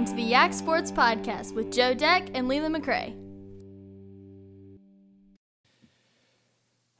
[0.00, 3.14] Welcome to the Yak Sports Podcast with Joe Deck and Leland McRae.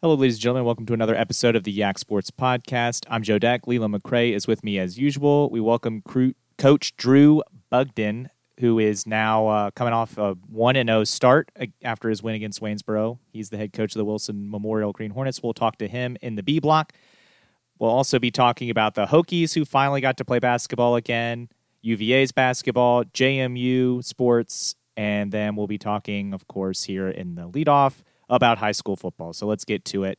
[0.03, 0.67] Hello, ladies and gentlemen.
[0.67, 3.07] Welcome to another episode of the Yak Sports Podcast.
[3.09, 3.67] I'm Joe Deck.
[3.67, 5.49] Leland McRae is with me as usual.
[5.49, 11.05] We welcome crew, Coach Drew Bugden, who is now uh, coming off a 1 0
[11.05, 11.51] start
[11.83, 13.19] after his win against Waynesboro.
[13.33, 15.43] He's the head coach of the Wilson Memorial Green Hornets.
[15.43, 16.93] We'll talk to him in the B block.
[17.79, 21.49] We'll also be talking about the Hokies, who finally got to play basketball again,
[21.83, 28.03] UVA's basketball, JMU sports, and then we'll be talking, of course, here in the leadoff
[28.29, 29.33] about high school football.
[29.33, 30.19] So let's get to it.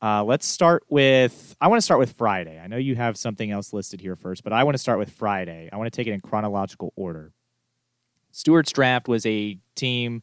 [0.00, 1.56] Uh, let's start with.
[1.60, 2.58] I want to start with Friday.
[2.58, 5.10] I know you have something else listed here first, but I want to start with
[5.10, 5.68] Friday.
[5.72, 7.32] I want to take it in chronological order.
[8.30, 10.22] Stuarts Draft was a team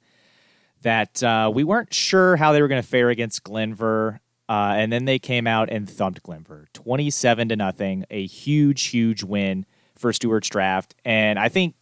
[0.81, 4.19] that uh, we weren't sure how they were going to fare against Glenvar.
[4.47, 8.05] uh, and then they came out and thumped Glenvar twenty-seven to nothing.
[8.11, 9.65] A huge, huge win
[9.97, 11.75] for Stuarts Draft, and I think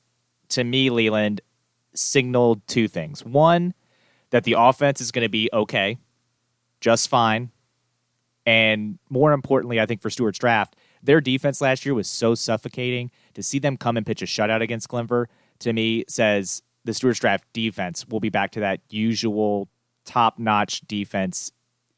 [0.50, 1.42] to me, Leland
[1.96, 3.26] signaled two things.
[3.26, 3.74] One,
[4.30, 5.98] that the offense is going to be okay,
[6.82, 7.52] just fine.
[8.46, 13.12] And more importantly, I think for Stuarts Draft, their defense last year was so suffocating.
[13.36, 15.28] To see them come and pitch a shutout against Glenvar,
[15.60, 19.70] to me, says the Stuarts Draft defense will be back to that usual
[20.06, 21.52] top notch defense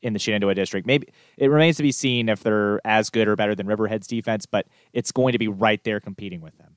[0.06, 0.86] in the Shenandoah district.
[0.86, 4.46] Maybe it remains to be seen if they're as good or better than Riverhead's defense,
[4.46, 6.76] but it's going to be right there competing with them.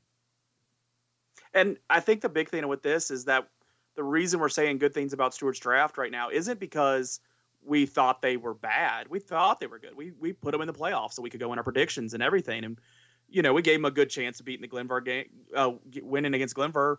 [1.53, 3.49] And I think the big thing with this is that
[3.97, 7.21] the reason we're saying good things about Stuarts draft right now isn't because
[7.63, 9.09] we thought they were bad.
[9.09, 9.95] We thought they were good.
[9.95, 12.23] We we put them in the playoffs so we could go in our predictions and
[12.23, 12.65] everything.
[12.65, 12.81] And
[13.29, 15.73] you know, we gave them a good chance of beating the Glenvar game, uh,
[16.03, 16.97] winning against Glenvar.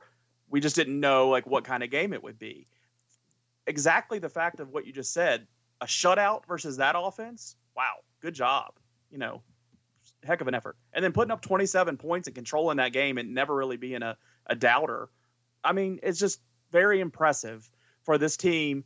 [0.50, 2.68] We just didn't know like what kind of game it would be.
[3.66, 5.48] Exactly the fact of what you just said,
[5.82, 7.56] a shutout versus that offense.
[7.76, 8.74] Wow, good job.
[9.12, 9.42] You know,
[10.24, 10.78] heck of an effort.
[10.94, 14.18] And then putting up 27 points and controlling that game and never really being a,
[14.46, 15.10] a doubter.
[15.64, 16.42] I mean, it's just
[16.72, 17.70] very impressive
[18.04, 18.84] for this team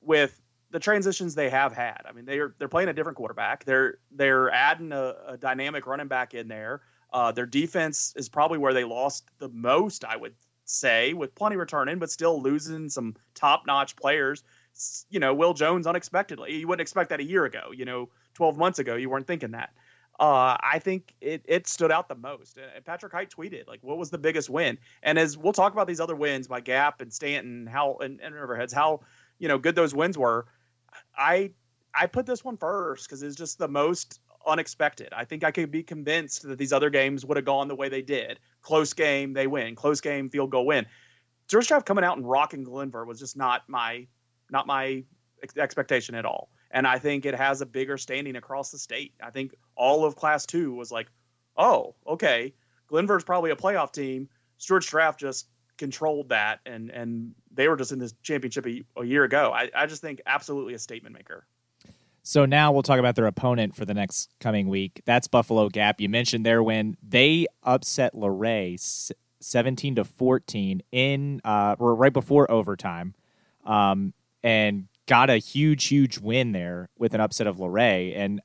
[0.00, 0.40] with
[0.70, 2.00] the transitions they have had.
[2.04, 3.64] I mean, they're they're playing a different quarterback.
[3.64, 6.82] They're they're adding a, a dynamic running back in there.
[7.12, 11.56] Uh, their defense is probably where they lost the most, I would say, with plenty
[11.56, 14.42] returning, but still losing some top notch players.
[15.10, 16.56] You know, Will Jones unexpectedly.
[16.56, 17.70] You wouldn't expect that a year ago.
[17.74, 19.70] You know, 12 months ago, you weren't thinking that
[20.20, 22.56] uh, I think it, it stood out the most.
[22.56, 24.78] And Patrick Hite tweeted, like, what was the biggest win?
[25.02, 28.34] And as we'll talk about these other wins by Gap and Staunton, how and, and
[28.34, 29.00] Riverheads, how
[29.38, 30.46] you know good those wins were.
[31.16, 31.50] I
[31.92, 35.08] I put this one first because it's just the most unexpected.
[35.12, 37.88] I think I could be convinced that these other games would have gone the way
[37.88, 38.38] they did.
[38.62, 39.74] Close game, they win.
[39.74, 40.86] Close game, field goal win.
[41.48, 44.06] George coming out and rocking Glenvar was just not my
[44.54, 45.04] not my
[45.58, 49.14] expectation at all and I think it has a bigger standing across the state.
[49.22, 51.06] I think all of Class Two was like,
[51.56, 52.52] oh, okay,
[52.90, 54.28] Glenvar's probably a playoff team.
[54.58, 55.46] Stuarts Draft just
[55.78, 59.52] controlled that, and and they were just in this championship a, a year ago.
[59.54, 61.46] I, I just think absolutely a statement maker.
[62.24, 65.02] So now we'll talk about their opponent for the next coming week.
[65.04, 66.00] That's Buffalo Gap.
[66.00, 66.96] You mentioned their win.
[67.06, 68.78] They upset Luray
[69.40, 73.14] 17 to 14 in uh, right before overtime.
[73.66, 74.14] Um,
[74.44, 78.14] and got a huge, huge win there with an upset of Luray.
[78.14, 78.40] And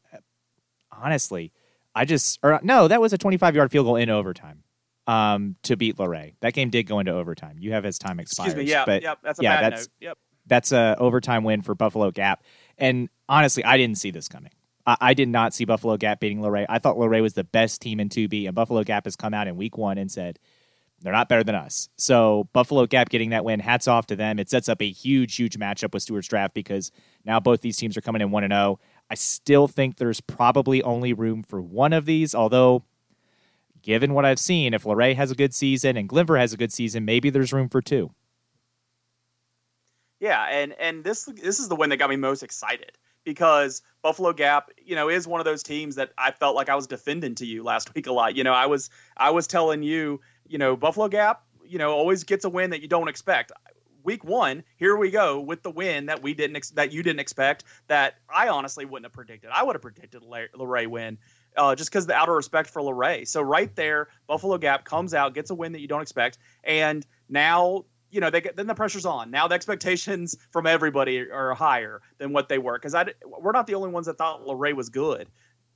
[0.92, 1.52] honestly,
[1.94, 4.64] I just or no, that was a 25 yard field goal in overtime
[5.06, 6.34] um, to beat Luray.
[6.40, 7.58] That game did go into overtime.
[7.60, 8.54] You have as time expires.
[8.54, 8.72] Excuse me.
[8.72, 9.90] Yeah, but yep, that's a yeah, that's, note.
[10.00, 10.18] Yep.
[10.48, 12.44] That's a overtime win for Buffalo Gap.
[12.78, 14.52] And honestly, I didn't see this coming.
[14.88, 16.66] I, I did not see Buffalo Gap beating Luray.
[16.70, 19.48] I thought Luray was the best team in 2B, and Buffalo Gap has come out
[19.48, 20.40] in week one and said,
[21.02, 21.90] they're not better than us.
[21.98, 24.40] So Buffalo Gap getting that win, hats off to them.
[24.40, 26.92] It sets up a huge, huge matchup with Stuarts Draft because
[27.26, 28.80] now both these teams are coming in one and zero.
[28.80, 28.86] Oh.
[29.10, 32.84] I still think there's probably only room for one of these, although
[33.82, 36.72] given what I've seen, if Luray has a good season and Glenvar has a good
[36.72, 38.12] season, maybe there's room for two.
[40.20, 42.92] Yeah, and and this this is the one that got me most excited
[43.24, 46.76] because Buffalo Gap, you know, is one of those teams that I felt like I
[46.76, 48.36] was defending to you last week a lot.
[48.36, 50.20] You know, I was I was telling you
[50.50, 53.52] you know, Buffalo Gap, you know, always gets a win that you don't expect.
[54.04, 57.20] Week one, here we go with the win that we didn't ex- that you didn't
[57.20, 57.64] expect.
[57.88, 59.52] That I honestly wouldn't have predicted.
[59.54, 61.18] I would have predicted Luray win,
[61.56, 63.26] uh, just because the outer respect for Luray.
[63.26, 67.06] So right there, Buffalo Gap comes out, gets a win that you don't expect, and
[67.28, 69.30] now you know they get then the pressure's on.
[69.30, 73.68] Now the expectations from everybody are higher than what they were because I we're not
[73.68, 75.28] the only ones that thought Luray was good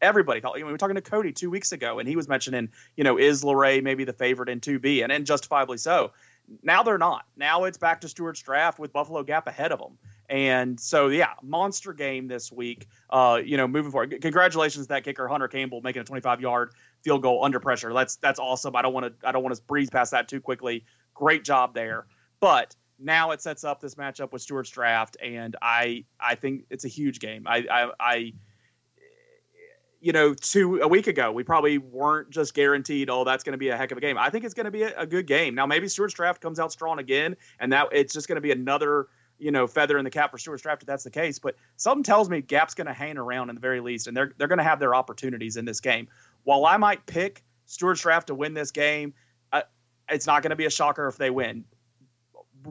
[0.03, 0.39] everybody.
[0.43, 3.03] You know, we were talking to Cody two weeks ago, and he was mentioning, you
[3.03, 6.11] know, is Luray maybe the favorite in 2B, and, and justifiably so.
[6.61, 7.25] Now they're not.
[7.37, 9.97] Now it's back to Stuarts Draft with Buffalo Gap ahead of them.
[10.29, 12.87] And so, yeah, monster game this week.
[13.09, 14.21] Uh, you know, moving forward.
[14.21, 17.93] Congratulations to that kicker Hunter Campbell making a 25 yard field goal under pressure.
[17.93, 18.75] That's that's awesome.
[18.75, 20.85] I don't want to I don't want to breeze past that too quickly.
[21.13, 22.07] Great job there.
[22.39, 26.85] But now it sets up this matchup with Stuarts Draft, and I I think it's
[26.85, 27.43] a huge game.
[27.45, 28.33] I I, I
[30.03, 33.57] you know, two a week ago, we probably weren't just guaranteed, oh, that's going to
[33.57, 34.17] be a heck of a game.
[34.17, 35.55] I think it's going to be a, a, good game.
[35.55, 38.51] Now, maybe Stuarts Draft comes out strong again, and that it's just going to be
[38.51, 39.07] another,
[39.39, 41.39] you know, feather in the cap for Stuarts Draft if that's the case.
[41.39, 44.33] But something tells me Gap's going to hang around in the very least, and they're
[44.37, 46.09] they're going to have their opportunities in this game.
[46.43, 49.13] While I might pick Stuarts Draft to win this game,
[50.09, 51.63] it's not going to be a shocker if they win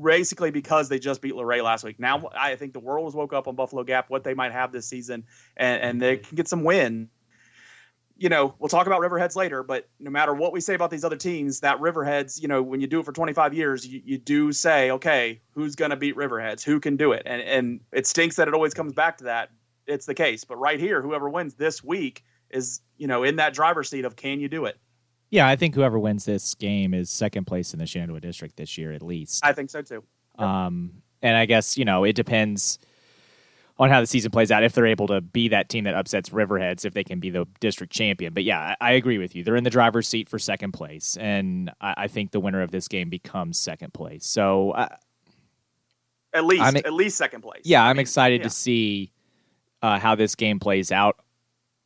[0.00, 1.98] basically because they just beat Luray last week.
[1.98, 4.72] Now I think the world has woke up on Buffalo Gap, what they might have
[4.72, 5.24] this season,
[5.56, 7.08] and, and they can get some win
[8.22, 11.02] you know, we'll talk about Riverheads later, but no matter what we say about these
[11.02, 14.16] other teams, that Riverheads, you know, when you do it for 25 years, you, you
[14.16, 16.62] do say, okay, who's going to beat Riverheads?
[16.62, 17.24] Who can do it?
[17.26, 19.50] And, and it stinks that it always comes back to that.
[19.88, 20.44] It's the case.
[20.44, 24.14] But right here, whoever wins this week is, you know, in that driver's seat of
[24.14, 24.78] can you do it?
[25.30, 28.78] Yeah, I think whoever wins this game is second place in the Shenandoah District this
[28.78, 29.44] year, at least.
[29.44, 30.04] I think so too.
[30.38, 32.78] Um, and I guess, you know, it depends–
[33.78, 36.30] on how the season plays out if they're able to be that team that upsets
[36.30, 38.34] Riverheads if they can be the district champion.
[38.34, 39.44] But yeah, I, I agree with you.
[39.44, 42.70] They're in the driver's seat for second place, and I, I think the winner of
[42.70, 44.26] this game becomes second place.
[44.26, 44.88] So uh,
[46.32, 47.62] at least I'm, at least second place.
[47.64, 48.44] Yeah, I am excited yeah.
[48.44, 49.12] to see
[49.82, 51.18] uh, how this game plays out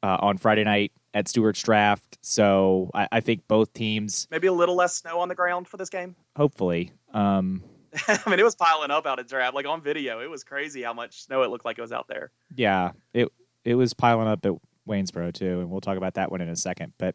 [0.03, 2.19] uh, on Friday night at Stuarts Draft.
[2.21, 5.79] So I, I, think both teams maybe a little less snow on the ground for
[5.79, 6.15] this game.
[6.37, 6.93] Hopefully.
[7.15, 7.63] Um,
[8.09, 9.55] I mean, it was piling up out at draft.
[9.55, 12.09] Like on video, it was crazy how much snow it looked like it was out
[12.09, 12.31] there.
[12.55, 13.29] Yeah, it
[13.65, 14.53] it was piling up at
[14.89, 16.93] Waynesboro too, and we'll talk about that one in a second.
[16.99, 17.15] But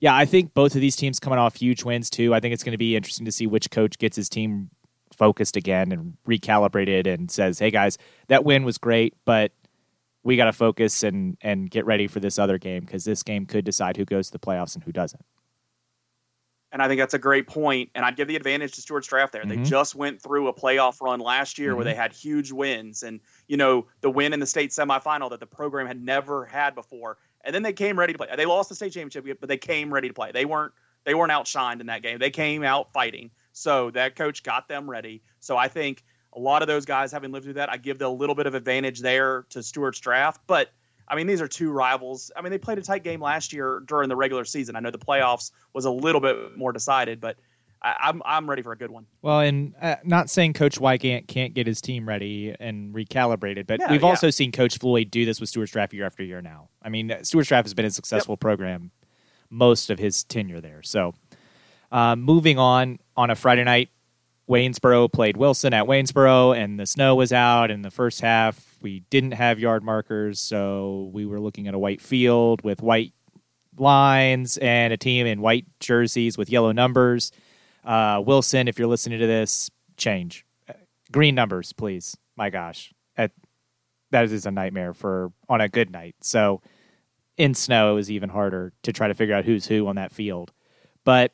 [0.00, 2.34] yeah, I think both of these teams coming off huge wins too.
[2.34, 4.70] I think it's going to be interesting to see which coach gets his team
[5.12, 7.98] focused again and recalibrated and says, "Hey guys,
[8.28, 9.52] that win was great, but
[10.22, 13.46] we got to focus and and get ready for this other game because this game
[13.46, 15.24] could decide who goes to the playoffs and who doesn't."
[16.78, 17.90] And I think that's a great point.
[17.96, 19.42] And I'd give the advantage to Stuarts Draft there.
[19.42, 19.64] Mm-hmm.
[19.64, 21.76] They just went through a playoff run last year mm-hmm.
[21.78, 25.40] where they had huge wins and, you know, the win in the state semifinal that
[25.40, 27.18] the program had never had before.
[27.42, 28.28] And then they came ready to play.
[28.36, 30.30] They lost the state championship, but they came ready to play.
[30.30, 30.72] They weren't
[31.04, 32.20] they weren't outshined in that game.
[32.20, 33.32] They came out fighting.
[33.52, 35.22] So that coach got them ready.
[35.40, 36.04] So I think
[36.34, 38.46] a lot of those guys having lived through that, I give them a little bit
[38.46, 40.42] of advantage there to Stuarts Draft.
[40.46, 40.70] But
[41.10, 42.30] I mean, these are two rivals.
[42.36, 44.76] I mean, they played a tight game last year during the regular season.
[44.76, 47.36] I know the playoffs was a little bit more decided, but
[47.80, 49.06] I, am I'm ready for a good one.
[49.22, 53.80] Well, and uh, not saying Coach Wygant can't get his team ready and recalibrated, but
[53.80, 54.08] yeah, we've yeah.
[54.08, 56.68] also seen Coach Floyd do this with Stuarts Draft year after year now.
[56.82, 58.40] I mean, Stuarts Draft has been a successful yep.
[58.40, 58.90] program
[59.50, 60.82] most of his tenure there.
[60.82, 61.14] So,
[61.90, 63.90] uh, moving on on a Friday night,
[64.48, 69.00] Waynesboro played Wilson at Waynesboro, and the snow was out in the first half we
[69.10, 73.12] didn't have yard markers, so we were looking at a white field with white
[73.76, 77.32] lines and a team in white jerseys with yellow numbers.
[77.84, 80.44] Uh, Wilson, if you're listening to this, change
[81.10, 82.16] green numbers, please.
[82.36, 83.32] My gosh, that
[84.10, 86.16] that is a nightmare for on a good night.
[86.20, 86.60] So
[87.36, 90.12] in snow, it was even harder to try to figure out who's who on that
[90.12, 90.52] field.
[91.04, 91.32] But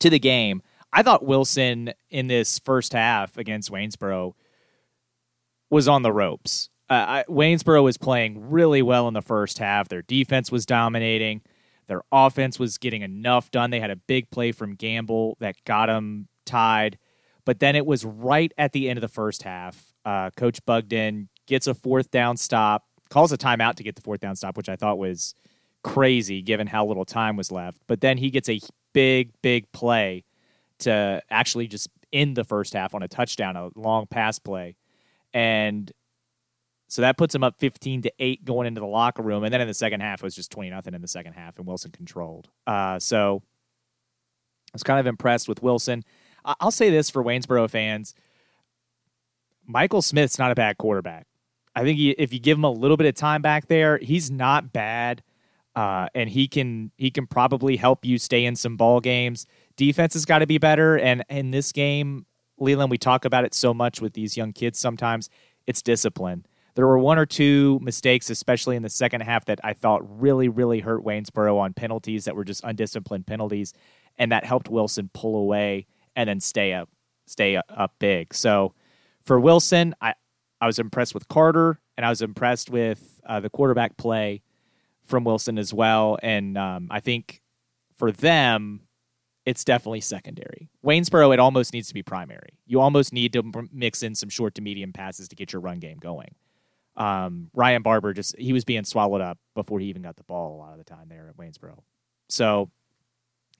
[0.00, 0.62] to the game,
[0.94, 4.36] I thought Wilson in this first half against Waynesboro
[5.68, 6.70] was on the ropes.
[6.88, 9.88] Uh, I, Waynesboro was playing really well in the first half.
[9.88, 11.42] Their defense was dominating.
[11.88, 13.70] Their offense was getting enough done.
[13.70, 16.96] They had a big play from Gamble that got them tied.
[17.44, 19.92] But then it was right at the end of the first half.
[20.04, 24.20] Uh, Coach Bugden gets a fourth down stop, calls a timeout to get the fourth
[24.20, 25.34] down stop, which I thought was
[25.82, 27.80] crazy given how little time was left.
[27.88, 28.60] But then he gets a
[28.92, 30.24] big, big play
[30.84, 34.76] to actually just end the first half on a touchdown, a long pass play
[35.34, 35.92] and
[36.86, 39.42] so that puts him up 15 to 8 going into the locker room.
[39.42, 41.58] And then in the second half, it was just 20 nothing in the second half,
[41.58, 42.48] and Wilson controlled.
[42.66, 43.42] Uh, so
[44.72, 46.04] I was kind of impressed with Wilson.
[46.44, 48.14] I'll say this for Waynesboro fans
[49.66, 51.26] Michael Smith's not a bad quarterback.
[51.74, 54.30] I think he, if you give him a little bit of time back there, he's
[54.30, 55.22] not bad.
[55.74, 59.46] Uh, and he can he can probably help you stay in some ball games.
[59.76, 62.26] Defense has got to be better, and in this game,
[62.58, 65.28] Leland, we talk about it so much with these young kids sometimes.
[65.66, 66.46] It's discipline.
[66.74, 70.48] There were one or two mistakes, especially in the second half, that I thought really,
[70.48, 73.72] really hurt Waynesboro on penalties that were just undisciplined penalties,
[74.18, 76.88] and that helped Wilson pull away and then stay up,
[77.26, 78.34] stay up big.
[78.34, 78.74] So
[79.22, 80.14] for Wilson, I
[80.60, 84.42] I was impressed with Carter, and I was impressed with uh, the quarterback play
[85.04, 86.18] from Wilson as well.
[86.22, 87.42] And um, I think
[87.96, 88.80] for them,
[89.46, 90.70] it's definitely secondary.
[90.84, 92.58] Waynesboro, it almost needs to be primary.
[92.66, 95.78] You almost need to mix in some short to medium passes to get your run
[95.80, 96.34] game going.
[96.96, 100.54] Um, Ryan Barber just he was being swallowed up before he even got the ball
[100.54, 101.82] a lot of the time there at Waynesboro.
[102.28, 102.70] So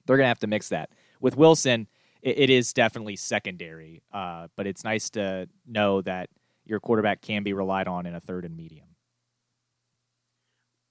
[0.05, 0.89] they're gonna have to mix that
[1.19, 1.87] with Wilson.
[2.21, 6.29] it, it is definitely secondary, uh, but it's nice to know that
[6.65, 8.87] your quarterback can be relied on in a third and medium.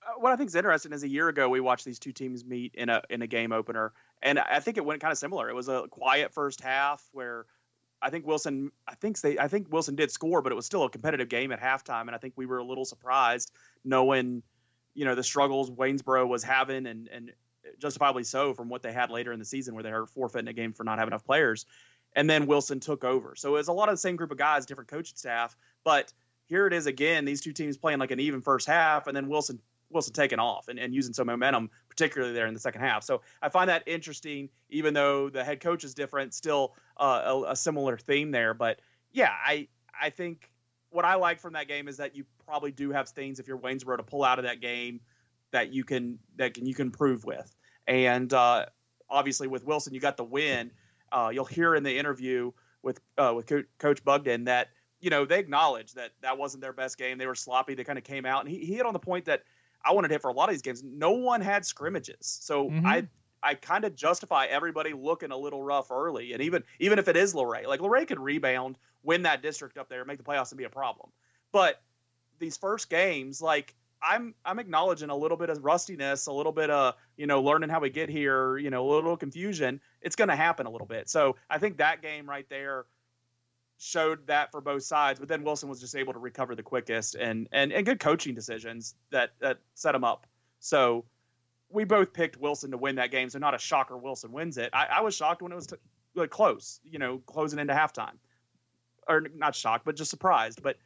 [0.07, 2.45] Uh, what I think is interesting is a year ago we watched these two teams
[2.45, 3.93] meet in a in a game opener,
[4.25, 5.49] and I think it went kind of similar.
[5.51, 7.45] It was a quiet first half where
[8.01, 10.83] I think Wilson I think they I think Wilson did score, but it was still
[10.83, 13.53] a competitive game at halftime, and I think we were a little surprised
[13.85, 14.43] knowing
[14.95, 17.33] you know the struggles Waynesboro was having and and
[17.79, 20.53] justifiably so from what they had later in the season where they were forfeiting a
[20.53, 21.67] game for not having enough players.
[22.17, 23.35] And then Wilson took over.
[23.35, 26.13] So it was a lot of the same group of guys, different coaching staff, but
[26.47, 29.29] here it is again, these two teams playing like an even first half, and then
[29.29, 33.05] Wilson Wilson taking off and, and using some momentum, particularly there in the second half.
[33.05, 37.53] So I find that interesting, even though the head coach is different, still uh, a,
[37.53, 38.55] a, similar theme there.
[38.55, 38.81] But
[39.13, 39.69] yeah, I
[40.01, 40.51] I think
[40.91, 43.59] what I like from that game is that you probably do have things if you're
[43.59, 45.01] Waynesboro to pull out of that game
[45.53, 47.55] that you can that can you can prove with.
[47.87, 48.67] And uh,
[49.09, 50.71] obviously with Wilson, you got the win.
[51.13, 52.51] Uh, you'll hear in the interview
[52.83, 54.69] with uh, with Co- Coach Bugden that
[55.01, 57.19] you know they acknowledge that that wasn't their best game.
[57.19, 57.75] They were sloppy.
[57.75, 59.43] They kind of came out, and he, he hit on the point that
[59.85, 60.83] I wanted to hit for a lot of these games.
[60.83, 62.87] No one had scrimmages, so mm-hmm.
[62.87, 63.09] I
[63.43, 67.17] I kind of justify everybody looking a little rough early, and even even if it
[67.17, 70.59] is Luray, like Luray could rebound, win that district up there, make the playoffs, and
[70.59, 71.11] be a problem.
[71.53, 71.81] But
[72.39, 76.71] these first games, like I'm I'm acknowledging a little bit of rustiness, a little bit
[76.71, 79.81] of you know learning how we get here, you know, a little confusion.
[80.01, 81.09] It's going to happen a little bit.
[81.09, 82.87] So I think that game right there
[83.79, 85.19] showed that for both sides.
[85.19, 88.35] But then Wilson was just able to recover the quickest and and and good coaching
[88.35, 90.27] decisions that that set him up.
[90.61, 91.05] So
[91.71, 93.29] we both picked Wilson to win that game.
[93.31, 93.97] So not a shocker.
[93.97, 94.71] Wilson wins it.
[94.73, 95.77] I, I was shocked when it was t-
[96.15, 98.15] like close, you know, closing into halftime,
[99.09, 100.63] or not shocked, but just surprised.
[100.63, 100.77] But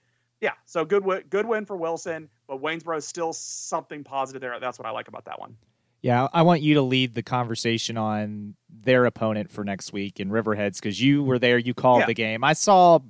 [0.40, 4.59] yeah, so good win, good win for Wilson, but Waynesboro is still something positive there.
[4.61, 5.57] That's what I like about that one.
[6.00, 10.30] Yeah, I want you to lead the conversation on their opponent for next week in
[10.30, 12.06] Riverheads because you were there, you called yeah.
[12.06, 12.44] the game.
[12.44, 13.00] I saw,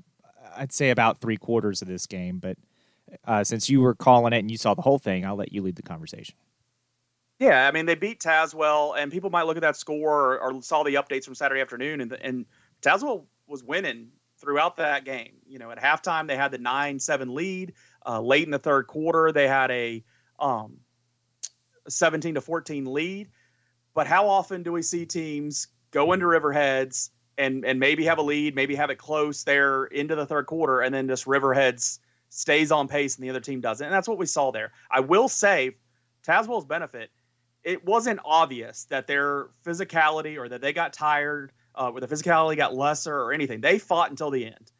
[0.57, 2.57] I'd say about three quarters of this game, but
[3.27, 5.63] uh, since you were calling it and you saw the whole thing, I'll let you
[5.63, 6.35] lead the conversation.
[7.39, 10.63] Yeah, I mean they beat Tazewell, and people might look at that score or, or
[10.63, 12.47] saw the updates from Saturday afternoon, and, and
[12.83, 15.35] Tazewell was winning throughout that game.
[15.47, 17.75] You know, at halftime they had the nine seven lead.
[18.05, 20.03] Uh, late in the third quarter they had a
[20.41, 20.79] um,
[21.89, 23.29] seventeen to fourteen lead.
[23.95, 28.23] But how often do we see teams go into Riverheads and and maybe have a
[28.23, 31.99] lead, maybe have it close there into the third quarter, and then just Riverheads
[32.31, 33.85] stays on pace and the other team doesn't.
[33.85, 34.73] And that's what we saw there.
[34.91, 35.77] I will say,
[36.27, 37.11] Tazewell's benefit,
[37.65, 42.57] it wasn't obvious that their physicality or that they got tired uh, where the physicality
[42.57, 43.61] got lesser or anything.
[43.61, 44.73] They fought until the end.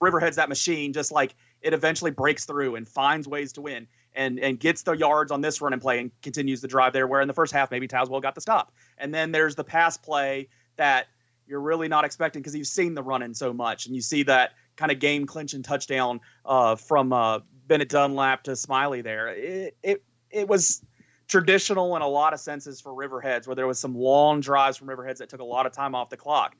[0.00, 4.38] Riverhead's that machine, just like it eventually breaks through and finds ways to win and
[4.40, 7.06] and gets the yards on this run and play and continues the drive there.
[7.06, 8.72] Where in the first half, maybe Tazewell got the stop.
[8.98, 11.06] And then there's the pass play that
[11.46, 14.22] you're really not expecting because you've seen the run in so much and you see
[14.22, 19.28] that kind of game clinching touchdown uh, from uh, Bennett Dunlap to Smiley there.
[19.28, 20.82] It, it it was
[21.30, 24.88] traditional in a lot of senses for Riverheads, where there was some long drives from
[24.88, 26.56] Riverheads that took a lot of time off the clock.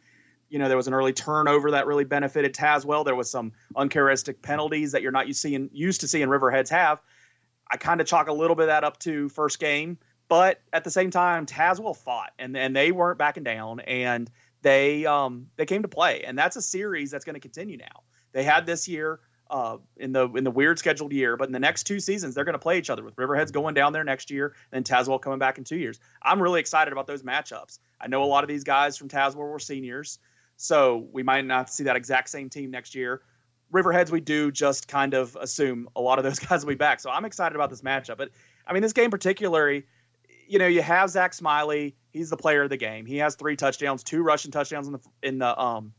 [0.49, 3.05] You know, there was an early turnover that really benefited Tazewell.
[3.05, 7.01] There was some uncharacteristic penalties that you're not to seeing, used to seeing Riverheads have.
[7.71, 9.99] I kind of chalk a little bit of that up to first game,
[10.29, 14.31] but at the same time, Tazewell fought and and they weren't backing down and
[14.63, 18.03] they um they came to play and that's a series that's going to continue now.
[18.33, 21.37] They had this year uh, in the in the weird scheduled year.
[21.37, 23.75] But in the next two seasons, they're going to play each other with Riverheads going
[23.75, 25.99] down there next year, and Tazewell coming back in two years.
[26.23, 27.79] I'm really excited about those matchups.
[28.01, 30.19] I know a lot of these guys from Tazewell were seniors,
[30.57, 33.23] so we might not see that exact same team next year.
[33.73, 37.01] Riverheads, we do just kind of assume a lot of those guys will be back.
[37.01, 38.17] So I'm excited about this matchup.
[38.17, 38.31] But
[38.67, 39.85] I mean, this game particularly,
[40.49, 41.95] you know, you have Zach Smiley.
[42.13, 43.07] He's the player of the game.
[43.07, 45.93] He has three touchdowns, two rushing touchdowns in the in the um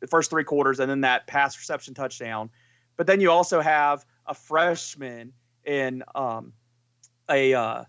[0.00, 2.50] the first three quarters, and then that pass reception touchdown.
[2.96, 5.32] But then you also have a freshman
[5.64, 6.52] in um,
[7.30, 7.84] a uh,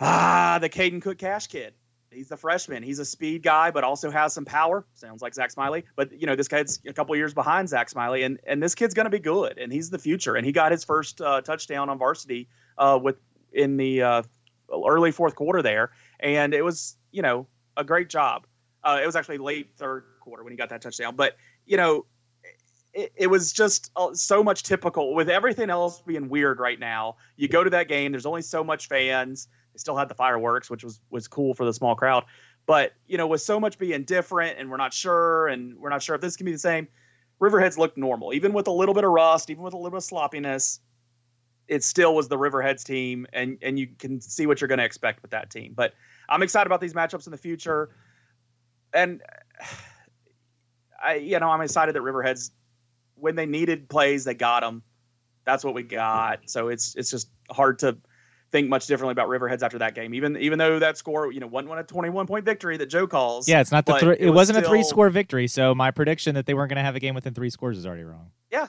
[0.00, 1.74] ah the Caden Cook Cash kid.
[2.10, 2.82] He's the freshman.
[2.82, 4.86] He's a speed guy, but also has some power.
[4.94, 8.22] Sounds like Zach Smiley, but you know this kid's a couple years behind Zach Smiley,
[8.22, 10.34] and and this kid's going to be good, and he's the future.
[10.34, 12.48] And he got his first uh, touchdown on varsity
[12.78, 13.16] uh, with
[13.52, 14.22] in the uh,
[14.72, 17.46] early fourth quarter there, and it was you know
[17.76, 18.46] a great job.
[18.82, 21.36] Uh, it was actually late third quarter when he got that touchdown, but
[21.66, 22.06] you know
[22.94, 27.16] it, it was just uh, so much typical with everything else being weird right now.
[27.36, 29.48] You go to that game, there's only so much fans.
[29.78, 32.24] Still had the fireworks, which was was cool for the small crowd.
[32.66, 36.02] But you know, with so much being different, and we're not sure, and we're not
[36.02, 36.88] sure if this can be the same.
[37.40, 39.98] Riverheads looked normal, even with a little bit of rust, even with a little bit
[39.98, 40.80] of sloppiness.
[41.68, 44.84] It still was the Riverheads team, and and you can see what you're going to
[44.84, 45.72] expect with that team.
[45.74, 45.94] But
[46.28, 47.90] I'm excited about these matchups in the future,
[48.92, 49.22] and
[51.02, 52.50] I, you know, I'm excited that Riverheads,
[53.14, 54.82] when they needed plays, they got them.
[55.44, 56.40] That's what we got.
[56.50, 57.96] So it's it's just hard to
[58.50, 60.14] think much differently about Riverheads after that game.
[60.14, 63.48] Even even though that score, you know, wasn't a 21 point victory that Joe calls.
[63.48, 65.46] Yeah, it's not the but thr- it it, was wasn't a three score victory.
[65.46, 67.86] So my prediction that they weren't going to have a game within three scores is
[67.86, 68.30] already wrong.
[68.50, 68.66] Yeah,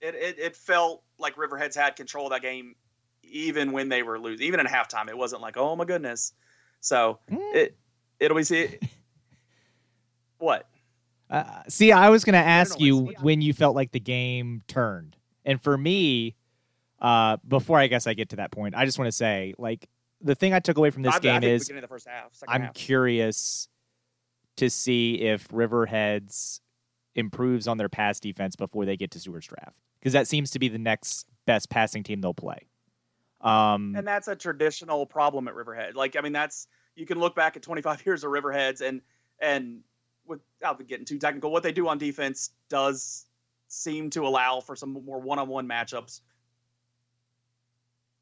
[0.00, 2.74] it, it it felt like Riverheads had control of that game,
[3.22, 4.46] even when they were losing.
[4.46, 6.32] Even in halftime, it wasn't like, oh my goodness.
[6.80, 7.54] So Mm.
[7.54, 7.76] it
[8.18, 8.78] it'll be see.
[10.38, 10.66] what?
[11.28, 15.16] Uh, see, I was going to ask you when you felt like the game turned,
[15.44, 16.34] and for me,
[17.00, 19.88] uh, before I guess I get to that point, I just want to say, like,
[20.20, 21.94] the thing I took away from this I, I game think is beginning of the
[21.94, 22.30] first half.
[22.46, 22.74] I'm half.
[22.74, 23.68] curious
[24.56, 26.60] to see if Riverheads
[27.14, 30.58] improves on their pass defense before they get to Stuarts Draft because that seems to
[30.58, 32.68] be the next best passing team they'll play.
[33.40, 35.96] Um, and that's a traditional problem at Riverhead.
[35.96, 39.00] Like, I mean, that's you can look back at 25 years of Riverheads, and
[39.40, 39.80] and
[40.26, 43.26] without getting too technical, what they do on defense does
[43.68, 46.20] seem to allow for some more one-on-one matchups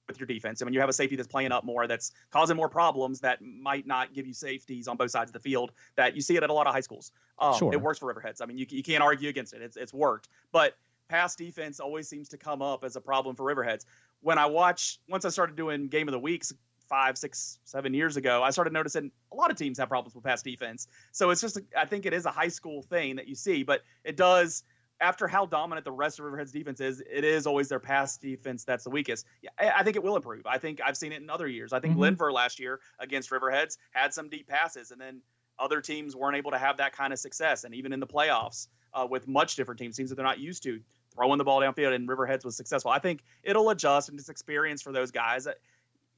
[0.09, 0.61] with your defense.
[0.61, 3.41] And when you have a safety that's playing up more, that's causing more problems that
[3.43, 5.73] might not give you safeties on both sides of the field.
[5.97, 7.13] That you see it at a lot of high schools.
[7.39, 7.73] Um, Sure.
[7.73, 8.43] It works for Riverheads.
[8.43, 9.63] I mean, you, you can't argue against it.
[9.63, 10.77] It's it's worked, but
[11.09, 13.85] pass defense always seems to come up as a problem for Riverheads
[14.21, 16.53] when I watch once I started doing game of the weeks
[16.89, 20.25] five, six, seven years ago, I started noticing a lot of teams have problems with
[20.25, 20.89] pass defense.
[21.13, 23.63] So it's just, a, I think it is a high school thing that you see,
[23.63, 24.65] but it does.
[25.01, 28.65] After how dominant the rest of Riverhead's defense is, it is always their pass defense
[28.65, 29.27] that's the weakest.
[29.43, 30.45] Yeah, I, I think it will improve.
[30.47, 31.73] I think I've seen it in other years.
[31.73, 32.17] I think Mhm.
[32.17, 35.23] Linver last year against Riverheads had some deep passes, and then
[35.59, 37.65] other teams weren't able to have that kind of success.
[37.65, 40.63] And even in the playoffs, uh, with much different teams, teams that they're not used
[40.65, 40.81] to,
[41.15, 42.91] throwing the ball downfield, and Riverheads was successful.
[42.91, 45.47] I think it'll adjust and it's experience for those guys.
[45.47, 45.53] Uh,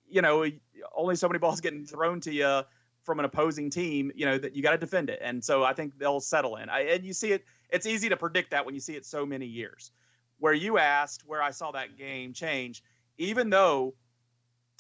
[0.08, 0.44] You know,
[0.94, 2.62] only so many balls getting thrown to you
[3.02, 4.10] from an opposing team.
[4.14, 6.68] You know that you got to defend it, and so I think they'll settle in.
[6.68, 9.24] I, and you see it; it's easy to predict that when you see it so
[9.26, 9.92] many years.
[10.38, 11.98] Where you asked where I saw that mm-hmm.
[11.98, 12.82] game change,
[13.18, 13.94] even though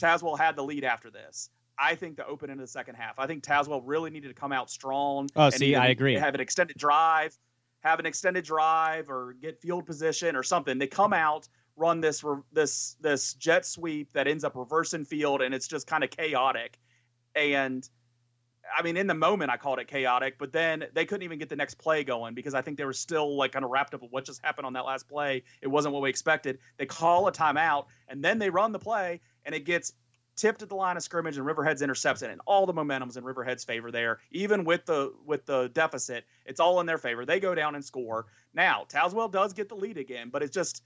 [0.00, 1.50] Tazewell had the lead after this.
[1.78, 3.18] I think the open end of the second half.
[3.18, 5.28] I think Tazewell really needed to come out strong.
[5.34, 6.14] Oh, and see, I agree.
[6.14, 7.36] Have an extended drive,
[7.80, 10.78] have an extended drive, or get field position or something.
[10.78, 12.22] They come out, run this
[12.52, 16.78] this this jet sweep that ends up reversing field, and it's just kind of chaotic.
[17.34, 17.88] And
[18.76, 21.48] I mean, in the moment, I called it chaotic, but then they couldn't even get
[21.48, 24.02] the next play going because I think they were still like kind of wrapped up
[24.02, 25.42] with what just happened on that last play.
[25.62, 26.58] It wasn't what we expected.
[26.78, 29.92] They call a timeout, and then they run the play, and it gets
[30.36, 33.24] tipped at the line of scrimmage, and Riverheads intercepts it, and all the momentum's in
[33.24, 34.20] Riverhead's favor there.
[34.30, 37.24] Even with the with the deficit, it's all in their favor.
[37.26, 38.26] They go down and score.
[38.54, 40.82] Now Tazewell does get the lead again, but it's just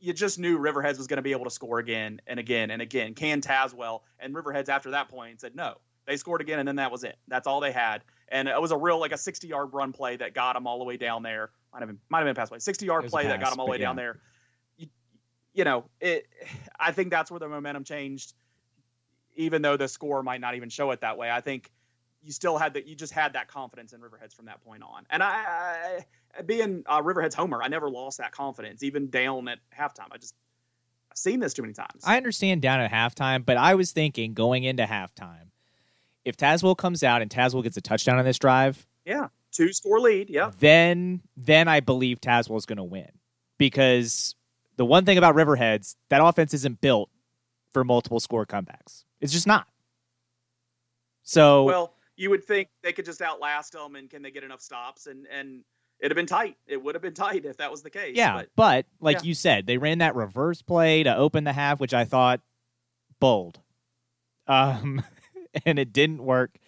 [0.00, 2.80] you just knew Riverheads was going to be able to score again and again and
[2.80, 3.14] again.
[3.14, 5.76] Can Tazewell and Riverheads after that point said no.
[6.06, 7.16] They scored again, and then that was it.
[7.28, 10.16] That's all they had, and it was a real like a 60 yard run play
[10.16, 11.50] that got them all the way down there.
[11.72, 13.60] Might have been might have been a pass play, 60 yard play that got them
[13.60, 14.18] all the way down there.
[14.76, 14.88] You,
[15.54, 16.26] you know, it.
[16.80, 18.34] I think that's where the momentum changed,
[19.36, 21.30] even though the score might not even show it that way.
[21.30, 21.70] I think
[22.22, 22.86] you still had that.
[22.86, 25.06] You just had that confidence in Riverheads from that point on.
[25.10, 26.04] And I,
[26.38, 30.08] I being uh, Riverhead's homer, I never lost that confidence, even down at halftime.
[30.10, 30.34] I just
[31.10, 32.02] I've seen this too many times.
[32.04, 35.49] I understand down at halftime, but I was thinking going into halftime,
[36.30, 40.00] if Tazewell comes out and Tazewell gets a touchdown on this drive, yeah, two score
[40.00, 40.30] lead.
[40.30, 43.10] Yeah, then then I believe Tazewell is going to win
[43.58, 44.34] because
[44.76, 47.10] the one thing about Riverheads, that offense isn't built
[47.74, 49.04] for multiple score comebacks.
[49.20, 49.66] It's just not.
[51.22, 54.60] So well, you would think they could just outlast them, and can they get enough
[54.60, 55.06] stops?
[55.06, 55.62] And and
[56.00, 56.56] it'd have been tight.
[56.66, 58.16] It would have been tight if that was the case.
[58.16, 59.22] yeah, but but, like yeah.
[59.24, 62.40] you said, they ran that reverse play to open the half, which I thought
[63.20, 63.60] bold,
[64.46, 65.02] um,
[65.66, 66.58] and it didn't work.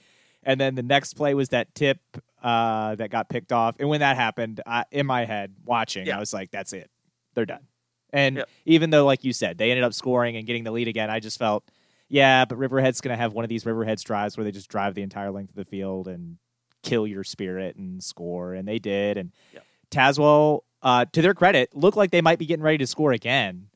[0.43, 2.01] And then the next play was that tip
[2.43, 3.77] uh, that got picked off.
[3.79, 6.17] And when that happened, I, in my head, watching, Yeah.
[6.17, 6.91] I was like, "That's it,
[7.35, 7.67] they're done."
[8.13, 11.09] And even though, like you said, they ended up scoring and getting the lead again,
[11.09, 11.65] I just felt,
[12.09, 14.95] yeah, but Riverhead's going to have one of these Riverheads drives where they just drive
[14.95, 16.37] the entire length of the field and
[16.83, 19.17] kill your spirit and score, and they did.
[19.17, 19.33] And.
[19.91, 23.69] Tazewell, uh, to their credit, looked like they might be getting ready to score again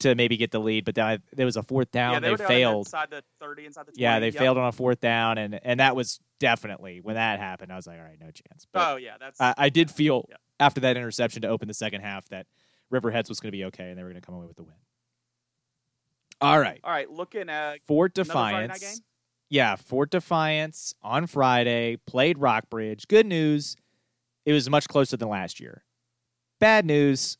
[0.00, 2.12] to maybe get the lead, but then I, there was a fourth down.
[2.14, 2.86] yeah, they, they failed.
[2.86, 4.00] inside the thirty, inside the 20.
[4.02, 4.34] Yeah, they Yep.
[4.36, 7.72] failed on a fourth down, and and that was definitely when that happened.
[7.72, 8.66] I was like, all right, no chance.
[8.72, 10.36] But Oh yeah, that's I, I did feel Yeah.
[10.60, 12.46] after that interception to open the second half that
[12.92, 14.62] Riverheads was going to be okay and they were going to come away with the
[14.62, 14.74] win.
[16.40, 17.10] All right, all right.
[17.10, 19.00] Looking at Fort another Friday night Defiance.
[19.50, 23.08] yeah, Fort Defiance on Friday played Rockbridge.
[23.08, 23.74] Good news,
[24.46, 25.82] it was much closer than last year.
[26.60, 27.38] Bad news,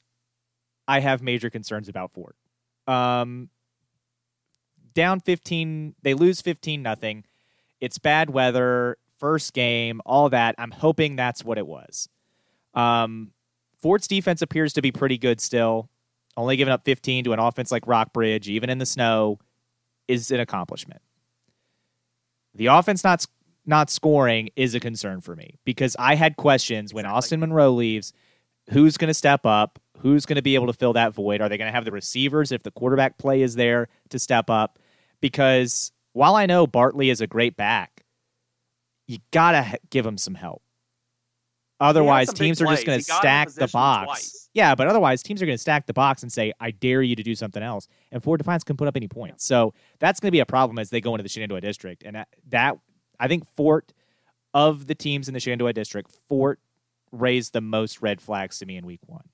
[0.89, 2.35] I have major concerns about Fort.
[2.89, 3.51] Um,
[4.95, 7.25] down 15, they lose 15 nothing.
[7.81, 10.57] It's bad weather, first game, all that.
[10.59, 12.09] I'm hoping that's what it was.
[12.75, 13.31] Um,
[13.81, 15.89] Fort's defense appears to be pretty good still.
[16.37, 19.39] Only giving up 15 to an offense like Rockbridge, even in the snow,
[20.09, 21.03] is an accomplishment.
[22.55, 23.25] The offense not
[23.67, 28.13] not scoring is a concern for me because I had questions when Austin Monroe leaves.
[28.71, 29.79] Who's going to step up?
[29.99, 31.41] Who's going to be able to fill that void?
[31.41, 34.49] Are they going to have the receivers if the quarterback play is there to step
[34.49, 34.79] up?
[35.21, 38.05] Because while I know Bartley is a great back,
[39.07, 40.63] you got to give him some help.
[41.81, 44.07] Otherwise, teams are just going to stack the box.
[44.07, 44.51] twice.
[44.53, 47.15] Yeah, but otherwise, teams are going to stack the box and say, "I dare you
[47.15, 50.29] to do something else." And Fort Defiance can put up any points, so that's going
[50.29, 52.03] to be a problem as they go into the Shenandoah district.
[52.05, 52.79] And that, that
[53.21, 53.93] I think Fort
[54.53, 56.59] of the teams in the Shenandoah district, Fort
[57.13, 59.29] raised the most red flags to me in Week One.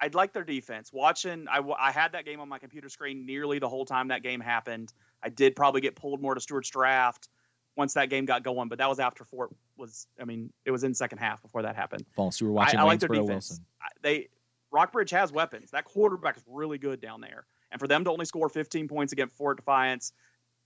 [0.00, 0.90] I'd like their defense.
[0.92, 4.08] Watching, I, w- I had that game on my computer screen nearly the whole time
[4.08, 4.92] that game happened.
[5.22, 7.28] I did probably get pulled more to Stuarts Draft
[7.76, 10.06] once that game got going, but that was after Fort was.
[10.18, 12.06] I mean, it was in second half before that happened.
[12.12, 13.28] False, you were watching I, I like their defense.
[13.28, 13.64] Wilson.
[13.82, 14.28] I- They
[14.72, 15.70] Rockbridge has weapons.
[15.72, 19.12] That quarterback is really good down there, and for them to only score 15 points
[19.12, 20.12] against Fort Defiance,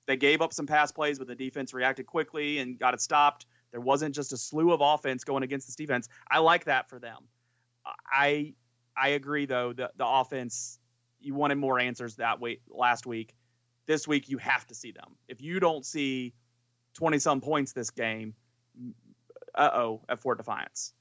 [0.07, 3.47] they gave up some pass plays, but the defense reacted quickly and got it stopped.
[3.75, 6.09] There wasn't just a slew of offense going against this defense.
[6.31, 7.25] I like that for them.
[8.07, 8.55] I
[8.97, 10.79] I agree though the the offense
[11.19, 13.35] you wanted more answers that way last week.
[13.89, 15.17] This week you have to see them.
[15.27, 16.35] If you don't see
[16.95, 18.35] 20 some points this game,
[19.57, 20.93] uh oh at Fort Defiance.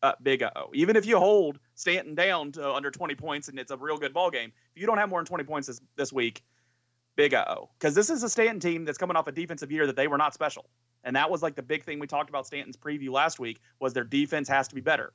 [0.00, 0.70] Uh, big uh oh.
[0.72, 4.14] Even if you hold Staunton down to under 20 points and it's a real good
[4.14, 6.44] ball game, if you don't have more than 20 points this, this week,
[7.16, 7.70] big uh oh.
[7.76, 10.18] Because this is a Staunton team that's coming off a defensive year that they were
[10.18, 10.66] not special.
[11.04, 13.92] And that was like the big thing we talked about Staunton's preview last week was
[13.92, 15.12] their defense has to be better.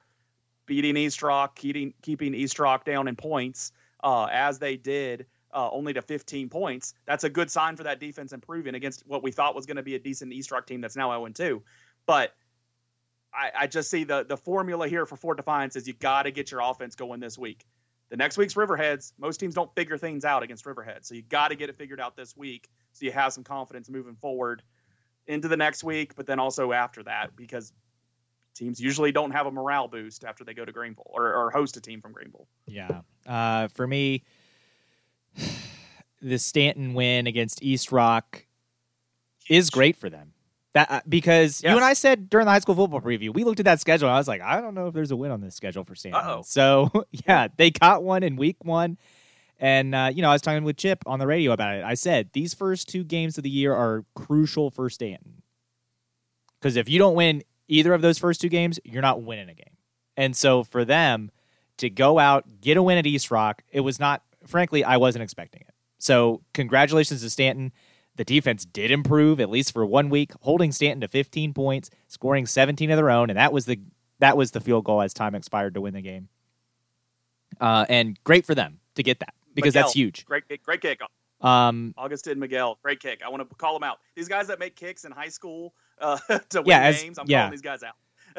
[0.68, 3.72] Beating East Rock, keeping keeping East Rock down in points
[4.04, 6.94] uh, as they did, uh, only to 15 points.
[7.08, 9.84] That's a good sign for that defense improving against what we thought was going to
[9.84, 11.64] be a decent East Rock team that's now 0 2.
[12.06, 12.36] But
[13.34, 16.32] I, I just see the the formula here for Fort Defiance is you got to
[16.32, 17.66] get your offense going this week.
[18.10, 19.14] The next week's Riverheads.
[19.18, 22.00] Most teams don't figure things out against Riverhead, so you got to get it figured
[22.00, 24.62] out this week so you have some confidence moving forward
[25.30, 27.72] into the next week, but then also after that because
[28.56, 31.78] teams usually don't have a morale boost after they go to Greenville or, or host
[31.78, 32.48] a team from Greenville.
[32.68, 33.02] Yeah.
[33.26, 34.24] Uh, for me,
[36.22, 38.46] the Staunton win against East Rock
[39.50, 40.34] is great for them.
[40.74, 41.72] That uh, because Yeah.
[41.72, 44.08] you and I said during the high school football preview, we looked at that schedule.
[44.08, 45.96] And I was like, I don't know if there's a win on this schedule for
[45.96, 46.22] Staunton.
[46.22, 46.42] Uh-oh.
[46.46, 48.98] So yeah, they got one in week one,
[49.60, 51.84] and uh, you know I was talking with Chip on the radio about it.
[51.84, 55.44] I said these first two games of the year are crucial for Staunton
[56.60, 59.54] because if you don't win either of those first two games, you're not winning a
[59.54, 59.78] game.
[60.18, 61.32] And so for them
[61.78, 64.24] to go out get a win at East Rock, it was not.
[64.48, 65.74] Frankly, I wasn't expecting it.
[65.98, 67.74] So congratulations to Staunton.
[68.16, 72.46] The defense did improve at least for one week, holding Staunton to 15 points, scoring
[72.46, 73.80] 17 of their own, and that was the
[74.20, 76.30] that was the field goal as time expired to win the game.
[77.60, 80.26] Uh, and great for them to get that because that's huge.
[80.26, 81.00] Great kick, great kick.
[81.42, 83.22] Um, Augustin Miguel, great kick.
[83.26, 84.00] I want to call them out.
[84.16, 86.18] These guys that make kicks in high school uh,
[86.50, 87.40] to win Yeah, as- games, I'm yeah.
[87.40, 87.96] calling these guys out.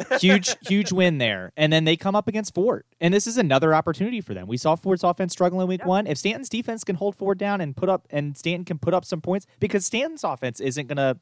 [0.20, 1.52] huge, huge win there.
[1.56, 2.86] And then they come up against Fort.
[3.00, 4.46] And this is another opportunity for them.
[4.46, 5.86] We saw Fort's offense struggling week Yeah.
[5.88, 6.06] one.
[6.06, 9.04] If Staunton's defense can hold Fort down and put up, and Staunton can put up
[9.04, 11.18] some points, because Staunton's offense isn't going to,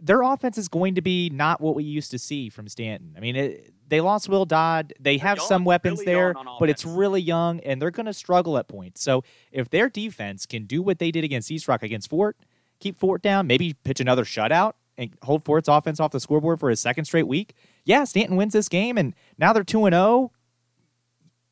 [0.00, 3.14] their offense is going to be not what we used to see from Staunton.
[3.16, 4.92] I mean, it, they lost Will Dodd.
[4.98, 8.12] They have young, some weapons really there, but it's really young, and they're going to
[8.12, 9.02] struggle at points.
[9.02, 12.36] So if their defense can do what they did against East Rock against Fort,
[12.80, 16.70] keep Fort down, maybe pitch another shutout and hold Fort's offense off the scoreboard for
[16.70, 17.54] his second straight week.
[17.84, 20.32] Yeah, Staunton wins this game, and now they're two and zero.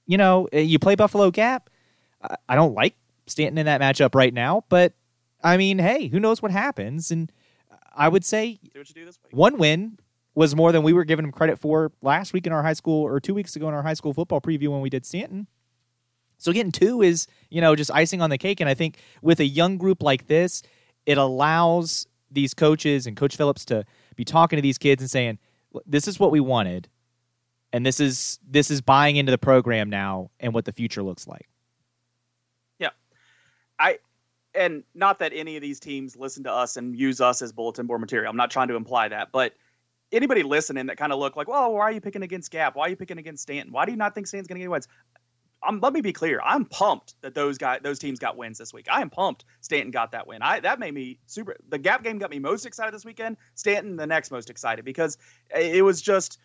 [0.06, 1.70] You know, uh, you play Buffalo Gap.
[2.48, 4.94] I don't like Staunton in that matchup right now, but
[5.44, 7.10] I mean, hey, who knows what happens?
[7.12, 7.30] And
[7.96, 9.32] I would say See what you do this week.
[9.34, 9.98] one win
[10.34, 13.02] was more than we were giving him credit for last week in our high school
[13.02, 15.46] or two weeks ago in our high school football preview when we did Staunton.
[16.38, 18.60] So getting two is, you know, just icing on the cake.
[18.60, 20.62] And I think with a young group like this,
[21.06, 23.84] it allows these coaches and Coach Phillips to
[24.16, 25.38] be talking to these kids and saying,
[25.86, 26.88] this is what we wanted.
[27.72, 31.26] And this is this is buying into the program now and what the future looks
[31.26, 31.48] like.
[33.78, 33.98] I
[34.56, 37.86] and not that any of these teams listen to us and use us as bulletin
[37.86, 38.30] board material.
[38.30, 39.54] I'm not trying to imply that, but
[40.12, 42.76] anybody listening that kind of look like, well, why are you picking against Gap?
[42.76, 43.72] Why are you picking against Staunton?
[43.72, 44.88] Why do you not think Staunton's going to get wins?
[45.62, 46.40] I'm, let me be clear.
[46.44, 48.86] I'm pumped that those guys, those teams got wins this week.
[48.90, 49.44] I am pumped.
[49.62, 50.42] Staunton got that win.
[50.42, 51.56] I that made me super.
[51.68, 53.36] The gap game got me most excited this weekend.
[53.54, 55.18] Stanton the next most excited because
[55.54, 56.38] it was just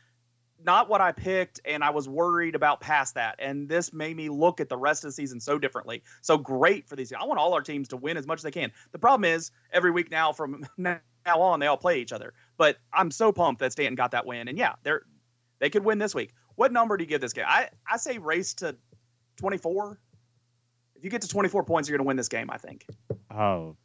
[0.64, 3.36] not what I picked, and I was worried about past that.
[3.40, 6.04] And this made me look at the rest of the season so differently.
[6.22, 7.12] So great for these.
[7.14, 8.72] I want all our teams to win as much as they can.
[8.92, 12.34] The problem is every week now from now on they all play each other.
[12.58, 15.04] But I'm so pumped that Staunton got that win, and yeah, they're
[15.60, 16.34] they could win this week.
[16.56, 17.46] What number do you give this game?
[17.48, 18.76] I I say race to
[19.38, 20.00] 24.
[20.96, 22.50] If you get to 24 points, you're going to win this game.
[22.52, 22.86] I think.
[23.30, 23.76] Oh.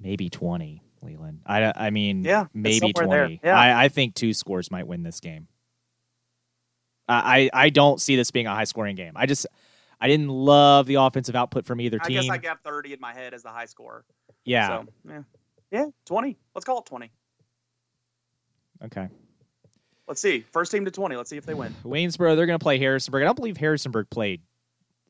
[0.00, 0.83] Maybe 20.
[1.04, 1.40] Leland.
[1.46, 3.40] I, I mean, yeah, maybe twenty.
[3.44, 3.58] Yeah.
[3.58, 5.48] I, I think two scores might win this game.
[7.08, 9.12] I, I don't see this being a high scoring game.
[9.14, 9.46] I just
[10.00, 12.18] I didn't love the offensive output from either team.
[12.18, 14.04] I guess I got thirty in my head as the high score.
[14.44, 14.68] Yeah.
[14.68, 15.22] So, yeah.
[15.70, 16.38] Yeah, twenty.
[16.54, 17.10] Let's call it twenty.
[18.84, 19.08] Okay.
[20.06, 20.44] Let's see.
[20.52, 21.16] First team to twenty.
[21.16, 21.74] Let's see if they win.
[21.84, 23.22] Waynesboro, they're gonna play Harrisonburg.
[23.22, 24.42] I don't believe Harrisonburg played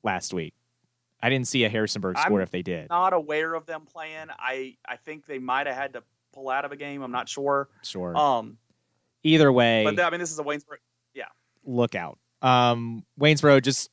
[0.03, 0.55] last week.
[1.25, 2.91] I didn't see a Harrisonburg score I'm if they did.
[2.91, 4.27] Not aware of them playing.
[4.39, 6.03] I I think they might have had to
[6.35, 7.01] pull out of a game.
[7.01, 7.71] I'm not sure.
[7.83, 8.15] Sure.
[8.15, 8.59] Um.
[9.23, 10.77] Either way, but I mean, this is a Waynesboro.
[11.15, 11.25] Yeah.
[11.65, 12.19] Look out.
[12.43, 13.89] Um, Waynesboro, just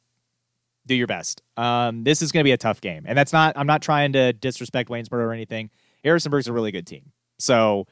[0.86, 1.42] do your best.
[1.56, 3.54] Um, this is going to be a tough game, and that's not.
[3.56, 5.70] I'm not trying to disrespect Waynesboro or anything.
[6.04, 7.88] Harrisonburg's a really good team, so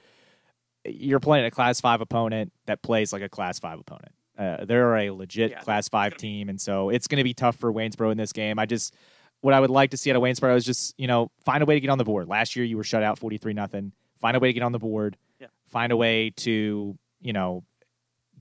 [0.84, 4.12] you're playing a Class Five opponent that plays like a Class Five opponent.
[4.38, 7.56] Uh, they're a legit Yeah, Class Five team, and so it's going to be tough
[7.56, 8.60] for Waynesboro in this game.
[8.60, 8.94] I just
[9.42, 11.66] what I would like to see out of Waynesboro is just you know find a
[11.66, 12.28] way to get on the board.
[12.28, 13.92] Last year you were shut out forty three nothing.
[14.20, 15.18] Find a way to get on the board.
[15.40, 15.48] Yeah.
[15.68, 17.64] Find a way to you know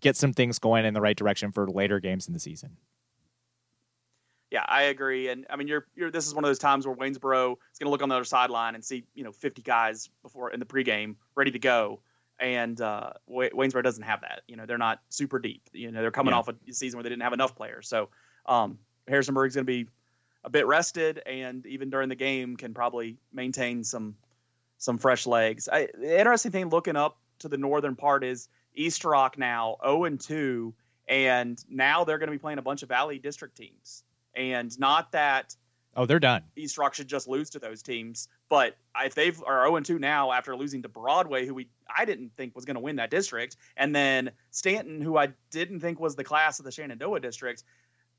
[0.01, 2.77] get some things going in the right direction for later games in the season.
[4.51, 5.29] Yeah, I agree.
[5.29, 7.87] And I mean, you're you're this is one of those times where Waynesboro is going
[7.87, 10.67] to look on the other sideline and see you know 50 guys before in the
[10.67, 12.01] pregame ready to go.
[12.41, 14.43] And uh, Waynesboro doesn't have that.
[14.47, 15.63] You know, they're not super deep.
[15.73, 16.39] You know, they're coming Yeah.
[16.39, 17.89] off a season where they didn't have enough players.
[17.89, 18.11] So
[18.47, 19.89] um, Harrisonburg's going to be
[20.45, 24.17] a bit rested, and even during the game, can probably maintain some
[24.79, 25.69] some fresh legs.
[25.71, 30.05] I, the interesting thing looking up to the northern part is East Rock now 0
[30.05, 30.73] and 2,
[31.09, 34.05] and now they're going to be playing a bunch of Valley District teams.
[34.35, 35.57] And not that
[35.97, 36.45] Oh, they're done.
[36.55, 39.99] East Rock should just lose to those teams, but if they've are 0 and 2
[39.99, 43.11] now after losing to Broadway, who we I didn't think was going to win that
[43.11, 47.65] district, and then Staunton, who I didn't think was the class of the Shenandoah district.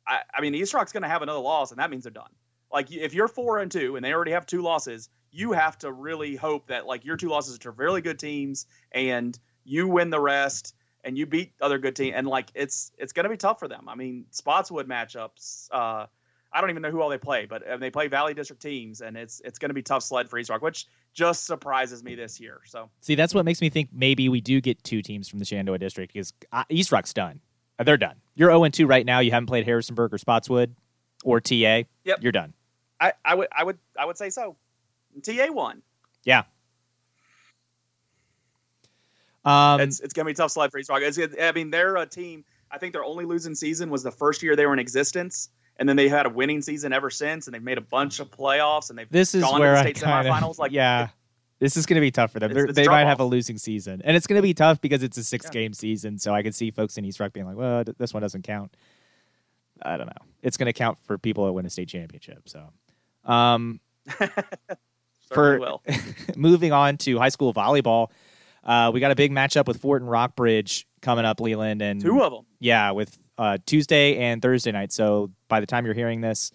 [0.10, 2.32] I, I mean, East Rock's going to have another loss, and that means they're done.
[2.72, 5.92] Like if you're four and two, and they already have two losses, you have to
[5.92, 10.10] really hope that like your two losses are to really good teams, and you win
[10.10, 13.38] the rest, and you beat other good teams, and like it's it's going to be
[13.38, 13.88] tough for them.
[13.88, 15.70] I mean, Spotswood matchups.
[15.72, 16.06] Uh,
[16.52, 19.02] I don't even know who all they play, but uh, they play Valley District teams,
[19.02, 22.16] and it's it's going to be tough sled for East Rock, which just surprises me
[22.16, 22.62] this year.
[22.66, 25.46] So See, that's what makes me think maybe we do get two teams from the
[25.46, 27.42] Shenandoah district because uh, East Rock's done.
[27.80, 28.18] Uh, They're done.
[28.36, 29.20] You're 0 2 right now.
[29.20, 30.76] You haven't played Harrisonburg or Spotswood
[31.24, 31.84] or TA.
[32.04, 32.20] Yep.
[32.22, 32.54] You're done.
[33.00, 34.58] I, I would I would I would say so.
[35.24, 35.82] TA won.
[36.26, 36.44] Yeah.
[39.46, 41.02] Um, it's it's going to be a tough sled for East Rock.
[41.02, 42.44] It's, I mean, they're a team.
[42.72, 45.88] I think their only losing season was the first year they were in existence, and
[45.88, 48.90] then they had a winning season ever since, and they've made a bunch of playoffs,
[48.90, 50.60] and they've this is gone where to the state kind semifinals.
[50.60, 51.08] Like, yeah.
[51.60, 52.52] This is going to be tough for them.
[52.52, 54.80] It's- They're- it's they might have a losing season, and it's going to be tough
[54.82, 55.52] because it's a six Yeah.
[55.52, 56.18] game season.
[56.18, 58.76] So I can see folks in East Rock being like, "Well, this one doesn't count."
[59.82, 60.26] I don't know.
[60.42, 62.48] It's going to count for people that win a state championship.
[62.50, 62.70] So,
[63.26, 63.80] um,
[65.32, 65.80] for-
[66.36, 68.08] moving on to high school volleyball,
[68.64, 72.22] uh, we got a big matchup with Fort and Rockbridge coming up, Leland, and Two
[72.22, 72.46] of them.
[72.60, 74.92] yeah, with uh, Tuesday and Thursday night.
[74.92, 76.52] So by the time you're hearing this,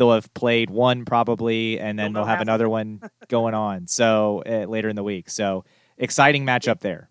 [0.00, 3.86] they'll have played one probably, and then They'll they'll know have another one going on.
[3.86, 5.28] So uh, later in the week.
[5.28, 5.64] So
[5.98, 7.10] exciting matchup there.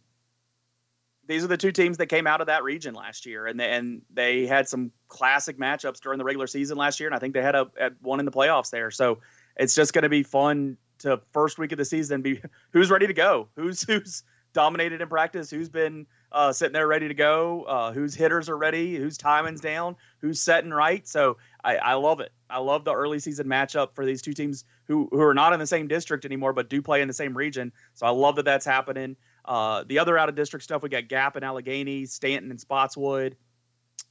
[1.27, 3.69] These are the two teams that came out of that region last year, and they,
[3.69, 7.35] and they had some classic matchups during the regular season last year, and I think
[7.35, 8.89] they had a had one in the playoffs there.
[8.89, 9.19] So
[9.55, 12.41] it's just going to be fun to first week of the season be
[12.73, 14.23] who's ready to go, who's who's
[14.53, 18.57] dominated in practice, who's been uh, sitting there ready to go, uh, whose hitters are
[18.57, 21.07] ready, whose timing's down, who's setting right.
[21.07, 22.31] So I, I love it.
[22.49, 25.59] I love the early season matchup for these two teams who who are not in
[25.59, 27.71] the same district anymore, but do play in the same region.
[27.93, 29.15] So I love that that's happening.
[29.45, 33.35] Uh, the other out of district stuff, we got Gap and Alleghany, Staunton and Spotswood,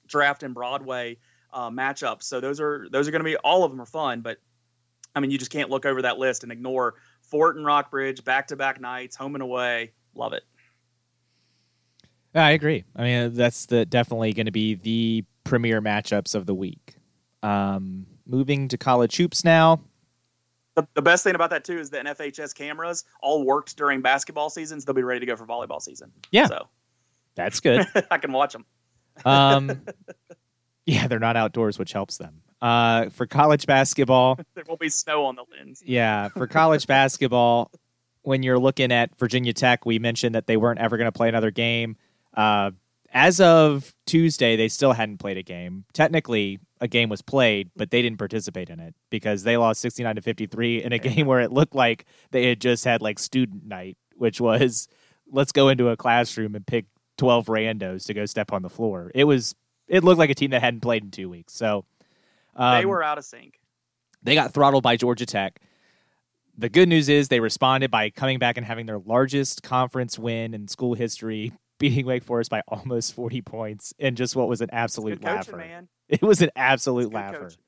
[0.07, 1.19] Draft and Broadway
[1.53, 2.25] uh, matchups.
[2.25, 4.39] So those are those are going to be all of them are fun, but
[5.15, 8.49] I mean you just can't look over that list and ignore Fort and Rockbridge back
[8.49, 9.93] to back nights, home and away.
[10.15, 10.43] Love it.
[12.35, 12.85] I agree.
[12.95, 16.97] I mean, that's the definitely going to be the premier matchups of the week.
[17.43, 19.81] Um, moving to college hoops now.
[20.75, 24.51] The, the best thing about that too is the NFHS cameras all worked during basketball
[24.51, 24.85] seasons.
[24.85, 26.13] They'll be ready to go for volleyball season.
[26.31, 26.47] Yeah.
[26.47, 26.69] So
[27.35, 27.87] That's good.
[28.11, 28.65] I can watch them.
[29.25, 29.83] Um,
[30.87, 32.43] yeah, they're not outdoors, which helps them.
[32.61, 35.83] Uh, for college basketball, There will be snow on the lens.
[35.85, 37.71] yeah, for college basketball,
[38.23, 41.29] when you're looking at Virginia Tech, we mentioned that they weren't ever going to play
[41.29, 41.97] another game.
[42.39, 42.71] Uh,
[43.13, 45.85] as of Tuesday, they still hadn't played a game.
[45.93, 50.15] Technically, a game was played, but they didn't participate in it because they lost 69
[50.15, 53.67] to 53 in a game where it looked like they had just had like student
[53.67, 54.87] night, which was
[55.31, 59.11] let's go into a classroom and pick 12 randos to go step on the floor.
[59.17, 59.57] It was
[59.89, 61.55] it looked like a team that hadn't played in 2 weeks.
[61.55, 61.87] So
[62.55, 63.59] um, they were out of sync.
[64.23, 65.61] they got throttled by Georgia Tech.
[66.57, 70.55] The good news is they responded by coming back and having their largest conference win
[70.55, 74.71] in school history, beating Wake Forest by almost 40 points in just what was an
[74.73, 75.57] absolute laugher.
[75.57, 75.89] man.
[76.09, 77.41] It was an absolute laugher.
[77.41, 77.59] coaching.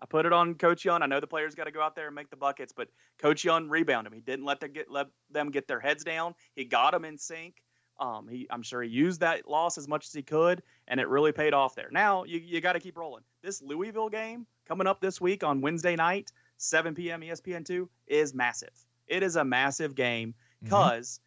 [0.00, 1.02] I put it on Coach Young.
[1.02, 3.44] I know the players got to go out there and make the buckets, but Coach
[3.44, 4.16] Young rebounded him.
[4.16, 6.34] He didn't let them get let them get their heads down.
[6.54, 7.56] He got them in sync.
[7.98, 11.08] Um, he, I'm sure he used that loss as much as he could, and it
[11.08, 11.88] really paid off there.
[11.90, 13.24] Now you, you got to keep rolling.
[13.42, 17.20] This Louisville game coming up this week on Wednesday night, 7 p.m.
[17.20, 18.72] ESPN2 is massive.
[19.06, 21.20] It is a massive game because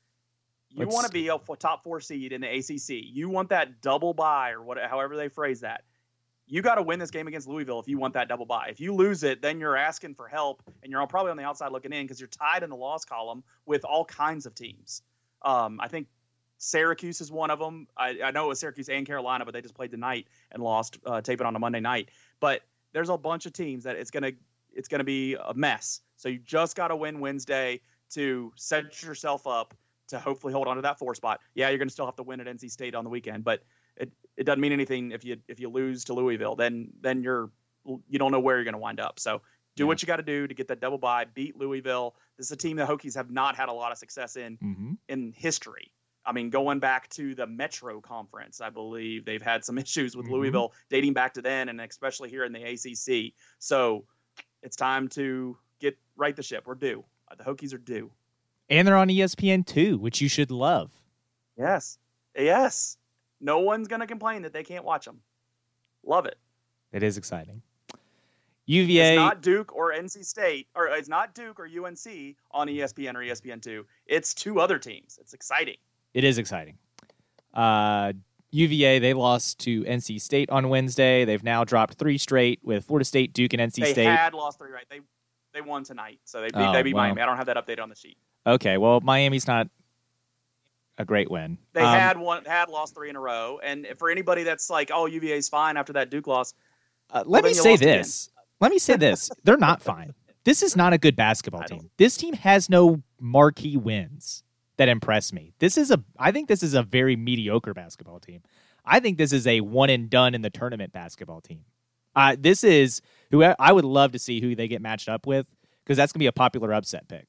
[0.75, 3.03] you want to be a f- top four seed in the ACC.
[3.03, 5.83] You want that double bye or what, however they phrase that.
[6.45, 8.67] You got to win this game against Louisville if you want that double bye.
[8.69, 11.43] If you lose it, then you're asking for help, and you're all probably on the
[11.43, 15.03] outside looking in because you're tied in the loss column with all kinds of teams.
[15.41, 16.07] Um, I think
[16.57, 17.88] Syracuse is one of them.
[17.97, 20.97] I, I know it was Syracuse and Carolina, but they just played tonight and lost,
[21.05, 22.09] uh, taping on a Monday night.
[22.39, 24.31] But there's a bunch of teams that it's gonna
[24.73, 26.01] it's gonna be a mess.
[26.17, 27.81] So you just got to win Wednesday
[28.12, 29.73] to set yourself up
[30.13, 31.41] to hopefully hold on to that four spot.
[31.54, 33.63] Yeah, you're gonna still have to win at NC State on the weekend, but
[33.97, 36.56] it, it doesn't mean anything if you if you lose to Louisville.
[36.56, 37.52] Then then you're
[37.86, 39.19] you don't know where you're gonna wind up.
[39.19, 39.41] So
[39.76, 39.88] do Yeah.
[39.88, 42.15] what you got to do to get that double bye, beat Louisville.
[42.38, 44.97] This is a team the Hokies have not had a lot of success in Mhm.
[45.10, 45.91] in history.
[46.26, 50.28] I mean, going back to the Metro Conference, I believe they've had some issues with
[50.28, 50.32] Mhm.
[50.32, 53.34] Louisville dating back to then, and especially here in the ACC.
[53.60, 54.06] So
[54.62, 56.65] it's time to get right the ship.
[56.67, 57.04] We're due.
[57.38, 58.12] The Hokies are due.
[58.73, 60.91] And they're on E ESPN2, which you should love.
[61.57, 61.99] Yes,
[62.36, 62.97] yes.
[63.39, 65.21] No one's gonna complain that they can't watch them.
[66.03, 66.38] Love it.
[66.91, 67.62] It is exciting.
[68.65, 73.13] UVA, It's not Duke or NC State, or it's not Duke or UNC on ESPN
[73.15, 73.86] or ESPN two.
[74.07, 75.19] It's two other teams.
[75.21, 75.77] It's exciting.
[76.15, 76.77] it is exciting.
[77.53, 78.13] Uh,
[78.51, 81.25] UVA, they lost to NC State on Wednesday.
[81.25, 84.05] They've now dropped three straight with Florida State, Duke, and NC they State.
[84.05, 84.86] had lost three right.
[84.89, 85.01] They
[85.53, 87.03] they won tonight, so they beat, Oh, they beat well.
[87.03, 87.21] Miami.
[87.21, 88.17] I don't have that update on the sheet.
[88.45, 89.67] Okay, well, Miami's not
[90.97, 91.58] a great win.
[91.73, 94.91] They Um, had one had lost three in a row, and for anybody that's like,
[94.93, 96.53] "Oh, UVA's fine after that Duke loss,"
[97.10, 98.29] Uh, Well, let me say this.
[98.60, 99.29] Let me say this.
[99.43, 100.13] They're not fine.
[100.45, 101.89] This is not a good basketball team.
[101.97, 104.43] This team has no marquee wins
[104.77, 105.53] that impress me.
[105.60, 108.41] This is a I think this is a very mediocre basketball team.
[108.86, 111.65] I think this is a one and done in the tournament basketball team.
[112.15, 113.01] Uh, this is
[113.32, 115.47] who I would love to see who they get matched up with
[115.84, 117.27] because that's gonna be a popular upset pick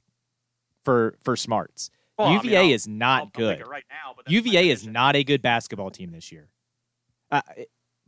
[0.85, 1.91] for for smarts.
[2.19, 3.67] Well, I mean, UVA I'll- is not I'll- I'll good.
[3.67, 6.49] right now, but UVA is not a good basketball team this year.
[7.31, 7.43] Uh,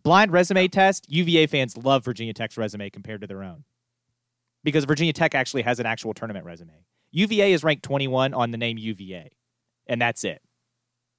[0.05, 1.07] blind resume test.
[1.11, 3.65] UVA fans love Virginia Tech's resume compared to their own
[4.63, 6.85] because Virginia Tech actually has an actual tournament resume.
[7.11, 9.31] UVA is ranked 21 on the name UVA,
[9.87, 10.43] and that's it.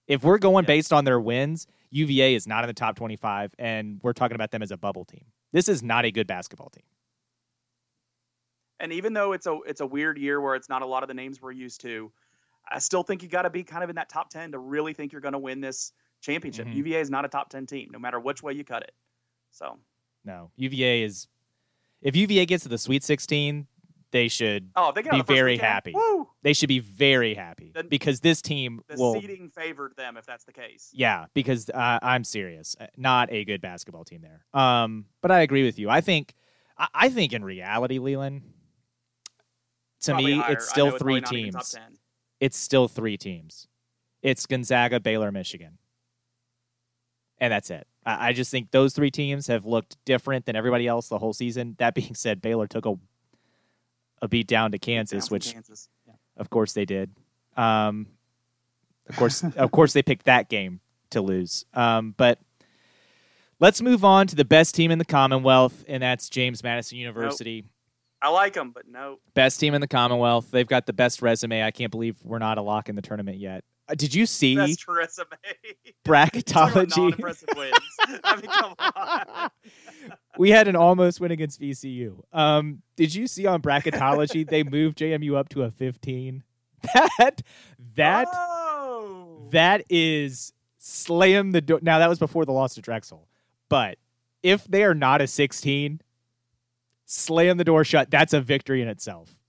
[0.08, 0.68] If we're going Yeah.
[0.68, 4.52] based on their wins, UVA is not in the top 25, and we're talking about
[4.52, 5.26] them as a bubble team.
[5.52, 6.84] This is not a good basketball team.
[8.80, 11.08] And even though it's a it's a weird year where it's not a lot of
[11.08, 12.12] the names we're used to,
[12.70, 14.94] I still think you got to be kind of in that top ten to really
[14.94, 16.68] think you're going to win this championship.
[16.68, 16.76] Mhm.
[16.76, 18.94] UVA is not a top ten team, no matter which way you cut it.
[19.52, 19.78] So,
[20.24, 21.28] No, UVA is.
[22.02, 23.66] If UVA gets to the Sweet 16,
[24.12, 25.92] they should oh, they Be very weekend, happy.
[25.96, 26.30] Woo!
[26.44, 30.26] they should be very happy The- because this team The will seeding favored them if
[30.26, 30.90] that's the case.
[30.94, 35.42] yeah because uh, i'm serious Uh, not a good basketball team there um but i
[35.42, 36.36] agree with you i think
[36.78, 38.44] i, I think in reality leland
[40.02, 40.54] to Probably me higher.
[40.54, 42.00] it's still it's three probably not even top teams
[42.40, 43.68] it's still three teams
[44.22, 45.78] it's gonzaga baylor michigan
[47.40, 50.88] and that's it I, I just think those three teams have looked different than everybody
[50.88, 52.96] else the whole season that being said baylor took a
[54.22, 55.90] a beat down to kansas from which Kansas.
[56.08, 56.14] Yeah.
[56.38, 57.12] of course they did.
[57.56, 58.08] Um,
[59.10, 60.80] of course, of course they picked that game
[61.12, 61.66] to lose.
[61.74, 62.40] Um, but
[63.60, 67.66] let's move on to the best team in the Commonwealth, and that's James Madison University.
[68.22, 69.20] I like them, but no.
[69.34, 70.50] Best team in the Commonwealth.
[70.52, 71.64] They've got the best resume.
[71.64, 73.64] I can't believe we're not a lock in the tournament yet.
[73.90, 75.28] Uh, did you see Best resume.
[76.06, 77.14] bracketology?
[78.24, 79.50] I mean, come on.
[80.38, 82.22] we had an almost win against VCU.
[82.34, 86.44] Um, did you see on bracketology they moved JMU up to a 15?
[86.94, 87.42] That
[87.96, 89.48] that Oh.
[89.52, 91.80] That is slam the door.
[91.82, 93.28] Now that was before the loss to Drexel,
[93.70, 93.98] but
[94.44, 96.02] if they are not a 16,
[97.08, 98.12] slam the door shut.
[98.12, 99.40] That's a victory in itself.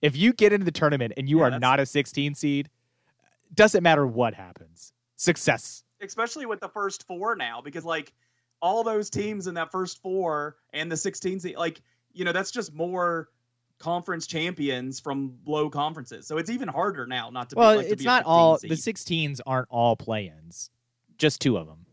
[0.00, 2.70] If you get into the tournament and you Yeah, are not a 16 seed,
[3.54, 4.92] doesn't matter what happens.
[5.16, 5.82] Success.
[6.00, 8.12] especially with the first four now, because like
[8.60, 11.80] all those teams in that first four and the 16 seed, like
[12.12, 13.28] you know, that's just more
[13.78, 16.26] conference champions from low conferences.
[16.26, 17.56] So it's even harder now not to.
[17.56, 18.70] Well, be, like, it's be not all seed.
[18.70, 20.70] the 16s aren't all play-ins.
[21.18, 21.86] Just two of them.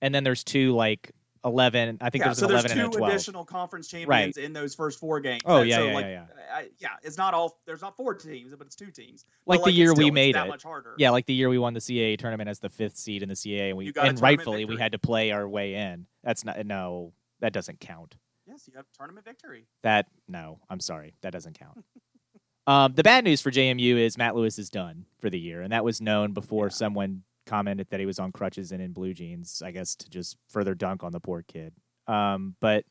[0.00, 1.12] And then there's two like
[1.44, 3.12] 11, I think yeah, there's so an there's 11 and two a 12.
[3.12, 5.42] additional conference champions in those first four games.
[5.44, 6.24] Oh, yeah, so, yeah, like, yeah,
[6.54, 7.58] I, yeah, it's not all.
[7.66, 9.24] There's not four teams, but it's two teams.
[9.46, 10.46] Like But, the year we still- it's made it.
[10.48, 10.94] much harder.
[10.98, 13.34] Yeah, like the year we won the CAA tournament as the fifth seed in the
[13.34, 16.06] CAA, and we and rightfully we had to play our way in.
[16.22, 18.14] That's not no, that doesn't count.
[18.46, 19.66] Yes, you have tournament victory.
[19.82, 21.84] That no, I'm sorry, that doesn't count.
[22.66, 25.72] um, the bad news for JMU is Matt Lewis is done for the year, and
[25.72, 26.70] that was known before Yeah.
[26.70, 29.62] someone commented that he was on crutches and in blue jeans.
[29.64, 31.72] I guess to just further dunk on the poor kid.
[32.06, 32.84] Um, but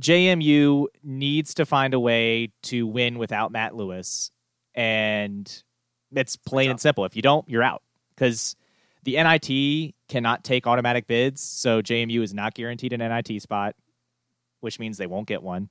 [0.00, 4.30] JMU needs to find a way to win without Matt Lewis,
[4.74, 5.62] and
[6.12, 7.04] it's plain and simple.
[7.04, 7.82] If you don't, you're out
[8.14, 8.56] because
[9.04, 13.76] the NIT cannot take automatic bids, so JMU is not guaranteed an NIT spot,
[14.60, 15.68] which means they won't get one.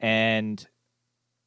[0.00, 0.66] And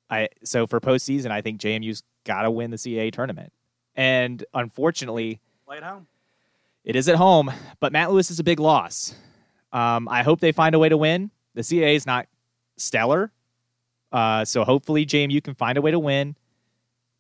[0.10, 3.52] I so for postseason, I think JMU's got to win the CAA tournament.
[3.96, 6.08] And unfortunately, Play at home.
[6.84, 9.16] it is at home, but Matt Lewis is a big loss.
[9.72, 11.32] Um, I hope they find a way to win.
[11.54, 12.28] The CAA is not
[12.78, 13.32] stellar,
[14.12, 16.36] uh, so hopefully JMU can find a way to win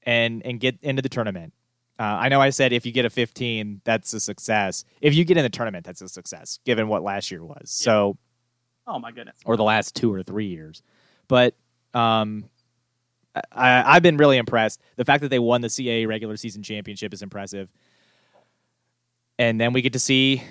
[0.04, 1.54] and and get into the tournament.
[1.98, 4.84] Uh, I know I said if you get a 15, that's a success.
[5.00, 7.72] If you get in the tournament, that's a success, given what last year was.
[7.72, 8.18] So,
[8.86, 9.38] Oh my goodness.
[9.46, 10.84] or the last two or three years.
[11.30, 11.56] But
[11.94, 12.50] um,
[13.52, 14.82] I, I've been really impressed.
[14.96, 17.72] The fact that they won the CAA regular season championship is impressive.
[19.38, 20.44] And then we get to see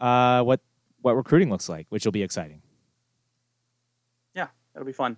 [0.00, 0.60] uh, what
[1.02, 2.62] what recruiting looks like, which will be exciting.
[4.34, 5.16] Yeah, that'll be fun.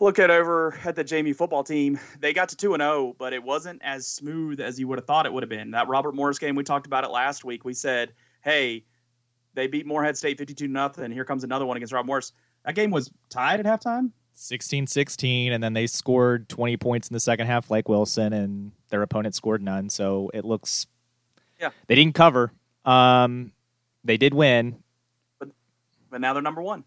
[0.00, 1.98] Look at over at the JMU football team.
[2.18, 5.06] They got to 2 and 0, but it wasn't as smooth as you would have
[5.06, 5.70] thought it would have been.
[5.72, 7.64] That Robert Morris game we talked about it last week.
[7.64, 8.84] We said, "Hey,
[9.54, 11.12] they beat Morehead State 52 nothing.
[11.12, 12.32] Here comes another one against Robert Morris."
[12.64, 14.10] That game was tied at halftime.
[14.34, 18.72] 16 16, and then they scored 20 points in the second half, like Wilson, and
[18.88, 19.88] their opponent scored none.
[19.88, 20.86] So it looks.
[21.60, 21.70] Yeah.
[21.86, 22.52] They didn't cover.
[22.84, 23.52] Um,
[24.04, 24.82] they did win.
[25.38, 25.50] But
[26.10, 26.84] but now they're number 1.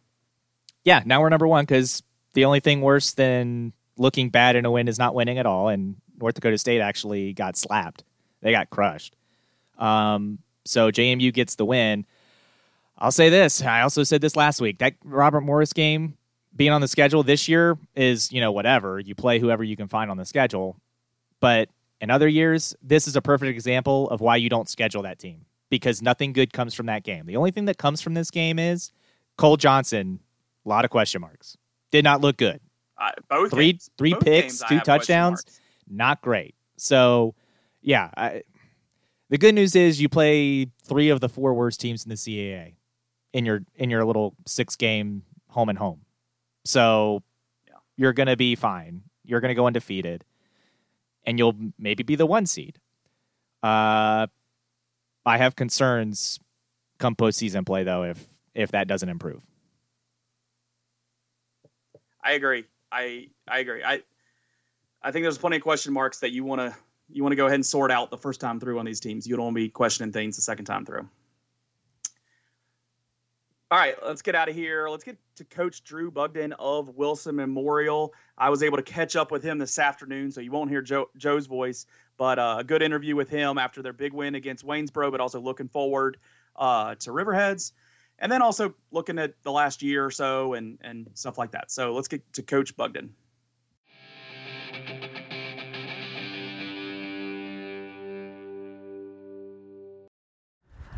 [0.85, 4.71] Yeah, now we're number one because the only thing worse than looking bad in a
[4.71, 5.67] win is not winning at all.
[5.67, 8.03] And North Dakota State actually got slapped.
[8.41, 9.15] They got crushed.
[9.79, 12.05] Um, so JMU gets the win.
[12.97, 13.61] I'll say this.
[13.63, 14.77] I also said this last week.
[14.77, 16.17] That Robert Morris game
[16.55, 18.99] being on the schedule this year is, you know, whatever.
[18.99, 20.77] You play whoever you can find on the schedule.
[21.41, 21.69] But
[22.01, 25.45] in other years, this is a perfect example of why you don't schedule that team
[25.69, 27.25] because nothing good comes from that game.
[27.25, 28.91] The only thing that comes from this game is
[29.37, 30.19] Cole Johnson,
[30.65, 31.57] a lot of question marks.
[31.91, 32.61] Did not look good.
[32.97, 33.89] Uh, both Three- games.
[33.97, 35.43] three Both picks, two touchdowns.
[35.89, 36.55] Not great.
[36.77, 37.35] So,
[37.81, 38.43] yeah, I,
[39.29, 42.75] the good news is you play three of the four worst teams in the CAA
[43.33, 46.01] in your in your little six game home and home.
[46.65, 47.23] So,
[47.67, 47.75] Yeah.
[47.95, 49.03] you're going to be fine.
[49.23, 50.23] You're going to go undefeated,
[51.25, 52.79] and you'll maybe be the one seed.
[53.63, 54.27] Uh,
[55.25, 56.39] I have concerns
[56.99, 59.43] come postseason play though if if that doesn't improve.
[62.23, 62.65] I agree.
[62.91, 63.83] I I agree.
[63.83, 64.01] I
[65.01, 66.75] I think there's plenty of question marks that you want to
[67.09, 69.27] you want to go ahead and sort out the first time through on these teams.
[69.27, 71.07] You don't want to be questioning things the second time through.
[73.71, 74.87] All right, let's get out of here.
[74.89, 78.13] Let's get to Coach Drew Bugden of Wilson Memorial.
[78.37, 81.09] I was able to catch up with him this afternoon, so you won't hear Joe,
[81.17, 85.09] Joe's voice, but uh, a good interview with him after their big win against Waynesboro,
[85.09, 86.17] but also looking forward
[86.55, 87.71] uh, to Riverheads
[88.19, 91.71] and then also looking at the last year or so and and stuff like that.
[91.71, 93.13] So let's get to Coach Bugden.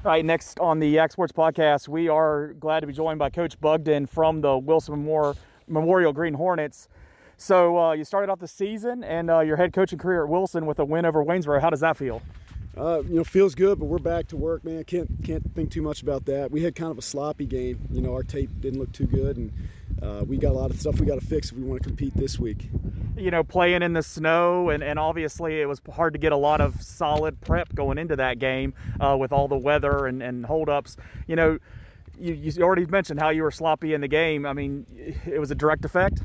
[0.07, 3.29] All right, next on the Yak Sports Podcast, we are glad to be joined by
[3.29, 5.35] Coach Bugden from the Wilson Memorial,
[5.67, 6.87] Memorial Green Hornets.
[7.35, 10.65] So uh, you started off the season and uh, your head coaching career at Wilson
[10.65, 11.59] with a win over Waynesboro.
[11.59, 12.21] How does that feel?
[12.77, 14.83] Uh, you know, feels good, but we're back to work, man.
[14.83, 16.51] Can't can't think too much about that.
[16.51, 17.79] We had kind of a sloppy game.
[17.91, 19.51] You know, our tape didn't look too good, and
[20.01, 21.89] uh, we got a lot of stuff we got to fix if we want to
[21.89, 22.69] compete this week.
[23.17, 26.37] you know, playing in the snow, and, and obviously it was hard to get a
[26.37, 30.45] lot of solid prep going into that game uh, with all the weather and, and
[30.45, 30.97] holdups.
[31.25, 31.59] You know,
[32.19, 34.45] you, you already mentioned how you were sloppy in the game.
[34.45, 34.85] I mean,
[35.25, 36.21] it was a direct effect.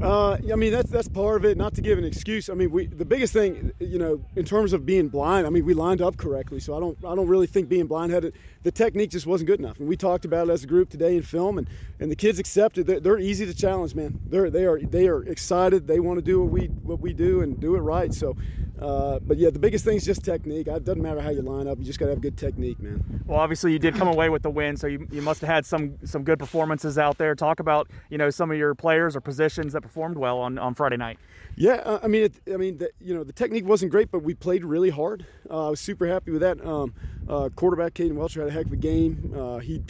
[0.00, 1.58] Uh, I mean, that's that's part of it.
[1.58, 2.48] Not to give an excuse.
[2.48, 5.46] I mean, we the biggest thing, you know, in terms of being blind.
[5.46, 8.10] I mean, we lined up correctly, so I don't I don't really think being blind
[8.10, 8.34] had it.
[8.62, 11.16] The technique just wasn't good enough, and we talked about it as a group today
[11.16, 12.86] in film, and, and the kids accepted.
[12.86, 14.18] They're, they're easy to challenge, man.
[14.26, 15.86] They're they are they are excited.
[15.86, 18.12] They want to do what we what we do and do it right.
[18.12, 18.36] So,
[18.80, 20.66] uh, but yeah, the biggest thing is just technique.
[20.66, 21.78] It doesn't matter how you line up.
[21.78, 23.22] You just got to have good technique, man.
[23.26, 25.66] Well, obviously you did come away with the win, so you, you must have had
[25.66, 27.34] some some good performances out there.
[27.34, 30.72] Talk about you know some of your players or positions that performed well on, on
[30.72, 31.18] Friday night.
[31.56, 34.22] Yeah, uh, I mean, it, I mean, the, you know, the technique wasn't great, but
[34.22, 35.26] we played really hard.
[35.50, 36.64] Uh, I was super happy with that.
[36.64, 36.94] Um,
[37.28, 39.34] uh, quarterback Caden Welcher had a heck of a game.
[39.36, 39.82] Uh, he,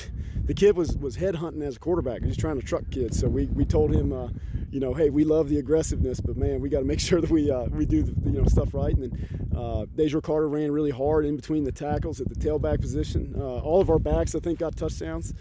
[0.46, 2.22] the kid was was head hunting as a quarterback.
[2.22, 3.20] He was trying to truck kids.
[3.20, 4.28] So we, we told him, uh,
[4.70, 7.30] you know, hey, we love the aggressiveness, but man, we got to make sure that
[7.30, 8.96] we uh, we do the, you know stuff right.
[8.96, 13.34] And then uh, Carter ran really hard in between the tackles at the tailback position.
[13.38, 15.34] all of our backs, I think, got touchdowns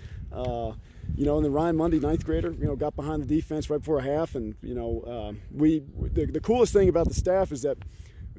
[1.16, 3.80] you know, and then Ryan Mundy, ninth grader, you know, got behind the defense right
[3.80, 5.84] before half, and you know, uh, we
[6.14, 7.78] the, the, coolest thing about the staff is that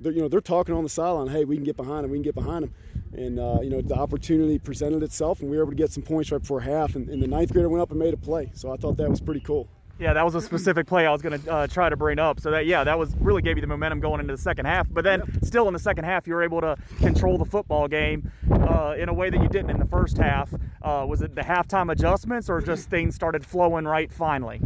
[0.02, 2.22] you know they're talking on the sideline, hey, we can get behind them, we can
[2.22, 2.74] get behind them,
[3.12, 6.02] and uh, you know the opportunity presented itself, and we were able to get some
[6.02, 8.50] points right before half, and, and the ninth grader went up and made a play,
[8.54, 9.68] so I thought that was pretty cool.
[10.00, 12.40] Yeah, that was a specific play I was going to uh, try to bring up.
[12.40, 14.88] So that yeah, that was really gave you the momentum going into the second half.
[14.90, 18.32] But then still in the second half, you were able to control the football game
[18.50, 20.48] uh, in a way that you didn't in the first half.
[20.80, 24.58] Uh, was it the halftime adjustments or just things started flowing right finally?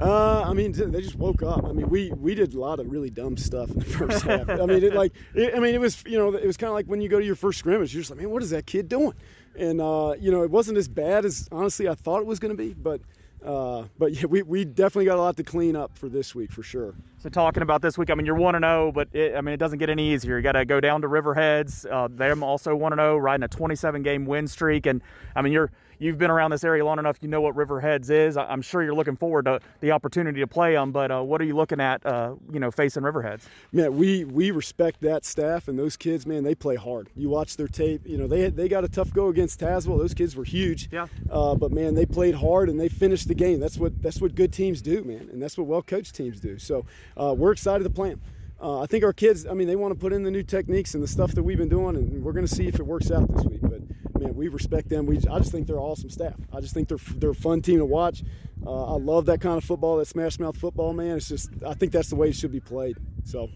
[0.00, 1.66] Uh, I mean, they just woke up.
[1.66, 4.48] I mean, we we did a lot of really dumb stuff in the first half.
[4.48, 6.74] I mean, it like, it, I mean, it was you know, it was kind of
[6.74, 8.64] like when you go to your first scrimmage, you're just like, man, what is that
[8.64, 9.12] kid doing?
[9.54, 12.56] And uh, you know, it wasn't as bad as honestly I thought it was going
[12.56, 13.02] to be, but
[13.44, 16.52] uh, but yeah, we, we definitely got a lot to clean up for this week
[16.52, 16.94] for sure.
[17.18, 19.40] So talking about this week, I mean you're one and zero, oh, but it, I
[19.40, 20.36] mean it doesn't get any easier.
[20.36, 21.86] You got to go down to Riverheads.
[21.90, 25.02] Uh, them also one and zero, oh, riding a 27 game win streak, and
[25.34, 28.36] I mean you're you've been around this area long enough, you know what Riverheads is.
[28.36, 31.44] I'm sure you're looking forward to the opportunity to play them, but uh, what are
[31.44, 33.42] you looking at, uh, you know, facing Riverheads?
[33.72, 36.26] Man, we we respect that staff and those kids.
[36.26, 37.08] Man, they play hard.
[37.16, 38.02] You watch their tape.
[38.06, 39.98] You know, they they got a tough go against Tazewell.
[39.98, 40.88] Those kids were huge.
[40.92, 41.06] Yeah.
[41.30, 43.60] Uh, but man, they played hard and they finished the game.
[43.60, 46.58] That's what that's what good teams do, man, and that's what well coached teams do.
[46.58, 46.86] So
[47.16, 48.20] uh, we're excited to play them.
[48.60, 50.94] Uh, I think our kids, I mean, they want to put in the new techniques
[50.94, 53.10] and the stuff that we've been doing, and we're going to see if it works
[53.12, 53.60] out this week.
[53.62, 53.82] But
[54.18, 55.06] man, we respect them.
[55.06, 56.34] We, I just think they're awesome staff.
[56.52, 58.22] I just think they're they're a fun team to watch.
[58.66, 61.16] Uh, I love that kind of football, that smash mouth football, man.
[61.16, 62.96] It's just I think that's the way it should be played.
[63.24, 63.48] So.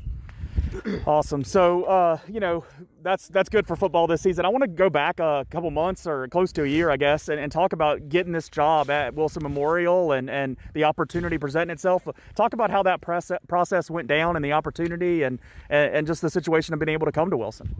[1.06, 1.44] Awesome.
[1.44, 2.64] So, uh, you know,
[3.02, 4.44] that's that's good for football this season.
[4.44, 7.28] I want to go back a couple months or close to a year, I guess,
[7.28, 11.72] and, and, talk about getting this job at Wilson Memorial and, and the opportunity presenting
[11.72, 12.06] itself.
[12.34, 15.38] Talk about how that process went down and the opportunity and,
[15.68, 17.74] and, and just the situation of being able to come to Wilson.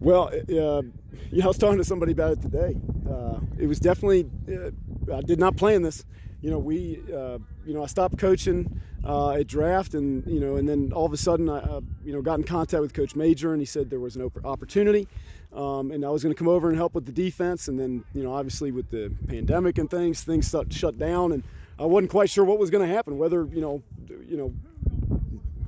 [0.00, 0.82] Well, uh,
[1.30, 2.74] know, I was talking to somebody about it today.
[3.08, 6.06] Uh, it was definitely, uh, I did not plan this.
[6.40, 7.36] You know, we, uh,
[7.66, 11.12] you know, I stopped coaching uh, at draft, and you know, and then all of
[11.12, 13.90] a sudden, I, uh, you know, got in contact with Coach Major, and he said
[13.90, 15.06] there was an opportunity,
[15.52, 17.68] um, and I was going to come over and help with the defense.
[17.68, 21.42] And then, you know, obviously with the pandemic and things, things shut down, and
[21.78, 23.18] I wasn't quite sure what was going to happen.
[23.18, 23.82] Whether you know,
[24.26, 24.54] you know,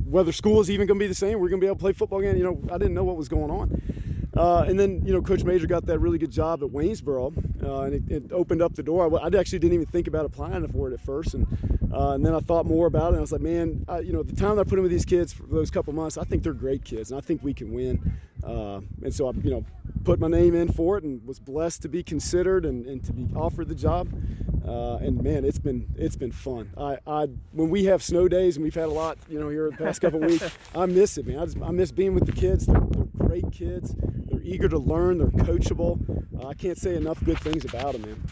[0.07, 1.81] whether school is even going to be the same, we're going to be able to
[1.81, 2.39] play football again.
[2.39, 3.83] You know, I didn't know what was going on.
[4.37, 7.83] Uh, and then, you know, Coach Major got that really good job at Waynesboro, uh,
[7.83, 9.05] and it, it, opened up the door.
[9.05, 11.47] I, I, actually didn't even think about applying for it at first, and
[11.93, 13.09] uh, and then I thought more about it.
[13.09, 14.91] and I was like, man, I, you know, the time that I put in with
[14.91, 17.53] these kids for those couple months, I think they're great kids, and I think we
[17.53, 18.19] can win.
[18.43, 19.67] Uh, and so I, you know,
[20.03, 23.13] put my name in for it, and was blessed to be considered and, and to
[23.13, 24.09] be offered the job.
[24.67, 26.71] Uh, and man, it's been it's been fun.
[26.79, 29.71] I, I when we have snow days, and we've had a lot, you know, here
[29.71, 31.39] the past couple weeks, I miss it, man.
[31.39, 32.65] I, just, I miss being with the kids.
[32.65, 33.95] They're, they're great kids
[34.43, 35.19] eager to learn.
[35.19, 35.99] They're coachable.
[36.39, 38.23] Uh, I can't say enough good things about them, man.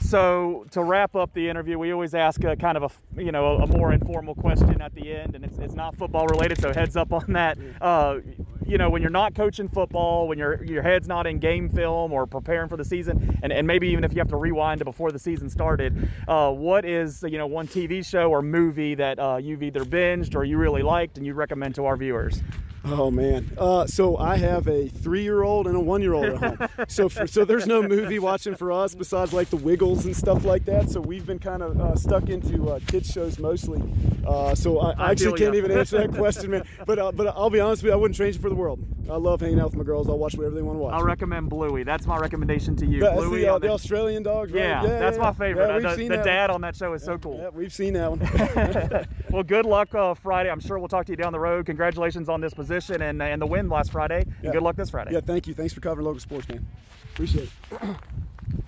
[0.00, 3.58] So to wrap up the interview, we always ask a kind of a you know
[3.58, 6.96] a more informal question at the end, and it's, it's not football related, so heads
[6.96, 7.58] up on that.
[7.80, 8.20] Uh,
[8.66, 12.12] you know, when you're not coaching football, when your your head's not in game film
[12.12, 14.84] or preparing for the season, and, and maybe even if you have to rewind to
[14.84, 19.18] before the season started, uh, what is you know one TV show or movie that
[19.18, 22.40] uh, you've either binged or you really liked and you recommend to our viewers?
[22.84, 26.68] Oh man, uh, so I have a three-year-old and a one-year-old at home.
[26.88, 30.44] so for, so there's no movie watching for us besides like the Wiggles and stuff
[30.44, 30.90] like that.
[30.90, 33.82] So we've been kind of uh, stuck into uh, kids shows mostly.
[34.26, 36.64] Uh, so I, I actually can't even answer that question, man.
[36.86, 38.78] But uh, but I'll be honest with you, I wouldn't change it for the world.
[39.10, 40.08] I love hanging out with my girls.
[40.08, 40.94] I'll watch whatever they want to watch.
[40.94, 41.82] I'll recommend Bluey.
[41.82, 43.00] That's my recommendation to you.
[43.00, 44.50] That's Bluey, the, uh, the, Australian dog.
[44.50, 44.62] Right?
[44.62, 45.82] Yeah, yeah, that's yeah, my favorite.
[45.82, 46.56] Yeah, the, the dad one.
[46.56, 47.38] on that show is so cool.
[47.38, 49.06] Yeah, we've seen that one.
[49.30, 50.50] well, good luck Friday.
[50.50, 51.66] I'm sure we'll talk to you down the road.
[51.66, 54.24] Congratulations on this position position and, and the win last Friday.
[54.26, 54.34] Yeah.
[54.44, 55.12] And good luck this Friday.
[55.12, 55.54] Yeah, thank you.
[55.54, 56.66] Thanks for covering local sports, man.
[57.12, 57.80] Appreciate it.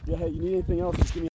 [0.07, 0.97] yeah, hey, you need anything else?
[0.97, 1.29] Just give me.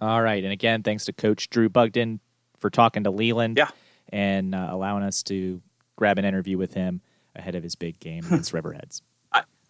[0.00, 2.20] All right, and again, thanks to Coach Drew Bugden
[2.56, 3.56] for talking to Leland.
[3.56, 3.70] Yeah.
[4.10, 5.60] And uh, allowing us to
[5.96, 7.02] grab an interview with him
[7.36, 9.02] ahead of his big game against Riverheads.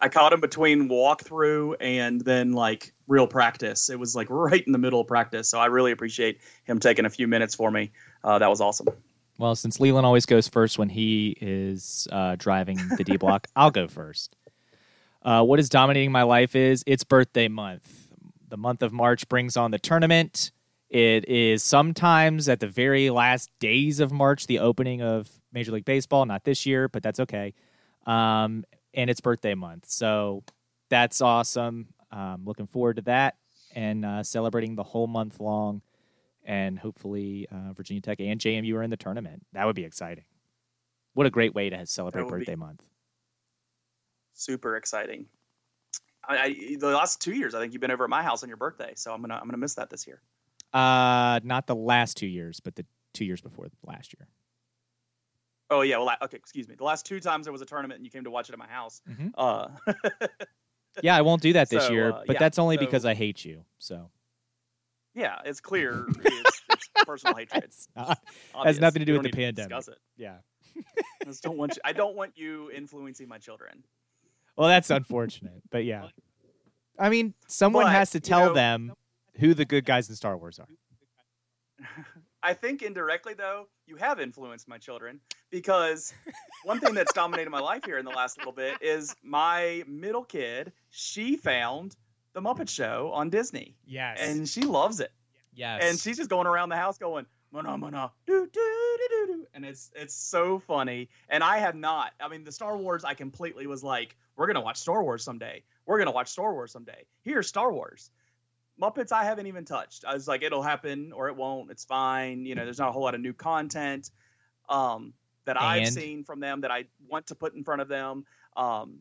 [0.01, 3.89] I caught him between walkthrough and then like real practice.
[3.89, 5.49] It was like right in the middle of practice.
[5.49, 7.91] So I really appreciate him taking a few minutes for me.
[8.23, 8.87] Uh, that was awesome.
[9.37, 13.71] Well, since Leland always goes first when he is uh, driving the D block, I'll
[13.71, 14.35] go first.
[15.21, 18.11] Uh, what is dominating my life is it's birthday month.
[18.49, 20.51] The month of March brings on the tournament.
[20.89, 25.85] It is sometimes at the very last days of March, the opening of Major League
[25.85, 26.25] Baseball.
[26.25, 27.53] Not this year, but that's okay.
[28.05, 30.43] Um, and it's birthday month, so
[30.89, 31.87] that's awesome.
[32.11, 33.35] Um, looking forward to that
[33.75, 35.81] and uh, celebrating the whole month long
[36.43, 39.45] and hopefully uh, Virginia Tech and JMU are in the tournament.
[39.53, 40.23] That would be exciting.
[41.13, 42.85] What a great way to celebrate That would be- birthday month.
[44.33, 45.25] Super exciting.
[46.27, 48.49] I, I, the last two years, I think you've been over at my house on
[48.49, 48.93] your birthday.
[48.95, 50.21] So I'm gonna I'm gonna miss that this year.
[50.73, 54.27] Uh, not the last two years, but the two years before last year.
[55.71, 55.97] Oh yeah.
[55.97, 56.37] Well, okay.
[56.37, 56.75] Excuse me.
[56.75, 58.59] The last two times there was a tournament and you came to watch it at
[58.59, 59.01] my house.
[59.09, 59.31] Mhm.
[59.37, 59.67] Uh,
[61.03, 63.05] Yeah, I won't do that this So, year, uh, but yeah, that's only so- because
[63.05, 63.63] I hate you.
[63.77, 64.09] So
[65.13, 66.07] yeah, it's clear.
[66.25, 67.63] It's, it's personal hatred.
[67.65, 68.19] It's not-
[68.53, 68.79] Obvious.
[68.79, 69.69] nothing to do We with the pandemic.
[69.69, 69.99] discuss it.
[70.17, 70.37] yeah.
[71.21, 73.83] I just don't want you, I don't want you influencing my children.
[74.57, 76.07] Well, that's unfortunate, but yeah.
[76.97, 78.93] I mean, someone But, has to you tell know- them
[79.39, 80.67] who the good guys in Star Wars are.
[82.41, 85.19] I think indirectly though, you have influenced my children
[85.49, 86.13] because
[86.63, 90.23] one thing that's dominated my life here in the last little bit is my middle
[90.23, 90.71] kid.
[90.89, 91.95] She found
[92.33, 94.19] the Muppet Show on Disney, Yes.
[94.21, 95.11] and she loves it.
[95.53, 95.81] yes.
[95.83, 99.47] And she's just going around the house going mana mana do do do do do,
[99.55, 101.09] and it's it's so funny.
[101.29, 102.11] And I have not.
[102.21, 105.63] I mean, the Star Wars, I completely was like, we're gonna watch Star Wars someday.
[105.87, 107.05] We're gonna watch Star Wars someday.
[107.23, 108.11] Here's Star Wars.
[108.81, 110.05] Muppets, I haven't even touched.
[110.05, 111.69] I was like, it'll happen or it won't.
[111.71, 112.45] It's fine.
[112.45, 114.11] You know, there's not a whole lot of new content
[114.69, 115.13] um,
[115.45, 118.25] that I've seen from them that I want to put in front of them.
[118.55, 118.99] Um,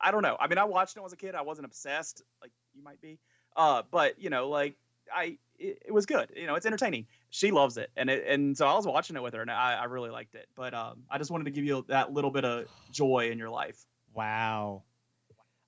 [0.00, 0.36] I don't know.
[0.38, 1.34] I mean, I watched it when I was a kid.
[1.34, 3.18] I wasn't obsessed like you might be.
[3.56, 4.76] Uh, but you know, like
[5.14, 6.30] I, it, it was good.
[6.34, 7.06] You know, it's entertaining.
[7.30, 9.74] She loves it, and it, and so I was watching it with her, and I,
[9.74, 10.46] I really liked it.
[10.54, 13.50] But um, I just wanted to give you that little bit of joy in your
[13.50, 13.84] life.
[14.14, 14.82] wow.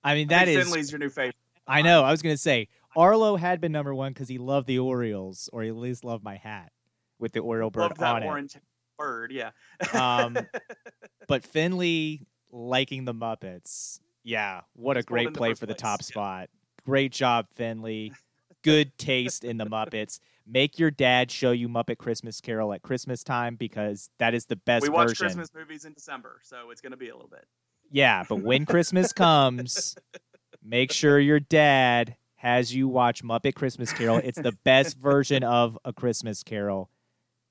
[0.07, 0.65] I mean, I that think is.
[0.67, 1.35] Finley's your new favorite.
[1.67, 2.03] I know.
[2.03, 5.49] I was going to say Arlo had been number one because he loved the Orioles,
[5.53, 6.73] or he at least loved my hat
[7.19, 8.27] with the Oriole bird Love that on it.
[8.27, 8.57] orange
[8.99, 9.33] bird.
[9.33, 9.51] Yeah.
[9.93, 10.37] Um,
[11.29, 14.01] but Finley liking the Muppets.
[14.23, 16.05] Yeah, what a He's great play first for the place, top yeah.
[16.05, 16.51] spot.
[16.85, 18.13] Great job, Finley.
[18.63, 20.21] Good taste in the Muppets.
[20.47, 24.57] Make your dad show you Muppet Christmas Carol at Christmas time because that is the
[24.57, 25.27] best we watch version.
[25.27, 27.45] Christmas movies in December, so it's going to be a little bit.
[27.91, 29.97] Yeah, but when Christmas comes,
[30.63, 34.21] make sure your dad has you watch Muppet Christmas Carol.
[34.23, 36.91] It's the best version of a Christmas Carol.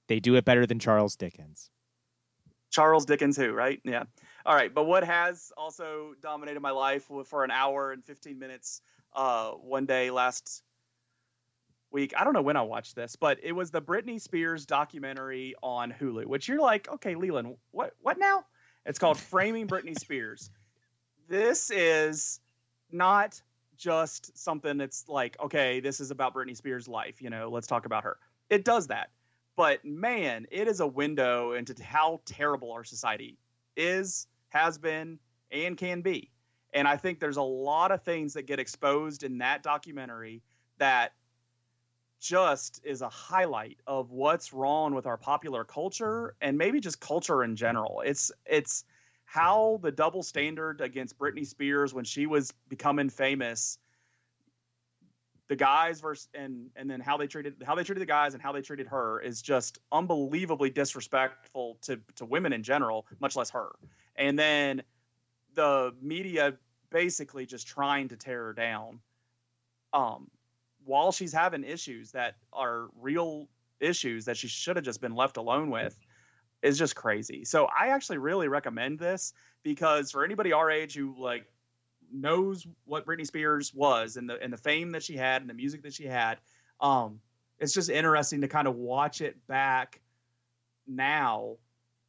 [0.08, 1.72] They do it better than Charles Dickens.
[2.70, 3.82] Charles Dickens, who, right?
[3.84, 4.04] Yeah.
[4.46, 4.72] All right.
[4.72, 8.82] But what has also dominated my life for an hour and 15 minutes
[9.16, 10.62] uh, one day last
[11.92, 12.14] week?
[12.16, 15.92] I don't know when I watched this, but it was the Britney Spears documentary on
[15.92, 18.46] Hulu, which you're like, okay, Leland, what, what now?
[18.86, 20.52] It's called Framing Britney Spears.
[21.30, 22.42] This is
[22.92, 23.42] not
[23.78, 27.86] just something that's like, okay, this is about Britney Spears' life, you know, let's talk
[27.86, 28.18] about her.
[28.50, 29.10] It does that
[29.56, 33.38] but man, it is a window into how terrible our society
[33.76, 35.20] is, has been,
[35.52, 36.32] and can be.
[36.74, 40.42] And I think there's a lot of things that get exposed in that documentary
[40.80, 41.14] that
[42.20, 47.44] just is a highlight of what's wrong with our popular culture and maybe just culture
[47.44, 48.02] in general.
[48.04, 48.86] It's it's
[49.34, 53.80] how the double standard against Britney Spears when she was becoming famous
[55.48, 58.44] the guys versus and and then how they treated how they treated the guys and
[58.44, 63.50] how they treated her is just unbelievably disrespectful to to women in general, much less
[63.50, 63.70] her.
[64.18, 64.84] And then
[65.56, 66.54] the media
[66.92, 69.00] basically just trying to tear her down.
[69.94, 70.30] Um,
[70.86, 73.48] while she's having issues that are real
[73.80, 75.98] issues that she should have just been left alone with,
[76.64, 77.46] is just crazy.
[77.46, 81.46] So I actually really recommend this because for anybody our age who like
[82.12, 85.54] knows what Britney Spears was and the and the fame that she had and the
[85.54, 86.40] music that she had.
[86.80, 87.20] Um,
[87.60, 90.02] it's just interesting to kind of watch it back
[90.88, 91.58] now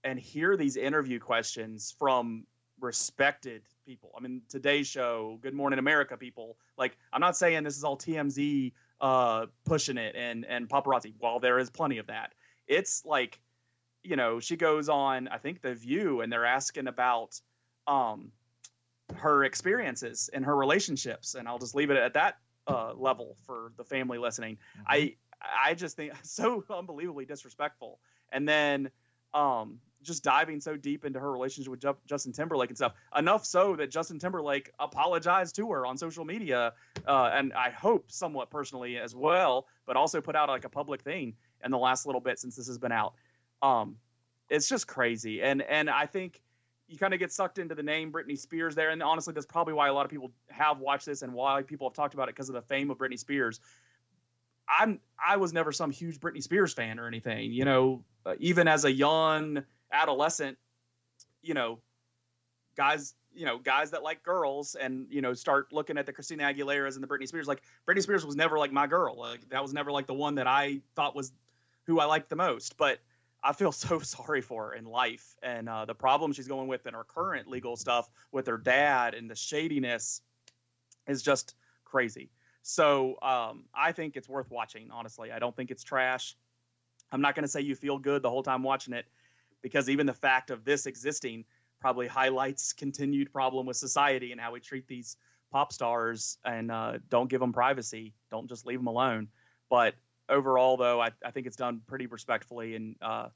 [0.02, 2.46] and hear these interview questions from
[2.80, 4.10] respected people.
[4.16, 6.56] I mean, today's show, Good Morning America people.
[6.76, 11.14] Like, I'm not saying this is all TMZ uh, pushing it and and paparazzi.
[11.18, 12.34] While there is plenty of that,
[12.66, 13.40] it's like,
[14.04, 15.28] you know, she goes on.
[15.28, 17.40] I think The View, and they're asking about.
[17.86, 18.32] Um,
[19.16, 23.72] her experiences and her relationships and i'll just leave it at that uh, level for
[23.76, 24.56] the family listening.
[24.56, 24.82] Mm-hmm.
[24.88, 25.16] I
[25.66, 27.98] I just think so unbelievably disrespectful.
[28.32, 28.90] And then
[29.32, 33.44] um, just diving so deep into her relationship with Ju- Justin Timberlake and stuff, enough
[33.44, 36.72] so that Justin Timberlake apologized to her on social media,
[37.06, 41.02] uh, and I hope somewhat personally as well, but also put out like a public
[41.02, 41.34] thing
[41.64, 43.14] in the last little bit since this has been out.
[43.64, 43.96] Um,
[44.50, 46.42] it's just crazy, and and I think
[46.86, 49.72] you kind of get sucked into the name Britney Spears there, and honestly, that's probably
[49.72, 52.34] why a lot of people have watched this and why people have talked about it
[52.34, 53.60] because of the fame of Britney Spears.
[54.68, 58.04] I'm I was never some huge Britney Spears fan or anything, you know.
[58.38, 59.62] Even as a young
[59.92, 60.58] adolescent,
[61.42, 61.78] you know,
[62.76, 66.44] guys, you know, guys that like girls and you know start looking at the Christina
[66.44, 67.48] Aguilera's and the Britney Spears.
[67.48, 69.18] Like Britney Spears was never like my girl.
[69.18, 71.32] Like that was never like the one that I thought was
[71.86, 72.76] who I liked the most.
[72.76, 72.98] But
[73.44, 76.86] I feel so sorry for her in life and uh, the problem she's going with
[76.86, 80.22] in her current legal stuff with her dad and the shadiness
[81.06, 82.30] is just crazy.
[82.62, 84.90] So um, I think it's worth watching.
[84.90, 86.34] Honestly, I don't think it's trash.
[87.12, 89.04] I'm not going to say you feel good the whole time watching it
[89.62, 91.44] because even the fact of this existing
[91.80, 95.18] probably highlights continued problem with society and how we treat these
[95.52, 98.14] pop stars and uh, don't give them privacy.
[98.30, 99.28] Don't just leave them alone.
[99.68, 99.94] But
[100.28, 103.28] overall, though, I, I think it's done pretty respectfully and uh,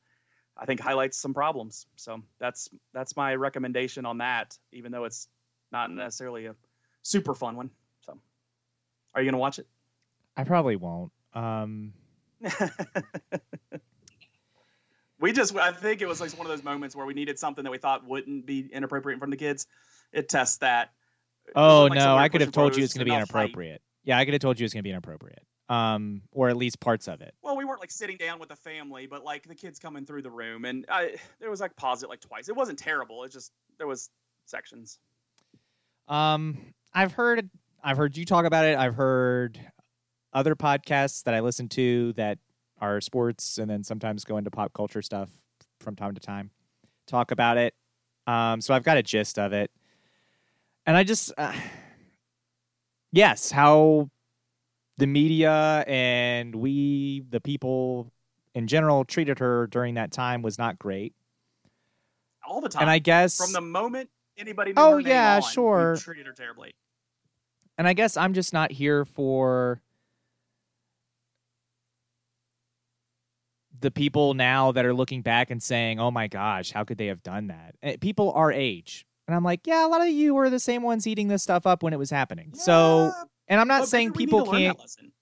[0.58, 1.86] I think highlights some problems.
[1.96, 5.28] So that's that's my recommendation on that, even though it's
[5.70, 6.56] not necessarily a
[7.02, 7.70] super fun one.
[8.04, 8.18] So,
[9.14, 9.66] are you gonna watch it?
[10.36, 11.12] I probably won't.
[11.34, 11.92] Um,
[15.20, 17.64] we just I think it was like one of those moments where we needed something
[17.64, 19.66] that we thought wouldn't be inappropriate in front of the kids.
[20.12, 20.92] It tests that.
[21.46, 23.44] It oh like no, I could have told you it's going to be enough height.
[23.44, 23.82] inappropriate.
[24.04, 25.42] Yeah, I could have told you it's going to be inappropriate.
[25.68, 27.34] Um, or at least parts of it.
[27.42, 30.22] Well, we weren't like sitting down with the family, but like the kids coming through
[30.22, 32.48] the room, and I there was like pause it like twice.
[32.48, 33.24] It wasn't terrible.
[33.24, 34.08] It just there was
[34.46, 34.98] sections.
[36.08, 36.56] Um,
[36.94, 37.50] I've heard
[37.84, 38.78] I've heard you talk about it.
[38.78, 39.60] I've heard
[40.32, 42.38] other podcasts that I listen to that
[42.80, 45.28] are sports and then sometimes go into pop culture stuff
[45.80, 46.50] from time to time
[47.08, 47.74] talk about it.
[48.26, 49.70] Um, so I've got a gist of it,
[50.86, 51.52] and I just uh,
[53.12, 54.10] yes, how
[54.98, 58.12] the media and we, the people
[58.54, 61.14] in general, treated her during that time was not great.
[62.46, 62.82] all the time.
[62.82, 65.96] And I guess from the moment anybody knew Oh, yeah, on, sure.
[65.98, 66.74] treated her terribly.
[67.76, 69.80] and I guess I'm just not here for
[73.80, 77.06] the people now that are looking back and saying, "Oh my gosh, how could they
[77.06, 80.34] have done that?" Eh, People our age, and I'm like, yeah, a lot of you
[80.34, 82.54] were the same ones eating this stuff up when it was happening.
[82.54, 85.12] So, Yeah, and I'm not but saying people to learn that can't.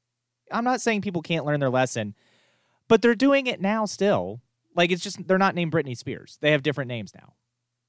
[0.52, 2.14] I'm not saying people can't learn their lesson,
[2.88, 4.40] but they're doing it now still.
[4.74, 6.38] Like it's just they're not named Britney Spears.
[6.40, 7.34] They have different names now,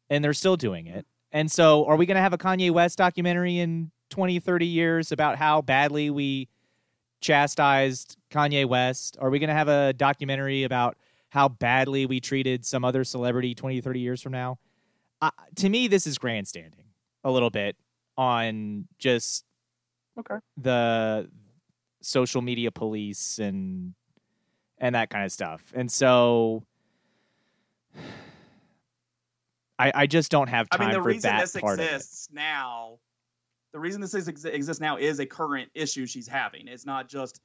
[0.09, 1.05] and they're still doing it.
[1.31, 5.11] And so, are we going to have a Kanye West documentary in 20, 30 years
[5.11, 6.47] about how badly we
[7.19, 9.17] chastised Kanye West?
[9.19, 10.97] Are we going to have a documentary about
[11.29, 14.57] how badly we treated some other celebrity 20, 30 years from now?
[15.21, 16.85] Uh, to me, this is grandstanding
[17.23, 17.75] a little bit
[18.17, 19.43] on just
[20.20, 20.36] Okay.
[20.57, 21.30] the
[22.01, 23.93] social media police and
[24.80, 25.72] and that kind of stuff.
[25.76, 26.63] And so
[29.80, 31.86] I I just don't have I time mean, the for reason that this part of
[31.86, 31.93] it.
[31.93, 32.99] exists now,
[33.74, 36.68] the reason this is, exi- exists now is a current issue she's having.
[36.68, 37.41] It's not just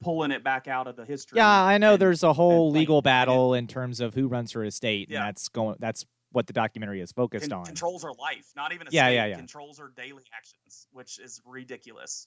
[0.00, 1.36] pulling it back out of the history.
[1.38, 4.64] Yeah, I know and- there's a whole legal battle in terms of who runs her
[4.64, 5.24] estate, and Yeah.
[5.26, 5.76] that's going.
[5.80, 7.64] That's what the documentary is focused con- on.
[7.66, 9.36] controls her life, not even a Yeah, state, yeah, yeah.
[9.36, 12.26] controls her daily actions, which is ridiculous.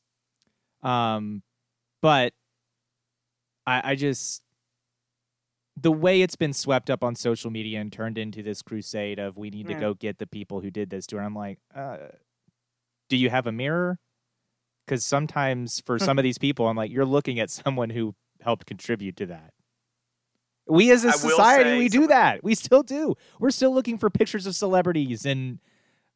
[0.83, 1.41] Um,
[2.01, 2.33] but
[3.65, 4.41] I, I just
[5.77, 9.35] the way it's been swept up on social media and turned into this crusade of
[9.35, 11.21] we need to go get the people who did this to her.
[11.21, 11.97] I'm like, uh,
[13.09, 13.99] do you have a mirror?
[14.85, 18.65] Because sometimes for some of these people, I'm like, you're looking at someone who helped
[18.65, 19.51] contribute to that.
[20.67, 22.43] We as a I society, we do that.
[22.43, 23.15] We still do.
[23.39, 25.59] We're still looking for pictures of celebrities and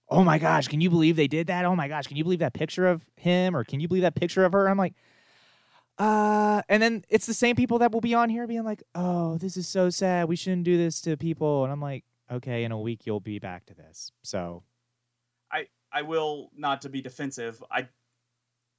[0.09, 1.65] oh my gosh, can you believe they did that?
[1.65, 4.15] Oh my gosh, can you believe that picture of him or can you believe that
[4.15, 4.67] picture of her?
[4.67, 4.93] I'm like,
[5.99, 9.37] uh, and then it's the same people that will be on here being like, oh,
[9.37, 10.29] this is so sad.
[10.29, 11.63] We shouldn't do this to people.
[11.63, 14.11] And I'm like, okay, in a week you'll be back to this.
[14.23, 14.63] So
[15.51, 17.61] I I will not to be defensive.
[17.69, 17.87] I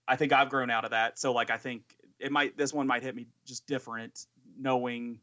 [0.08, 1.18] I think I've grown out of that.
[1.18, 1.82] So like I think
[2.18, 4.26] it might this one might hit me just different,
[4.58, 5.18] knowing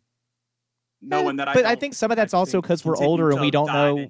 [1.02, 1.54] knowing that I.
[1.54, 4.08] But I think some of that's also because we're older and we don't know-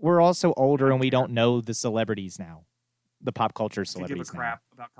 [0.00, 2.64] we're also older and we don't know the celebrities now,
[3.20, 4.38] the pop culture To give a celebrities now.
[4.38, 4.90] crap about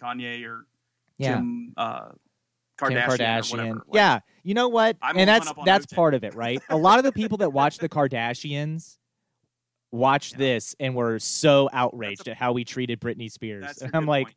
[0.00, 0.66] Kanye or
[1.16, 1.36] Yeah.
[1.36, 2.08] Kim uh,
[2.78, 3.50] Kim Kardashian, Kardashian.
[3.52, 3.74] whatever.
[3.74, 4.96] Like, yeah, you know what?
[5.02, 5.94] I'm and that's that's OJ.
[5.94, 6.60] part of it, right?
[6.70, 8.98] A lot of the people that watch the Kardashians
[9.90, 10.38] watch Yeah.
[10.38, 13.78] this and were so outraged a- at how we treated Britney Spears.
[13.78, 14.36] And I'm like, point.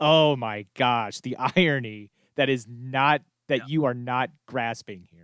[0.00, 3.64] Oh my gosh, the irony that is not that Yeah.
[3.68, 5.21] you are not grasping here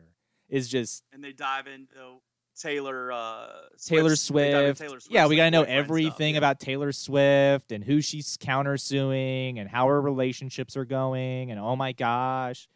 [0.49, 2.21] is just And they dive into
[2.59, 3.47] Taylor uh
[3.85, 5.09] Taylor dive into Swift.
[5.11, 6.39] Yeah, we got to know everything stuff.
[6.39, 11.51] about Taylor Swift and who she's countersuing and how her relationships are going.
[11.51, 12.69] And oh my gosh,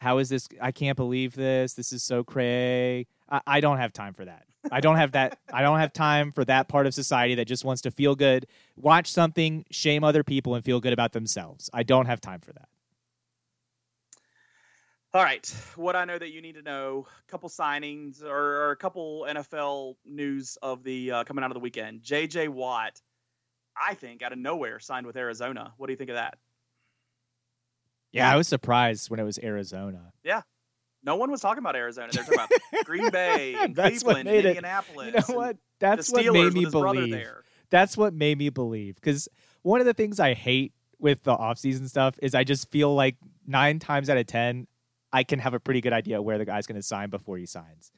[0.00, 0.48] how is this?
[0.60, 1.74] I can't believe this.
[1.74, 3.06] This is so cray.
[3.28, 4.44] I, I don't have time for that.
[4.72, 5.38] I don't have that.
[5.52, 8.46] I don't have time for that part of society that just wants to feel good,
[8.76, 11.70] watch something, shame other people, and feel good about themselves.
[11.72, 12.69] I don't have time for that.
[15.12, 15.44] All right,
[15.74, 19.26] what I know that you need to know: a couple signings or, or a couple
[19.28, 22.02] NFL news of the uh, coming out of the weekend.
[22.02, 22.46] J.J.
[22.48, 23.00] Watt,
[23.76, 25.72] I think, out of nowhere, signed with Arizona.
[25.78, 26.38] What do you think of that?
[28.12, 30.12] Yeah, I was surprised when it was Arizona.
[30.24, 30.42] Yeah,
[31.02, 32.08] no one was talking about Arizona.
[32.12, 32.38] They're talking
[32.72, 35.06] about Green Bay, and That's what Cleveland, made and it- Indianapolis.
[35.28, 35.56] You know what?
[35.80, 37.26] That's what made me believe.
[37.70, 39.28] that's what made me believe because
[39.62, 43.16] one of the things i hate with the offseason stuff is i just feel like
[43.46, 44.66] nine times out of ten
[45.12, 47.46] i can have a pretty good idea where the guy's going to sign before he
[47.46, 47.92] signs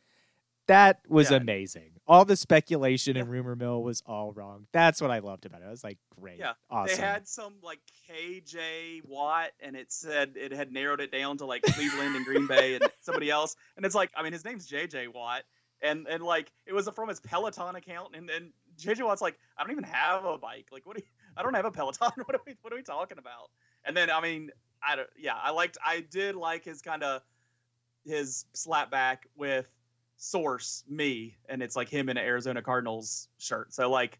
[0.69, 1.39] that was Yeah.
[1.39, 5.61] amazing all the speculation and rumor mill was all wrong that's what i loved about
[5.63, 9.93] it i was like great Yeah, awesome They had some like KJ Watt, and it
[9.93, 13.57] said it had narrowed it down to like Cleveland and Green Bay and somebody else.
[13.77, 15.43] And it's like, I mean, his name's JJ Watt,
[15.81, 19.63] and and like it was from his Peloton account, and then JJ Watt's like, I
[19.63, 20.69] don't even have a bike.
[20.73, 20.97] Like, what?
[20.97, 22.11] Do you, I don't have a Peloton.
[22.25, 22.55] What are we?
[22.63, 23.51] What are we talking about?
[23.85, 24.51] And then I mean,
[24.87, 25.09] I don't.
[25.19, 25.79] Yeah, I liked.
[25.85, 27.23] I did like his kind of
[28.05, 29.67] his slapback with
[30.17, 33.73] source me, and it's like him in an Arizona Cardinals shirt.
[33.73, 34.19] So like.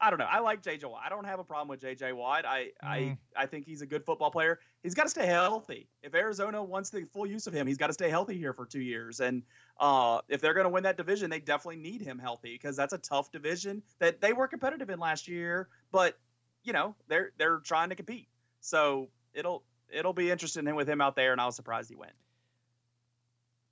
[0.00, 0.28] I don't know.
[0.30, 1.02] I like JJ Watt.
[1.04, 2.44] I don't have a problem with JJ Watt.
[2.46, 3.18] I I Mm.
[3.36, 4.60] I think he's a good football player.
[4.84, 5.88] He's got to stay healthy.
[6.04, 8.64] If Arizona wants the full use of him, he's got to stay healthy here for
[8.64, 9.18] two years.
[9.18, 9.42] And
[9.80, 12.92] uh, if they're going to win that division, they definitely need him healthy because that's
[12.92, 15.68] a tough division that they were competitive in last year.
[15.90, 16.16] But
[16.62, 18.28] you know they're they're trying to compete.
[18.60, 21.32] So it'll it'll be interesting with him out there.
[21.32, 22.12] And I was surprised he went.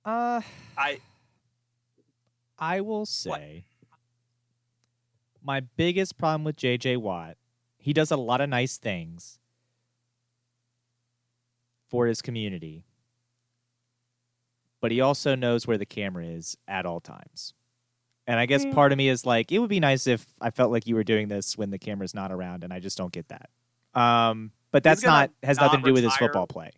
[0.05, 0.41] uh
[0.77, 0.99] I
[2.59, 3.65] i will say
[5.43, 7.37] my biggest problem with jj watt
[7.77, 9.37] he does a lot of nice things
[11.87, 12.83] for his community
[14.81, 17.53] but he also knows where the camera is at all times
[18.25, 18.73] and i guess Mm.
[18.73, 21.03] part of me is like it would be nice if i felt like you were
[21.03, 23.49] doing this when the camera's not around and i just don't get that
[23.93, 26.27] um but that's not has not nothing to do with his retire.
[26.27, 26.71] football play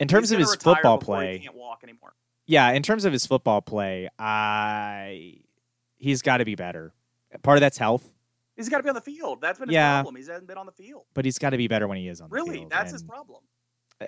[0.00, 2.14] in terms he's of his retire football before play He can't walk anymore.
[2.46, 5.38] yeah, in terms of his football play, I
[5.96, 6.92] he's got to be better.
[7.42, 8.12] Part of that's health,
[8.56, 9.40] He's got to be on the field.
[9.42, 9.96] That's been his Yeah.
[10.02, 10.16] problem.
[10.16, 11.04] He hasn't been on the field.
[11.14, 12.70] but he's got to be better when he is on the Really, field.
[12.70, 13.42] that's his And problem.
[14.00, 14.06] Uh,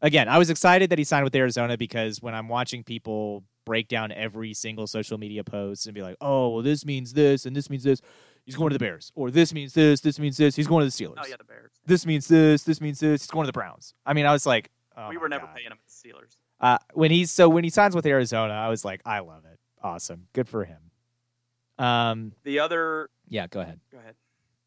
[0.00, 3.86] again, I was excited that he signed with Arizona because when I'm watching people break
[3.88, 7.54] down every single social media post and be like, "Oh, well, this means this and
[7.54, 8.00] this means this,"
[8.44, 10.96] he's going to the Bears, or this means this, this means this, he's going to
[10.96, 11.14] the Steelers.
[11.18, 11.72] Oh yeah, the Bears.
[11.86, 13.94] This means this, this means this, he's going to the Browns.
[14.06, 15.54] I mean, I was like, oh we were never God.
[15.56, 16.36] paying him at the Steelers.
[16.60, 19.58] Uh, when he's so when he signs with Arizona, I was like, I love it.
[19.82, 20.78] Awesome, good for him.
[21.78, 23.80] Um, The other, yeah, go ahead.
[23.90, 24.14] go ahead.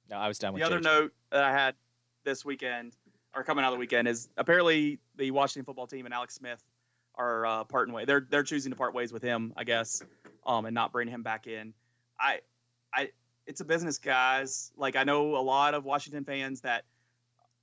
[0.10, 0.84] No, I was done with The other JJ.
[0.84, 1.76] note that I had
[2.24, 2.94] this weekend,
[3.36, 6.62] or coming out of the weekend, is apparently the Washington football team and Alex Smith
[7.16, 8.06] are uh, parting ways.
[8.08, 10.04] They're they're choosing to part ways with him, I guess,
[10.46, 11.74] um, and not bring him back in.
[12.20, 12.40] I,
[12.94, 13.10] I,
[13.48, 14.72] it's a business, guys.
[14.78, 16.84] Like I know a lot of Washington fans that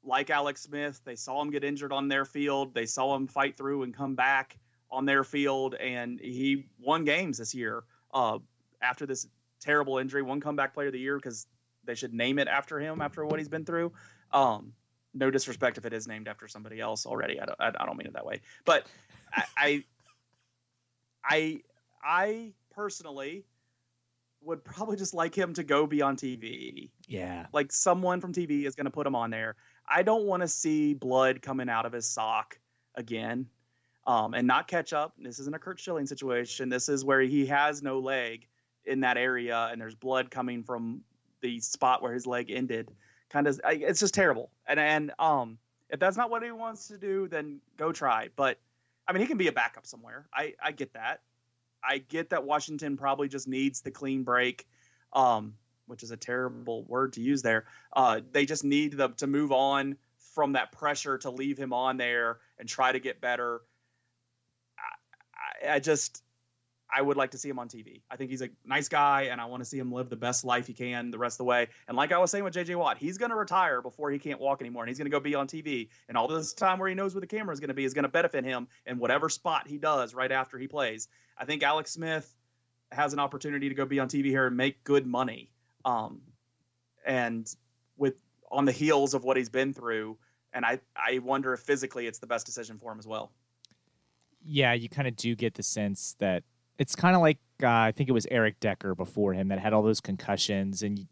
[0.03, 1.01] like Alex Smith.
[1.05, 2.75] They saw him get injured on their field.
[2.75, 4.59] They saw him fight through and come back
[4.91, 7.85] on their field, and he won games this year.
[8.13, 8.39] Uh,
[8.83, 9.27] after this
[9.61, 11.47] terrible injury, one comeback player of the year because
[11.85, 13.93] they should name it after him after what he's been through.
[14.33, 14.73] Um,
[15.15, 17.41] no disrespect if it is named after somebody else already.
[17.41, 18.87] I don't, I, don't mean it that way, but
[19.33, 19.85] I, I,
[21.25, 21.61] I,
[22.05, 23.45] I personally
[24.45, 26.91] would probably just like him to go be on TV.
[27.09, 29.57] Yeah, Like someone from TV is going to put him on there.
[29.87, 32.59] I don't want to see blood coming out of his sock
[32.95, 33.47] again.
[34.07, 35.15] Um, and not catch up.
[35.19, 36.69] This isn't a Curt Schilling situation.
[36.69, 38.47] This is where he has no leg
[38.85, 41.01] in that area, and there's blood coming from
[41.41, 42.91] the spot where his leg ended.
[43.31, 44.51] Kind of, it's just terrible.
[44.67, 48.29] And and um, if that's not what he wants to do, then go try.
[48.37, 48.59] But
[49.09, 50.27] I mean, he can be a backup somewhere.
[50.35, 51.21] I I get that.
[51.87, 54.67] I get that Washington probably just needs the clean break,
[55.13, 55.55] um,
[55.87, 57.65] which is a terrible word to use there.
[57.93, 59.97] Uh, they just need them to move on
[60.35, 63.61] from that pressure to leave him on there and try to get better.
[65.63, 66.23] I, I just
[66.95, 68.03] I would like to see him on TV.
[68.09, 70.45] I think he's a nice guy, and I want to see him live the best
[70.45, 71.69] life he can the rest of the way.
[71.89, 74.41] And like I was saying with JJ Watt, he's going to retire before he can't
[74.41, 75.89] walk anymore, and he's going to go be on TV.
[76.09, 77.95] And all this time where he knows where the camera is going to be is
[77.95, 81.09] going to benefit him in whatever spot he does right after he plays.
[81.37, 82.33] I think Alex Smith
[82.93, 85.51] has an opportunity to go be on TV here and make good money.
[85.85, 86.21] Um,
[87.05, 87.53] and
[87.97, 88.15] with
[88.53, 90.17] on the heels of what he's been through,
[90.53, 93.33] and I I wonder if physically it's the best decision for him as well.
[94.47, 96.45] Yeah, you kind of do get the sense that
[96.79, 99.73] it's kind of like uh, I think it was Eric Decker before him that had
[99.73, 101.07] all those concussions and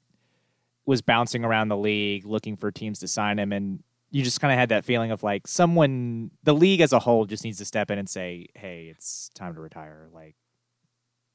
[0.86, 4.52] was bouncing around the league looking for teams to sign him, and you just kind
[4.52, 7.64] of had that feeling of like someone, the league as a whole, just needs to
[7.64, 10.34] step in and say, "Hey, it's time to retire." Like,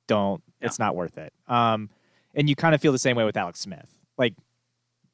[0.07, 0.67] don't, Yeah.
[0.67, 1.34] it's not worth it.
[1.47, 1.89] Um,
[2.36, 3.89] and you kind of feel the same way with Alex Smith.
[4.17, 4.34] Like,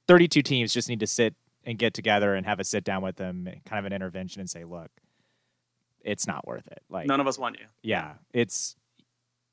[0.08, 3.16] thirty-two teams just need to sit and get together and have a sit down with
[3.16, 4.90] them, kind of an intervention, and say, "Look,
[6.02, 7.66] it's not worth it." Like, None of us want you.
[7.84, 8.76] yeah, it's.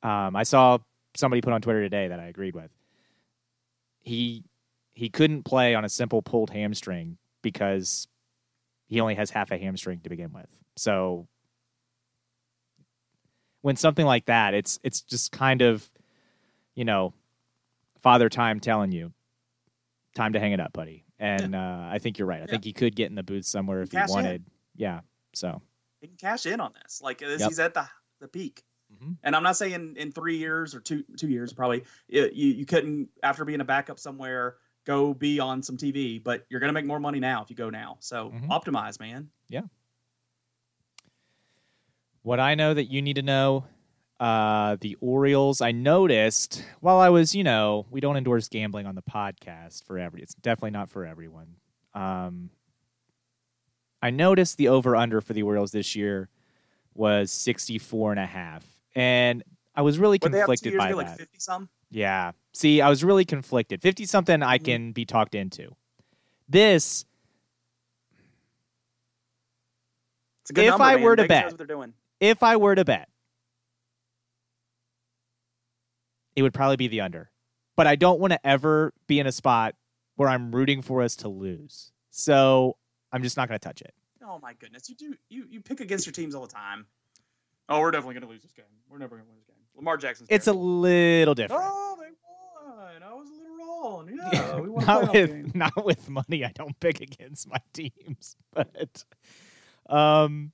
[0.02, 0.78] Um, I saw
[1.14, 2.70] somebody put on Twitter today that I agreed with.
[4.00, 4.44] He
[4.92, 8.08] he couldn't play on a simple pulled hamstring because
[8.86, 10.48] he only has half a hamstring to begin with.
[10.76, 11.26] So
[13.62, 15.88] when something like that, it's it's just kind of,
[16.74, 17.12] you know,
[18.00, 19.12] father time telling you,
[20.14, 21.04] time to hang it up, buddy.
[21.18, 22.42] And uh, I think you're right.
[22.42, 24.14] I think he could get in the booth somewhere if he Cash in.
[24.14, 24.44] wanted.
[24.74, 25.00] Yeah.
[25.34, 25.60] So
[26.00, 27.02] He can cash in on this.
[27.02, 27.48] Like this, Yep.
[27.50, 27.86] he's at the
[28.20, 28.62] the peak.
[28.92, 29.16] Mhm.
[29.22, 32.66] And I'm not saying in three years or two two years probably it, you you
[32.66, 36.86] couldn't after being a backup somewhere go be on some TV, but you're gonna make
[36.86, 37.96] more money now if you go now.
[38.00, 38.48] So Mhm.
[38.48, 39.30] optimize, man.
[39.48, 39.62] Yeah.
[42.22, 43.64] What I know that you need to know,
[44.18, 45.60] uh, the Orioles.
[45.60, 49.98] I noticed while I was, you know, we don't endorse gambling on the podcast for
[49.98, 50.22] every.
[50.22, 51.56] It's definitely not for everyone.
[51.94, 52.50] Um,
[54.02, 56.28] I noticed the over under for the Orioles this year
[56.94, 58.79] was 64 and a half.
[58.94, 59.42] And
[59.74, 61.06] I was really What they have two conflicted by ago, that.
[61.08, 61.68] like fifty some.
[61.90, 62.32] Yeah.
[62.52, 63.80] See, I was really conflicted.
[63.82, 64.64] 50 something I Mhm.
[64.64, 65.74] can be talked into.
[66.48, 67.04] This
[70.42, 71.04] It's a good If number, I man.
[71.04, 71.94] were to bet- knows what they're doing.
[72.20, 73.08] if I were to bet,
[76.36, 77.30] it would probably be the under.
[77.76, 79.74] But I don't want to ever be in a spot
[80.16, 81.92] where I'm rooting for us to lose.
[82.10, 82.76] So
[83.12, 83.94] I'm just not going to touch it.
[84.22, 86.86] Oh my goodness, you do you you pick against your teams all the time.
[87.70, 88.64] Oh, we're definitely gonna lose this game.
[88.90, 89.56] We're never gonna win this game.
[89.76, 90.28] Lamar Jackson's.
[90.30, 91.62] It's a little different.
[91.64, 92.08] Oh, they
[92.66, 93.02] won.
[93.02, 94.10] I was a little wrong.
[94.32, 95.52] Yeah, we won a not with game.
[95.54, 96.44] not with money.
[96.44, 99.04] I don't pick against my teams, but
[99.88, 100.50] um,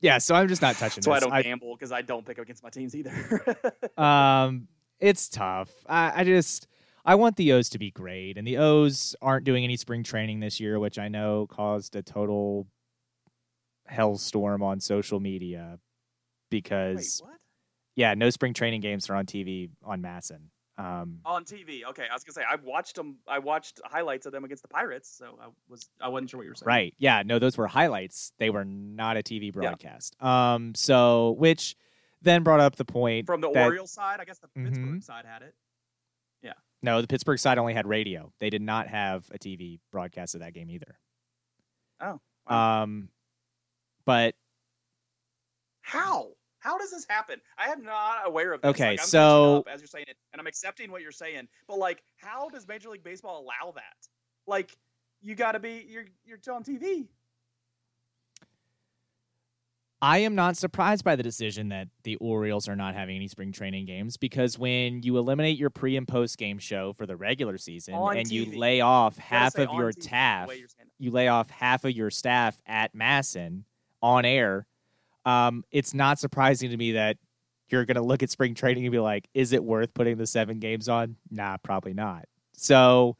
[0.00, 0.18] yeah.
[0.18, 2.64] So I'm just not touching That's why I don't gamble because I don't pick against
[2.64, 3.62] my teams either.
[3.96, 4.66] um,
[4.98, 5.70] it's tough.
[5.88, 6.66] I, I just
[7.04, 10.40] I want the O's to be great, and the O's aren't doing any spring training
[10.40, 12.66] this year, which I know caused a total
[13.88, 15.91] hellstorm on social media Wait,
[16.58, 17.38] because what?
[17.96, 20.42] yeah, no spring training games are on TV on MASN.
[20.78, 21.84] Um, On TV.
[21.84, 23.18] Okay, I was gonna say I watched them.
[23.28, 26.44] I watched highlights of them against the Pirates, so I was I wasn't sure what
[26.44, 26.66] you were saying.
[26.66, 26.94] Right.
[26.98, 27.22] Yeah.
[27.26, 28.32] No, those were highlights.
[28.38, 30.16] They were not a TV broadcast.
[30.22, 30.74] Um.
[30.74, 31.76] So, which
[32.22, 34.64] then brought up the point From the that- Orioles side, I guess the Mhm.
[34.64, 35.54] Pittsburgh side had it.
[36.42, 36.54] Yeah.
[36.80, 38.32] No, the Pittsburgh side only had radio.
[38.40, 40.98] They did not have a TV broadcast of that game either.
[42.00, 42.82] Oh, wow.
[42.82, 43.10] Um.
[44.06, 44.34] But
[45.82, 46.30] How?
[46.62, 47.40] How does this happen?
[47.58, 48.70] I am not aware of this.
[48.70, 51.48] Okay, like, I'm so- up as you're saying it, and I'm accepting what you're saying.
[51.66, 54.08] But like, how does Major League Baseball allow that?
[54.46, 54.76] Like,
[55.20, 57.08] you got to be you're you're on TV.
[60.00, 63.52] I am not surprised by the decision that the Orioles are not having any spring
[63.52, 67.56] training games because when you eliminate your pre and post game show for the regular
[67.56, 71.04] season On and you lay off half of your TV, staff, way you're saying it.
[71.04, 73.62] you lay off half of your staff at MASN
[74.02, 74.66] on air,
[75.24, 77.16] um, it's not surprising to me that
[77.68, 80.26] you're going to look at spring training and be like, is it worth putting the
[80.26, 81.16] seven games on?
[81.30, 82.26] Nah, probably not.
[82.52, 83.16] So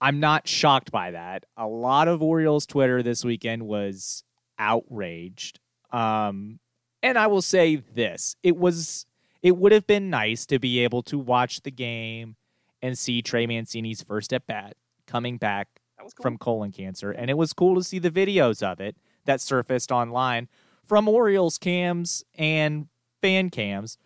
[0.00, 1.44] I'm not shocked by that.
[1.56, 4.24] A lot of Orioles Twitter this weekend was
[4.58, 5.60] outraged.
[5.92, 6.58] Um,
[7.02, 9.06] and I will say this it was,
[9.42, 12.36] it would have been nice to be able to watch the game
[12.80, 14.76] and see Trey Mancini's first at bat
[15.06, 15.68] coming back
[15.98, 16.08] cool.
[16.22, 19.92] from colon cancer, and it was cool to see the videos of it that surfaced
[19.92, 20.48] online
[20.86, 22.88] from Orioles cams and
[23.20, 23.98] fan cams.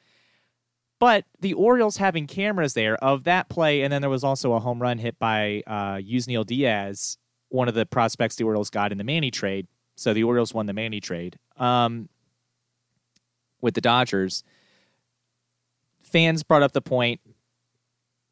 [1.01, 4.61] But the Orioles having cameras there of that play, and then there was also a
[4.61, 7.18] home run hit by uh, Yusniel Diaz,
[7.51, 9.68] one of the prospects the Orioles got in the Manny trade.
[9.97, 12.09] So the Orioles won the Manny trade um,
[13.61, 14.43] with the Dodgers.
[16.03, 17.20] Fans brought up the point: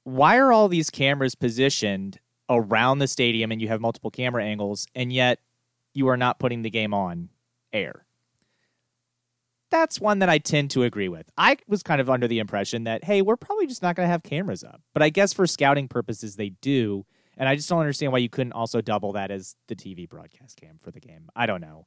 [0.02, 2.18] Why are all these cameras positioned
[2.48, 5.40] around the stadium and you have multiple camera angles, and yet
[5.94, 7.28] you are not putting the game on
[7.72, 8.05] air.
[9.76, 11.30] That's one that I tend to agree with.
[11.36, 14.10] I was kind of under the impression that, hey, we're probably just not going to
[14.10, 14.80] have cameras up.
[14.94, 17.04] But I guess for scouting purposes, they do.
[17.36, 20.56] And I just don't understand why you couldn't also double that as the TV broadcast
[20.58, 21.28] cam for the game.
[21.36, 21.86] I don't know.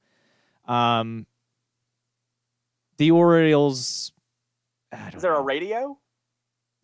[0.72, 1.26] Um,
[2.98, 4.12] the Orioles.
[5.16, 5.98] Is there a radio?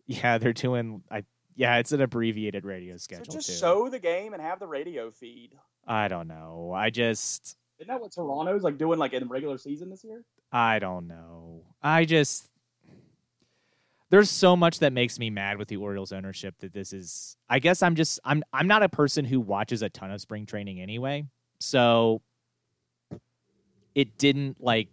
[0.06, 1.04] Yeah, they're doing.
[1.08, 1.22] I
[1.54, 3.54] Yeah, it's an abbreviated radio So schedule just too.
[3.54, 5.52] show the game and have the radio feed.
[5.86, 6.72] I don't know.
[6.74, 10.24] I just Isn't that what Toronto's like doing like in regular season this year?
[10.56, 11.64] I don't know.
[11.82, 12.48] I just
[14.08, 17.58] there's so much that makes me mad with the Orioles ownership that this is I
[17.58, 20.80] guess I'm just I'm I'm not a person who watches a ton of spring training
[20.80, 21.26] anyway.
[21.58, 22.22] So
[23.94, 24.88] it didn't like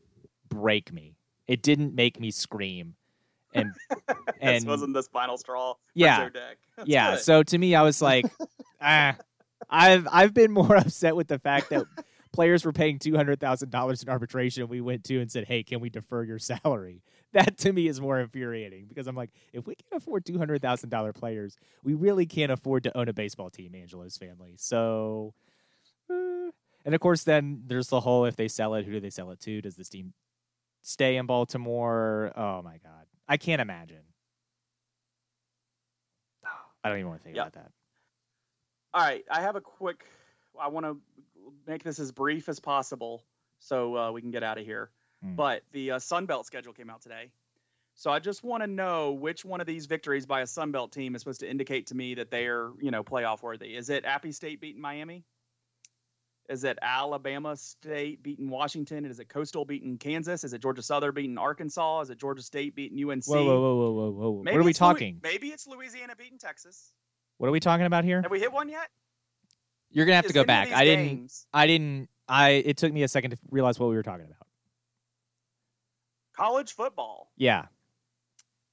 [0.50, 1.16] break me.
[1.48, 2.96] It didn't make me scream.
[3.54, 4.06] And this
[4.42, 5.76] and wasn't the final straw.
[5.94, 6.28] Yeah.
[6.28, 6.58] Deck.
[6.86, 7.22] Yeah, good.
[7.22, 8.26] so to me I was like
[8.82, 9.16] ah
[9.70, 11.86] I've I've been more upset with the fact that
[12.34, 14.68] players were paying two hundred thousand dollars in arbitration.
[14.68, 18.02] We went to and said, "Hey, can we defer your salary?" That to me is
[18.02, 21.94] more infuriating because I'm like, if we can afford two hundred thousand dollar players, we
[21.94, 23.74] really can't afford to own a baseball team.
[23.76, 25.34] Angelos family, so.
[26.12, 26.50] eh.
[26.86, 29.32] And of course, then there's the whole: if they sell it, who do they sell
[29.32, 29.62] it to?
[29.62, 30.14] Does this team
[30.82, 32.34] stay in Baltimore?
[32.36, 34.04] Oh my God, I can't imagine.
[36.84, 37.48] I don't even want to think Yep.
[37.48, 37.72] about that.
[38.94, 40.06] All right, I have a quick.
[40.60, 40.98] I want to
[41.68, 43.24] make this as brief as possible
[43.60, 44.90] so uh, we can get out of here.
[45.26, 45.36] Mm.
[45.36, 47.32] But the uh, Sun Belt schedule came out today,
[47.96, 50.92] so I just want to know which one of these victories by a Sun Belt
[50.92, 53.76] team is supposed to indicate to me that they are, you know, playoff worthy.
[53.76, 55.24] Is it Appy State beating Miami?
[56.50, 59.06] Is it Alabama State beating Washington?
[59.06, 60.44] Is it Coastal beating Kansas?
[60.44, 62.02] Is it Georgia Southern beating Arkansas?
[62.02, 63.26] Is it Georgia State beating UNC?
[63.26, 64.44] Whoa, whoa, whoa, whoa, whoa, whoa!
[64.44, 65.20] Maybe what are we talking?
[65.24, 66.92] maybe it's Louisiana beating Texas.
[67.38, 68.22] What are we talking about here?
[68.22, 68.90] Have we hit one yet?
[69.94, 70.72] You're gonna have to go back.
[70.72, 71.06] I didn't.
[71.08, 72.10] games- I didn't.
[72.28, 72.50] I.
[72.52, 74.48] It took me a second to realize what we were talking about.
[76.36, 77.32] College football.
[77.38, 77.66] Yeah.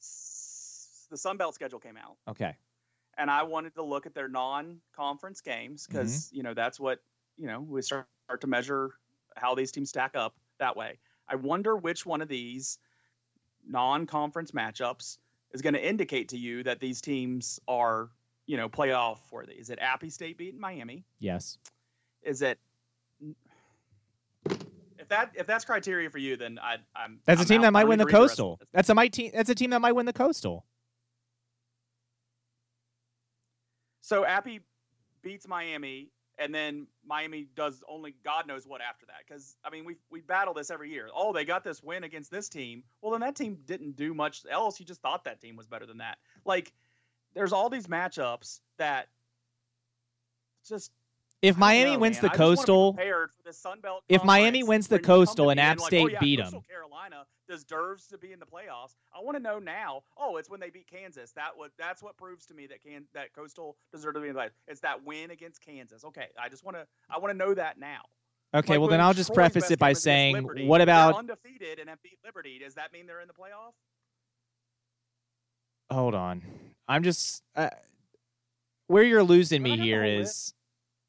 [0.00, 2.56] S- The Sun Belt schedule came out, Okay.
[3.18, 6.36] and I wanted to look at their non-conference games because Mm-hmm.
[6.36, 7.00] you know that's what
[7.36, 8.06] you know we start
[8.40, 8.94] to measure
[9.36, 10.98] how these teams stack up that way.
[11.28, 12.78] I wonder which one of these
[13.66, 15.18] non-conference matchups
[15.52, 18.10] is going to indicate to you that these teams are
[18.50, 19.52] you know playoff worthy.
[19.52, 21.04] Is it Appy State beating Miami?
[21.20, 21.56] Yes.
[22.24, 22.58] Is it
[24.98, 27.72] if that if that's criteria for you, then I, I'm That's I'm a team that
[27.72, 28.56] might win the need to read rest of coastal.
[28.56, 28.68] this.
[28.72, 29.30] That's a might team.
[29.32, 30.66] That's a team that might win the coastal.
[34.00, 34.62] So Appy
[35.22, 39.18] beats Miami, and then Miami does only God knows what after that.
[39.28, 41.08] Because I mean, we we battle this every year.
[41.14, 42.82] Oh, they got this win against this team.
[43.00, 44.80] Well, then that team didn't do much else.
[44.80, 46.18] You just thought that team was better than that.
[46.44, 46.72] Like,
[47.34, 49.08] there's all these matchups that
[50.66, 50.90] just.
[51.42, 52.22] If Miami know, wins man.
[52.22, 55.00] the I just wanna be coastal, for the Sun Belt If Miami wins the when
[55.00, 56.44] you come to Coastal and App like, State oh, yeah, beat 'em.
[56.44, 58.94] Coastal Carolina deserves to be in the playoffs.
[59.12, 60.02] I want to know now.
[60.18, 61.32] Oh, it's when they beat Kansas.
[61.32, 64.34] That what that's what proves to me that can that Coastal deserves to be in
[64.34, 64.50] the playoffs.
[64.68, 66.04] It's that win against Kansas.
[66.04, 68.02] Okay, I just want to I want to know that now.
[68.54, 68.74] okay.
[68.74, 70.82] Like well, then I'll just Troy's preface it by game is against saying, Liberty, what
[70.82, 71.16] about?
[71.16, 72.58] undefeated and have beat Liberty?
[72.58, 73.72] Does that mean they're in the playoff?
[75.90, 76.42] Hold on.
[76.90, 77.70] I'm just uh,
[78.88, 80.54] where you're losing me here is the here whole is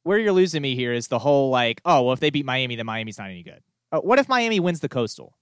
[0.03, 2.75] where you're losing me here is the whole like, oh, well, if they beat Miami,
[2.75, 3.61] then Miami's not any good.
[3.91, 5.35] Uh, what if Miami wins the coastal?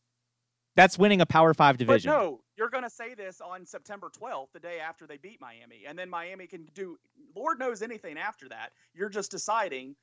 [0.75, 2.09] That's winning a Power Five division.
[2.09, 5.41] But no, you're going to say this on September 12th, the day after they beat
[5.41, 6.97] Miami, and then Miami can do
[7.35, 8.71] Lord knows anything after that.
[8.93, 9.95] You're just deciding,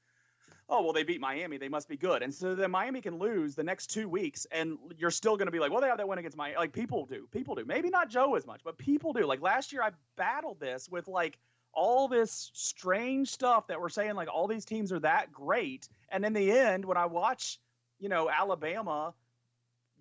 [0.68, 3.54] oh well, they beat Miami, they must be good, and so then Miami can lose
[3.54, 6.08] the next two weeks, and you're still going to be like, well, they have that
[6.08, 6.56] win against Miami.
[6.56, 7.64] Like people do, people do.
[7.64, 9.26] Maybe not Joe as much, but people do.
[9.26, 11.38] Like last year, I battled this with like
[11.72, 16.24] all this strange stuff that we're saying like all these teams are that great, and
[16.24, 17.58] in the end, when I watch,
[17.98, 19.14] you know, Alabama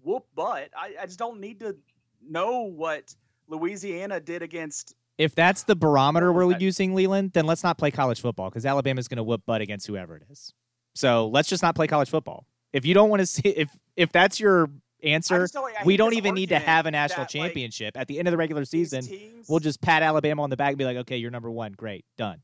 [0.05, 0.69] whoop butt.
[0.77, 1.75] I, I just don't need to
[2.25, 3.13] know what
[3.47, 4.95] Louisiana did against.
[5.17, 6.61] If that's the barometer we're that?
[6.61, 9.87] using, Leland, then let's not play college football because Alabama's going to whoop butt against
[9.87, 10.53] whoever it is.
[10.93, 12.45] So let's just not play college football.
[12.73, 14.69] If you don't want to see, if if that's your
[15.03, 18.07] answer, just don't- we don't even need to have a national that, like, championship at
[18.07, 19.03] the end of the regular season.
[19.03, 21.73] teams, We'll just pat Alabama on the back and be like, okay, you're number one,
[21.73, 22.41] great, done.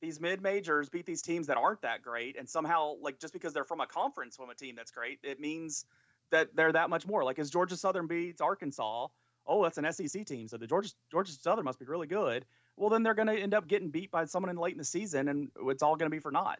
[0.00, 3.52] these mid majors beat these teams that aren't that great, and somehow like just because
[3.54, 5.86] they're from a conference from a team that's great, it means
[6.30, 7.24] that they're that much more.
[7.24, 9.08] Like as Georgia Southern beats Arkansas,
[9.46, 12.44] oh, that's an SEC team, so the Georgia Georgia Southern must be really good.
[12.76, 14.84] Well, then they're going to end up getting beat by someone in late in the
[14.84, 16.58] season, and it's all going to be for naught.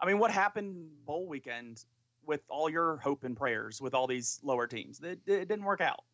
[0.00, 1.84] I mean, what happened bowl weekend
[2.26, 5.00] with all your hope and prayers with all these lower teams?
[5.00, 6.04] It, it didn't work out.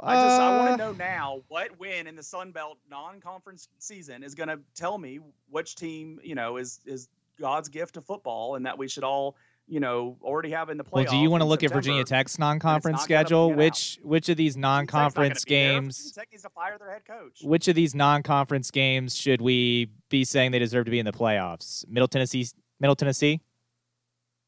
[0.00, 4.22] I just I want to know now what win in the Sun Belt non-conference season
[4.22, 5.18] is going to tell me
[5.50, 7.08] which team you know is is
[7.40, 9.36] God's gift to football, and that we should all
[9.68, 10.92] you know already have in the playoffs.
[10.92, 13.48] Well, do you want to look at Virginia Tech's non-conference schedule?
[13.48, 13.58] get out.
[13.58, 16.12] Which which of these Virginia Tech's not gonna non-conference games?
[16.12, 17.40] Tech needs to fire their head coach.
[17.42, 21.12] Which of these non-conference games should we be saying they deserve to be in the
[21.12, 21.86] playoffs?
[21.88, 22.46] Middle Tennessee,
[22.80, 23.40] Middle Tennessee?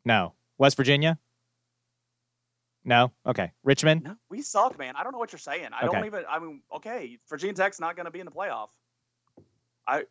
[0.05, 1.19] No, West Virginia.
[2.85, 3.13] No.
[3.27, 3.53] Okay.
[3.63, 4.05] Richmond.
[4.05, 4.95] No, we suck, man.
[4.97, 5.69] I don't know what you're saying.
[5.73, 5.97] I Okay.
[5.97, 6.25] don't even.
[6.29, 8.69] I mean, okay, Virginia Tech's not going to be in the playoff.
[9.87, 10.05] I.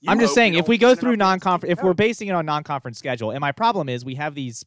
[0.00, 2.28] you I'm just saying, if we go through enough games to non-conference, if we're basing
[2.28, 4.64] it on non-conference schedule, and my problem is we have these,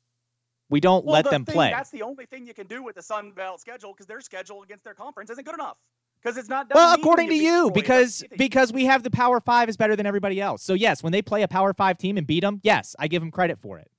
[0.69, 1.69] we don't Well, let the them thing- play.
[1.71, 4.61] That's the only thing you can do with the Sun Belt schedule because their schedule
[4.63, 5.77] against their conference isn't good enough.
[6.21, 6.67] Because it's not.
[6.71, 8.45] Well, according to you, because doesn't mean anything.
[8.45, 10.61] because we have the Power Five is better than everybody else.
[10.61, 13.23] So yes, when they play a Power Five team and beat them, yes, I give
[13.23, 13.89] them credit for it.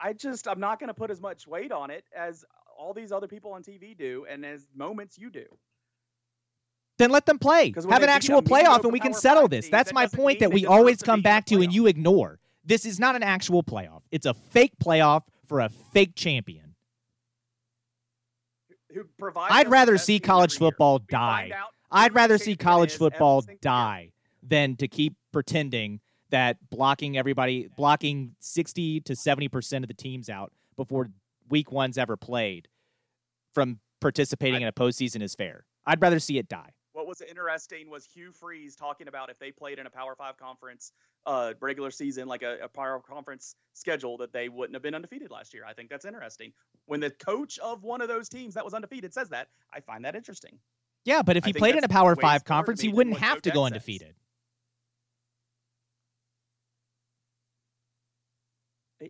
[0.00, 2.44] I just I'm not going to put as much weight on it as
[2.78, 5.44] all these other people on TV do, and as moments you do.
[6.98, 7.72] Then let them play.
[7.88, 9.66] Have an actual playoff, and we can settle this.
[9.66, 12.40] team, That's that my point that we always come back to, and you ignore.
[12.64, 14.02] This is not an actual playoff.
[14.10, 16.74] It's a fake playoff for a fake champion.
[18.92, 21.52] Who provides I'd rather see college football die.
[21.90, 24.12] I'd rather see college football die
[24.42, 26.00] than to keep pretending
[26.30, 31.10] that blocking everybody, blocking 60 to 70% of the teams out before
[31.48, 32.68] week one's ever played
[33.54, 35.64] from participating I- in a postseason is fair.
[35.86, 36.70] I'd rather see it die.
[37.08, 40.92] Was interesting was Hugh Freeze talking about if they played in a Power Five conference
[41.24, 45.30] uh, regular season, like a, a Power Conference schedule, that they wouldn't have been undefeated
[45.30, 45.64] last year.
[45.66, 46.52] I think that's interesting.
[46.84, 50.04] When the coach of one of those teams that was undefeated says that, I find
[50.04, 50.58] that interesting.
[51.06, 53.64] Yeah, but if he played in a Power Five conference, he wouldn't have to go
[53.64, 54.14] undefeated.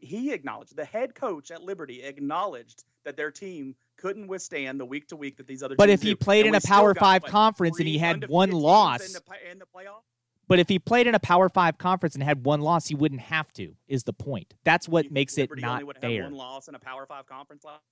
[0.01, 5.09] He acknowledged the head coach at Liberty acknowledged that their team couldn't withstand the week
[5.09, 5.77] to week that these other.
[5.77, 6.17] But if he do.
[6.17, 9.59] played And in a Power Five conference and he had one loss, in the, in
[9.59, 10.03] the playoff.
[10.47, 13.21] but if he played in a Power Five conference and had one loss, he wouldn't
[13.21, 13.75] have to.
[13.87, 14.55] Is the point?
[14.65, 16.23] That's what You makes it not only would have fair.
[16.25, 17.83] One loss in a Power Five conference last.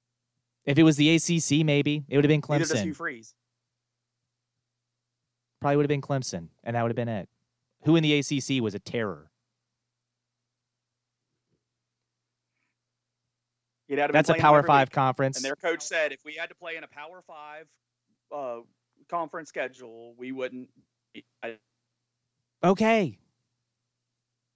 [0.65, 2.97] If it was the ACC, maybe it would have been Neither does Hugh Clemson.
[2.97, 3.35] Freeze.
[5.61, 7.29] Probably would have been Clemson, and that would have been it.
[7.85, 9.31] Who in the ACC was a terror?
[13.89, 14.95] He'd had to That's a Power Five week.
[14.95, 15.37] conference.
[15.37, 17.67] And their coach said if we had to play in a Power Five
[18.35, 18.61] uh,
[19.09, 20.69] conference schedule, we wouldn't.
[21.43, 21.57] I,
[22.65, 23.19] Okay,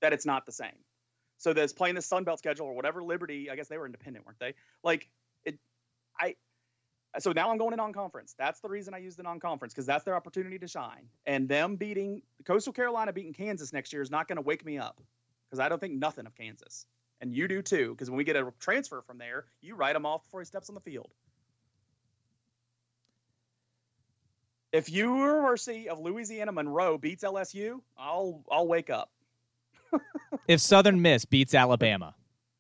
[0.01, 0.73] that it's not the same.
[1.39, 3.51] So that's playing the Sun Belt schedule or whatever Liberty.
[3.51, 4.55] I guess they were independent, weren't they?
[4.82, 5.09] Like
[5.44, 5.59] it.
[6.19, 6.35] I.
[7.19, 8.36] So now I'm going to non-conference.
[8.39, 11.09] That's the reason I use the non-conference because that's their opportunity to shine.
[11.27, 14.78] And them beating Coastal Carolina beating Kansas next year is not going to wake me
[14.78, 15.01] up
[15.48, 16.86] because I don't think nothing of Kansas.
[17.20, 20.06] And you do too, because when we get a transfer from there, you write him
[20.06, 21.10] off before he steps on the field.
[24.72, 29.10] If University of Louisiana Monroe beats LSU, I'll I'll wake up.
[30.48, 32.14] if Southern Miss beats Alabama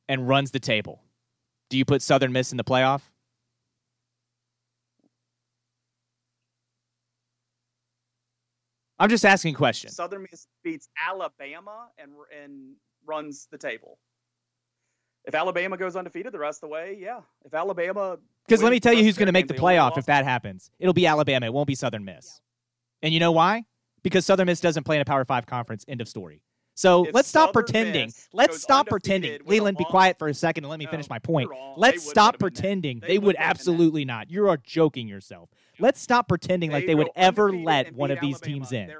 [0.08, 1.02] and runs the table,
[1.68, 3.02] do you put Southern Miss in the playoff?
[8.98, 9.90] I'm just asking a question.
[9.90, 12.12] Southern Miss beats Alabama and
[12.42, 12.74] and
[13.06, 13.98] runs the table.
[15.30, 17.20] If Alabama goes undefeated the rest of the way, yeah.
[17.44, 20.24] If Alabama Because let me tell you who's going to make the playoff if that
[20.24, 20.70] happens.
[20.80, 21.46] It'll be Alabama.
[21.46, 22.40] It won't be Southern Miss.
[23.00, 23.64] And you know why?
[24.02, 25.84] Because Southern Miss doesn't play in a Power Five conference.
[25.86, 26.42] End of story.
[26.74, 28.06] So If let's stop Southern pretending.
[28.06, 29.32] Miss Let's stop pretending.
[29.32, 31.48] with a Leland, be quiet for a second and let me No, finish my point.
[31.50, 31.74] wrong.
[31.76, 32.62] Let's stop put 'em in there.
[32.62, 33.00] pretending.
[33.00, 33.50] They They, would wouldn't put 'em in there.
[33.50, 34.30] absolutely not.
[34.30, 35.50] You are joking yourself.
[35.78, 38.90] Let's stop pretending like they would ever let one beat of these teams in.
[38.90, 38.96] in.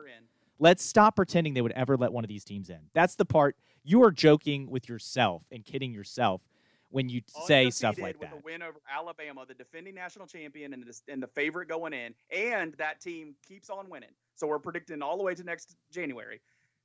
[0.58, 2.78] Let's stop pretending they would ever let one of these teams in.
[2.92, 6.42] That's the part you are joking with yourself and kidding yourself
[6.90, 8.36] when you say stuff like with that.
[8.38, 12.14] a win over Alabama, the defending national champion and the, and the favorite going in,
[12.36, 14.10] and that team keeps on winning.
[14.34, 16.40] So we're predicting all the way to next January.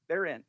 [0.07, 0.43] They're in.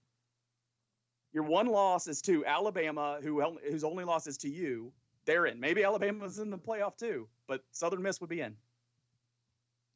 [1.32, 4.92] Your one loss is to Alabama, who whose only loss is to you.
[5.24, 5.58] They're in.
[5.58, 8.54] Maybe Alabama's in the playoff too, but Southern Miss would be in.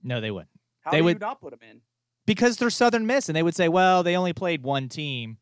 [0.02, 0.50] No, they wouldn't.
[0.80, 1.80] How They do would- you not put them in?
[2.26, 5.38] Because they're Southern Miss and they would say, well, they only played one team.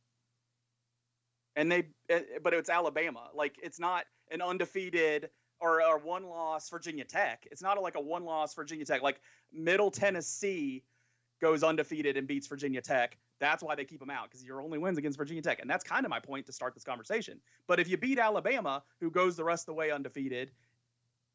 [1.58, 3.28] And they eh, but it's Alabama.
[3.34, 5.28] Like it's not an undefeated
[5.60, 7.46] or a one loss Virginia Tech.
[7.50, 9.02] It's not like a one loss Virginia Tech.
[9.02, 9.20] Like
[9.52, 10.84] Middle Tennessee
[11.42, 13.18] goes undefeated and beats Virginia Tech.
[13.40, 15.84] That's why they keep them out because your only wins against Virginia Tech, and that's
[15.84, 17.40] kind of my point to start this conversation.
[17.66, 20.52] But if you beat Alabama, who goes the rest of the way undefeated,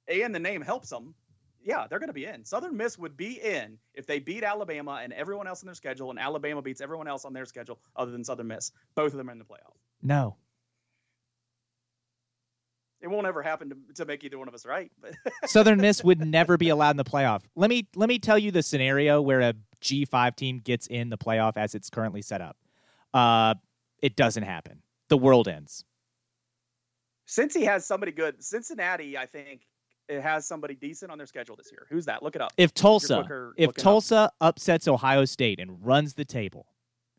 [0.07, 1.15] and the name helps them,
[1.61, 2.43] yeah, they're going to be in.
[2.43, 6.09] Southern Miss would be in if they beat Alabama and everyone else in their schedule,
[6.09, 8.71] and Alabama beats everyone else on their schedule other than Southern Miss.
[8.95, 9.82] Both of them are in the playoff.
[10.03, 10.35] No.
[13.01, 14.91] It won't ever happen to, to make either one of us right.
[15.01, 15.13] But
[15.49, 17.41] Southern Miss would never be allowed in the playoff.
[17.55, 21.17] Let me let me tell you the scenario where a G5 team gets in the
[21.17, 22.55] playoff as it's currently set up.
[23.13, 23.55] Uh,
[24.01, 24.81] it doesn't happen.
[25.09, 25.83] The world ends.
[27.25, 29.67] since he has somebody good, Cincinnati, I think
[30.07, 31.85] it has somebody decent on their schedule this year.
[31.89, 32.23] Who's that?
[32.23, 32.51] Look it up.
[32.57, 33.83] If Tulsa, quicker if looking up.
[33.83, 36.67] Tulsa upsets Ohio State and runs the table,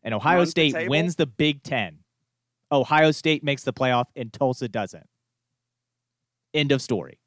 [0.03, 0.89] and Ohio Runs State table?
[0.89, 1.99] wins the Big Ten,
[2.75, 5.07] Ohio State makes the playoff and Tulsa doesn't.
[6.53, 7.19] End of story.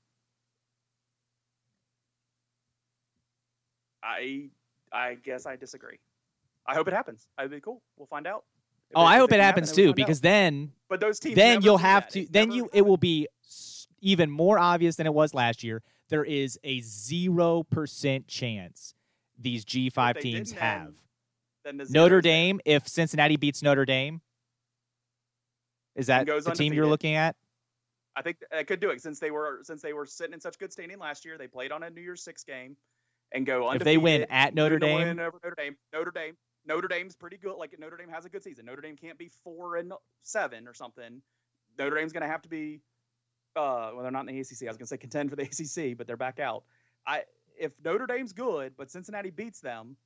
[4.02, 4.48] I
[4.92, 5.98] I guess I disagree.
[6.66, 7.26] I hope it happens.
[7.36, 7.82] I'd be cool.
[7.96, 8.44] We'll find out.
[8.90, 10.22] If Oh, I hope it happens happen, too, because out.
[10.22, 12.12] then but those teams then you'll have that.
[12.12, 13.28] to It's then you it will be
[14.00, 15.82] even more obvious than it was last year.
[16.08, 18.94] There is a zero percent chance
[19.38, 20.94] these G five teams didn't, then have.
[21.64, 22.20] Then the Notre.
[22.22, 24.22] Dame, if Cincinnati beats Notre Dame,
[25.98, 27.36] is that goes the team you're looking at?
[28.16, 30.58] I think I could do it since they were since they were sitting in such
[30.58, 31.36] good standing last year.
[31.36, 32.76] They played on a New Year's Six game
[33.32, 33.80] and go undefeated.
[33.82, 35.08] If they win at Notre Dame?
[35.08, 37.56] win over Notre Dame, Notre Dame, Notre Dame's pretty good.
[37.56, 38.66] Like Notre Dame has a good season.
[38.66, 39.92] Notre Dame can't be four and
[40.22, 41.20] seven or something.
[41.78, 42.80] Notre Dame's going to have to be.
[43.56, 44.62] Uh, well, they're not in the ACC.
[44.62, 45.42] I was going to say contend for the
[45.90, 46.64] ACC, but they're back out.
[47.06, 47.22] I
[47.58, 49.96] if Notre Dame's good, but Cincinnati beats them,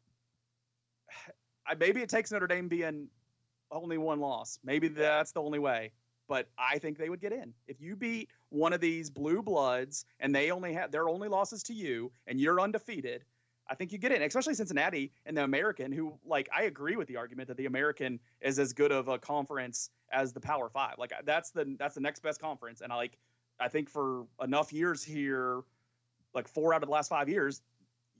[1.66, 3.08] I, maybe it takes Notre Dame being
[3.72, 4.58] only one loss.
[4.64, 5.92] Maybe that's the only way.
[6.28, 10.06] But I think they would get in if you beat one of these blue bloods
[10.20, 13.24] and they only have their only losses to you and you're undefeated.
[13.68, 17.08] I think you get in, especially Cincinnati and the American, who like I agree with
[17.08, 20.94] the argument that the American is as good of a conference as the Power Five.
[20.98, 23.18] Like that's the that's the next best conference, and I like
[23.60, 25.62] I think for enough years here,
[26.34, 27.62] like four out of the last five years,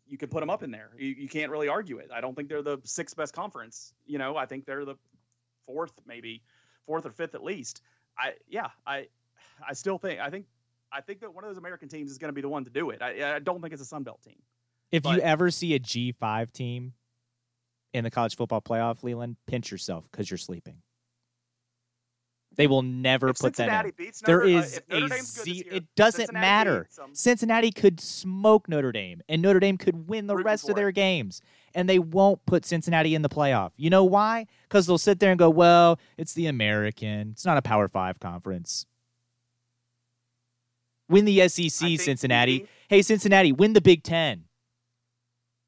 [0.06, 0.90] you can put them up in there.
[0.98, 2.10] You, you can't really argue it.
[2.14, 3.92] I don't think they're the sixth best conference.
[4.06, 4.96] You know, I think they're the
[5.66, 6.43] fourth, maybe
[6.86, 7.82] fourth or fifth at least.
[8.18, 9.09] I yeah, I
[9.66, 10.47] I still think I think
[10.93, 12.70] I think that one of those American teams is going to be the one to
[12.70, 13.01] do it.
[13.01, 14.36] I, I don't think it's a Sun Belt team.
[14.90, 16.93] If you ever see a G five team
[17.94, 20.82] in the college football playoff, Leland, pinch yourself because you're sleeping.
[22.55, 23.93] They will never put that in.
[23.97, 25.51] beats There Notre, uh, is Notre a Z.
[25.52, 26.89] year, It doesn't Cincinnati matter.
[27.14, 30.94] Cincinnati could smoke Notre Dame, and Notre Dame could win the rest of their it.
[30.94, 31.40] games,
[31.74, 33.73] and they won't put Cincinnati in the playoff.
[33.77, 34.47] You know why?
[34.69, 37.31] Because they'll sit there and go, "Well, it's the American.
[37.32, 38.86] It's not a Power Five conference."
[41.09, 42.66] Win the SEC, Cincinnati.
[42.89, 44.44] Hey, Cincinnati, win the Big Ten.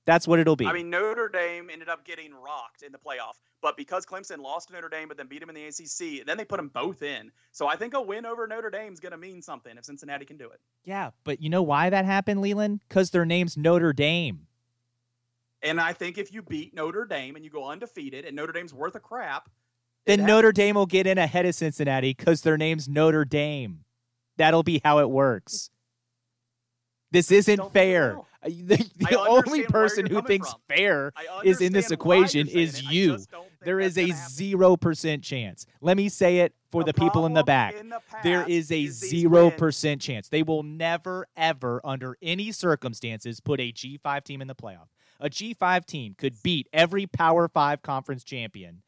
[0.07, 0.67] That's what it'll be.
[0.67, 4.69] I mean, Notre Dame ended up getting rocked in the playoff, but because Clemson lost
[4.69, 7.03] to Notre Dame, but then beat them in the ACC, then they put them both
[7.03, 7.31] in.
[7.53, 10.27] So I think a win over Notre Dame is going to mean something if Cincinnati
[10.27, 10.61] can do it.
[10.85, 12.81] yeah, but you know why that happened, Leland?
[12.89, 14.47] Because their name's Notre Dame.
[15.65, 18.75] And I think if you beat Notre Dame and you go undefeated, and Notre Dame's
[18.75, 19.49] worth a crap,
[20.05, 23.81] Then Notre Dame will get in ahead of Cincinnati because their name's Notre Dame.
[24.37, 25.71] That'll be how it works.
[27.11, 28.19] This isn't don't think it fair.
[28.43, 30.61] The, the only person who thinks from.
[30.69, 31.13] fair
[31.45, 33.13] is in this understand why you're equation is you.
[33.13, 35.65] just don't think There is a zero percent chance.
[35.81, 37.75] Let me say it for the, people in the back.
[37.75, 40.29] in the there is a zero percent chance.
[40.29, 44.89] They will never, ever, under any circumstances, put a G5 team in the playoff.
[45.21, 48.83] A G5 team could beat every Power Five conference champion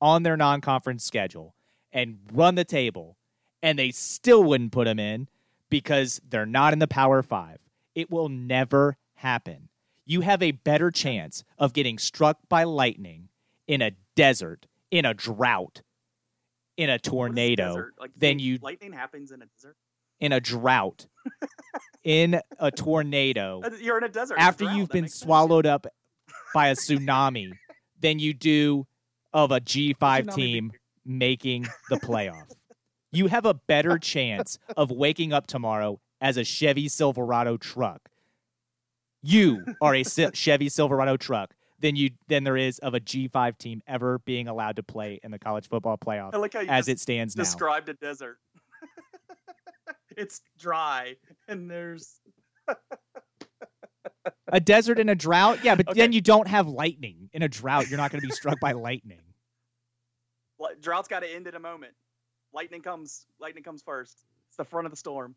[0.00, 1.54] on their non conference schedule
[1.92, 3.16] and run the table,
[3.62, 5.28] and they still wouldn't put them in
[5.70, 7.60] because they're not in the Power Five.
[7.94, 9.68] It will never happen.
[10.06, 13.28] You have a better chance of getting struck by lightning
[13.66, 15.82] in a desert, in a drought,
[16.76, 17.86] in a tornado?
[17.98, 19.76] Like, then you lightning happens in a desert.
[20.20, 21.06] In a drought,
[22.02, 24.36] in a tornado, Uh, You're in a desert.
[24.38, 24.76] after drought.
[24.76, 25.22] you've been makes sense.
[25.24, 25.86] swallowed up
[26.54, 27.52] by a tsunami,
[28.00, 28.86] than you do
[29.32, 30.80] of a G5 Tsunami team big.
[31.04, 32.52] making the playoff.
[33.10, 38.08] You have a better chance of waking up tomorrow as a Chevy Silverado truck.
[39.22, 40.04] You are a
[40.34, 44.76] Chevy Silverado truck than you than there is of a G5 team ever being allowed
[44.76, 47.36] to play in the college football playoff I like how you as just it stands
[47.36, 47.42] now.
[47.42, 48.38] described a desert.
[50.16, 51.16] It's dry
[51.48, 52.20] and there's
[54.48, 55.64] A desert in a drought?
[55.64, 56.00] Yeah, but Okay.
[56.00, 57.28] then you don't have lightning.
[57.32, 59.20] In a drought, you're not going to be struck by lightning.
[60.80, 61.94] drought's got to end in a moment.
[62.52, 63.26] Lightning comes.
[63.40, 64.24] Lightning comes first.
[64.48, 65.34] It's the front of the storm.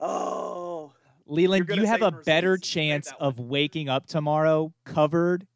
[0.00, 0.92] Oh,
[1.26, 5.46] Leland, you have a better chance of waking up tomorrow covered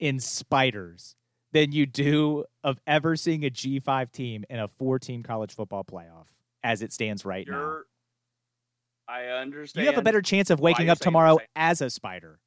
[0.00, 1.14] in spiders
[1.52, 5.84] than you do of ever seeing a G5 team in a four team college football
[5.84, 6.26] playoff
[6.64, 7.56] as it stands right now.
[7.56, 7.86] you're.
[9.08, 9.84] I understand.
[9.84, 12.38] You have a better chance of waking up tomorrow as a spider.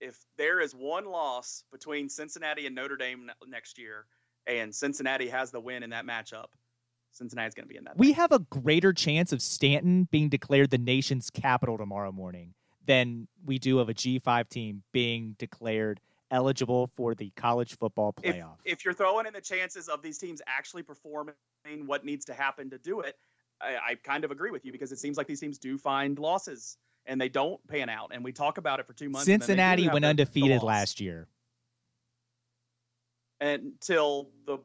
[0.00, 4.06] if there is one loss between Cincinnati and Notre Dame next year,
[4.46, 6.46] and Cincinnati has the win in that matchup,
[7.12, 7.98] Cincinnati's going to be in that.
[7.98, 8.16] We thing.
[8.16, 12.54] have a greater chance of Staunton being declared the nation's capital tomorrow morning
[12.86, 18.56] than we do of a G5 team being declared eligible for the college football playoff.
[18.64, 21.34] if you're throwing in the chances of these teams actually performing
[21.86, 23.16] what needs to happen to do it,
[23.60, 26.18] I, I kind of agree with you because it seems like these teams do find
[26.18, 26.76] losses
[27.06, 28.10] and they don't pan out.
[28.12, 29.28] And we talk about it for two months.
[29.28, 31.26] and then they do Cincinnati went undefeated last year.
[33.40, 34.58] until the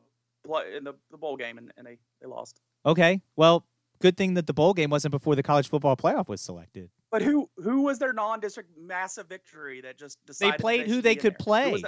[0.46, 2.60] play in the, the bowl game and, and they, they lost.
[2.86, 3.22] Okay.
[3.36, 3.66] Well,
[4.00, 6.90] good thing that the bowl game wasn't before the college football playoff was selected.
[7.16, 11.16] But who who was their non-district massive victory that just decided They played who they
[11.16, 11.40] could?
[11.40, 11.82] Play.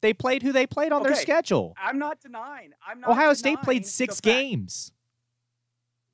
[0.00, 1.74] They played who they played on their schedule.
[1.78, 2.70] I'm not denying.
[2.88, 3.10] I'm not.
[3.10, 4.90] Ohio State played six games.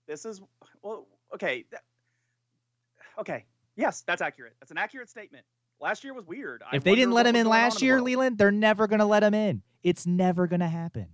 [0.09, 0.43] This is
[0.82, 1.64] well, okay.
[3.16, 3.44] okay,
[3.76, 4.55] yes, that's accurate.
[4.59, 5.44] That's an accurate statement.
[5.80, 6.64] Last year was weird.
[6.68, 8.02] I If they didn't let him in last year.
[8.02, 9.62] Leland, they're never going to let him in.
[9.84, 11.06] It's never going to happen.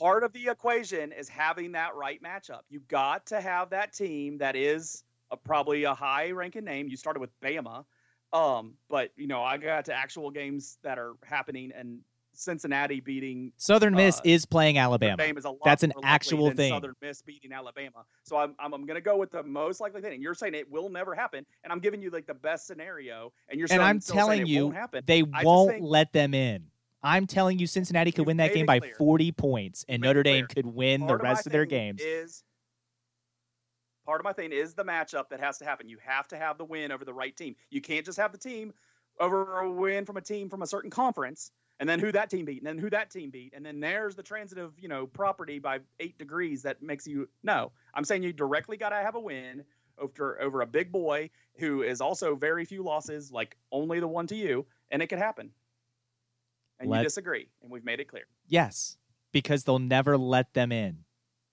[0.00, 2.62] part of the equation is having that right matchup.
[2.68, 6.88] You got to have that team that is a, probably a high ranking name.
[6.88, 7.84] You started with Bama,
[8.32, 12.00] um, but you know I got to actual games that are happening and
[12.34, 15.20] Cincinnati beating Southern Miss Uh, is playing Alabama.
[15.22, 16.72] Is That's an actual thing.
[16.72, 18.04] Southern Miss beating Alabama.
[18.22, 20.14] So I'm I'm, I'm going to go with the most likely thing.
[20.14, 23.32] And you're saying it will never happen, and I'm giving you like the best scenario,
[23.48, 25.02] and you're And saying, I'm telling you, won't happen.
[25.06, 26.66] they I won't let them in.
[27.02, 28.94] I'm telling you, Cincinnati could win that game by clear.
[28.98, 30.54] 40 points, and You've made it Notre Dame clear.
[30.64, 32.00] could win the Part my rest of their games.
[32.02, 32.42] Is
[34.08, 35.86] part of my thing is the matchup that has to happen.
[35.86, 37.54] You have to have the win over the right team.
[37.68, 38.72] You can't just have the team
[39.20, 42.46] over a win from a team from a certain conference, and then who that team
[42.46, 45.58] beat, and then who that team beat, and then there's the transitive, you know, property
[45.58, 47.70] by eight degrees that makes you no.
[47.92, 49.62] I'm saying you directly got to have a win
[49.98, 51.28] over over a big boy
[51.58, 55.18] who is also very few losses, like only the one to you, and it could
[55.18, 55.50] happen.
[56.80, 58.24] And Let- you disagree, and we've made it clear.
[58.46, 58.96] Yes,
[59.32, 61.04] because they'll never let them in.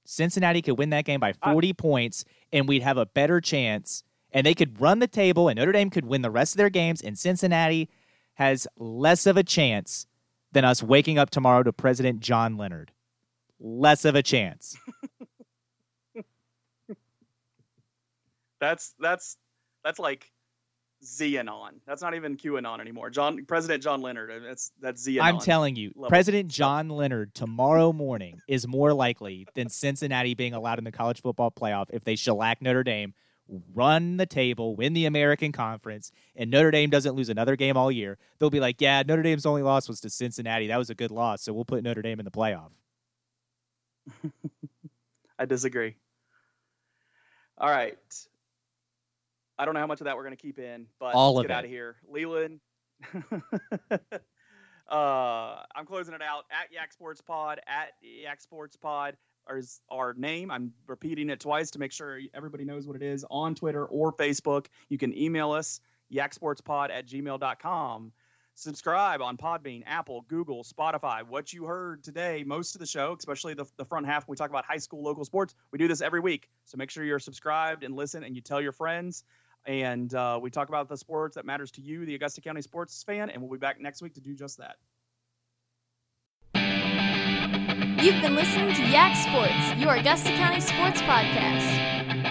[0.06, 2.23] Cincinnati could win that game by I- 40 points,
[2.53, 4.03] and we'd have a better chance.
[4.32, 6.69] And they could run the table, and Notre Dame could win the rest of their
[6.69, 7.90] games, and Cincinnati
[8.36, 10.07] has less of a chance
[10.52, 12.91] than us waking up tomorrow to President John Leonard.
[13.60, 14.77] Less of a chance.
[18.61, 19.38] That's that's
[19.84, 20.32] that's like
[21.06, 21.72] Xenon.
[21.86, 23.10] That's not even QAnon anymore.
[23.10, 24.32] John President John Leonard.
[24.32, 25.22] uh, That's that's Xenon.
[25.22, 26.49] I'm telling you, level President.
[26.49, 31.52] John Leonard tomorrow morning is more likely than Cincinnati being allowed in the college football
[31.52, 33.14] playoff if they shellac Notre Dame,
[33.73, 37.91] run the table, win the American Conference, and Notre Dame doesn't lose another game all
[37.91, 38.18] year.
[38.40, 40.68] They'll be like, yeah, Notre Dame's only loss was to Cincinnati.
[40.68, 42.72] That was a good loss, so we'll put Notre Dame in the playoff.
[45.40, 45.95] I disagree.
[47.57, 47.98] All right.
[49.57, 51.45] I don't know how much of that we're going to keep in, but All let's
[51.45, 51.57] of get it.
[51.57, 51.95] out of here.
[52.10, 52.60] Leland.
[54.90, 59.18] uh, I'm closing it out at Yak Sports Pod at Yak Sports Pod
[59.53, 60.52] is our name.
[60.52, 64.14] I'm repeating it twice to make sure everybody knows what it is on Twitter or
[64.14, 64.68] Facebook.
[64.90, 65.80] You can email us
[66.11, 68.11] yaksportspod at gmail.com.
[68.57, 71.23] Subscribe on Podbean, Apple, Google, Spotify.
[71.27, 74.49] What you heard today, most of the show, especially the, the front half, we talk
[74.49, 75.53] about high school local sports.
[75.72, 76.48] We do this every week.
[76.64, 79.26] So make sure you're subscribed and listen and you tell your friends.
[79.65, 83.01] And uh, we talk about the sports that matters to you, the Augusta County sports
[83.03, 83.29] fan.
[83.29, 84.75] And we'll be back next week to do just that.
[88.03, 92.24] You've been listening to Yak Sports, your Augusta County sports podcast.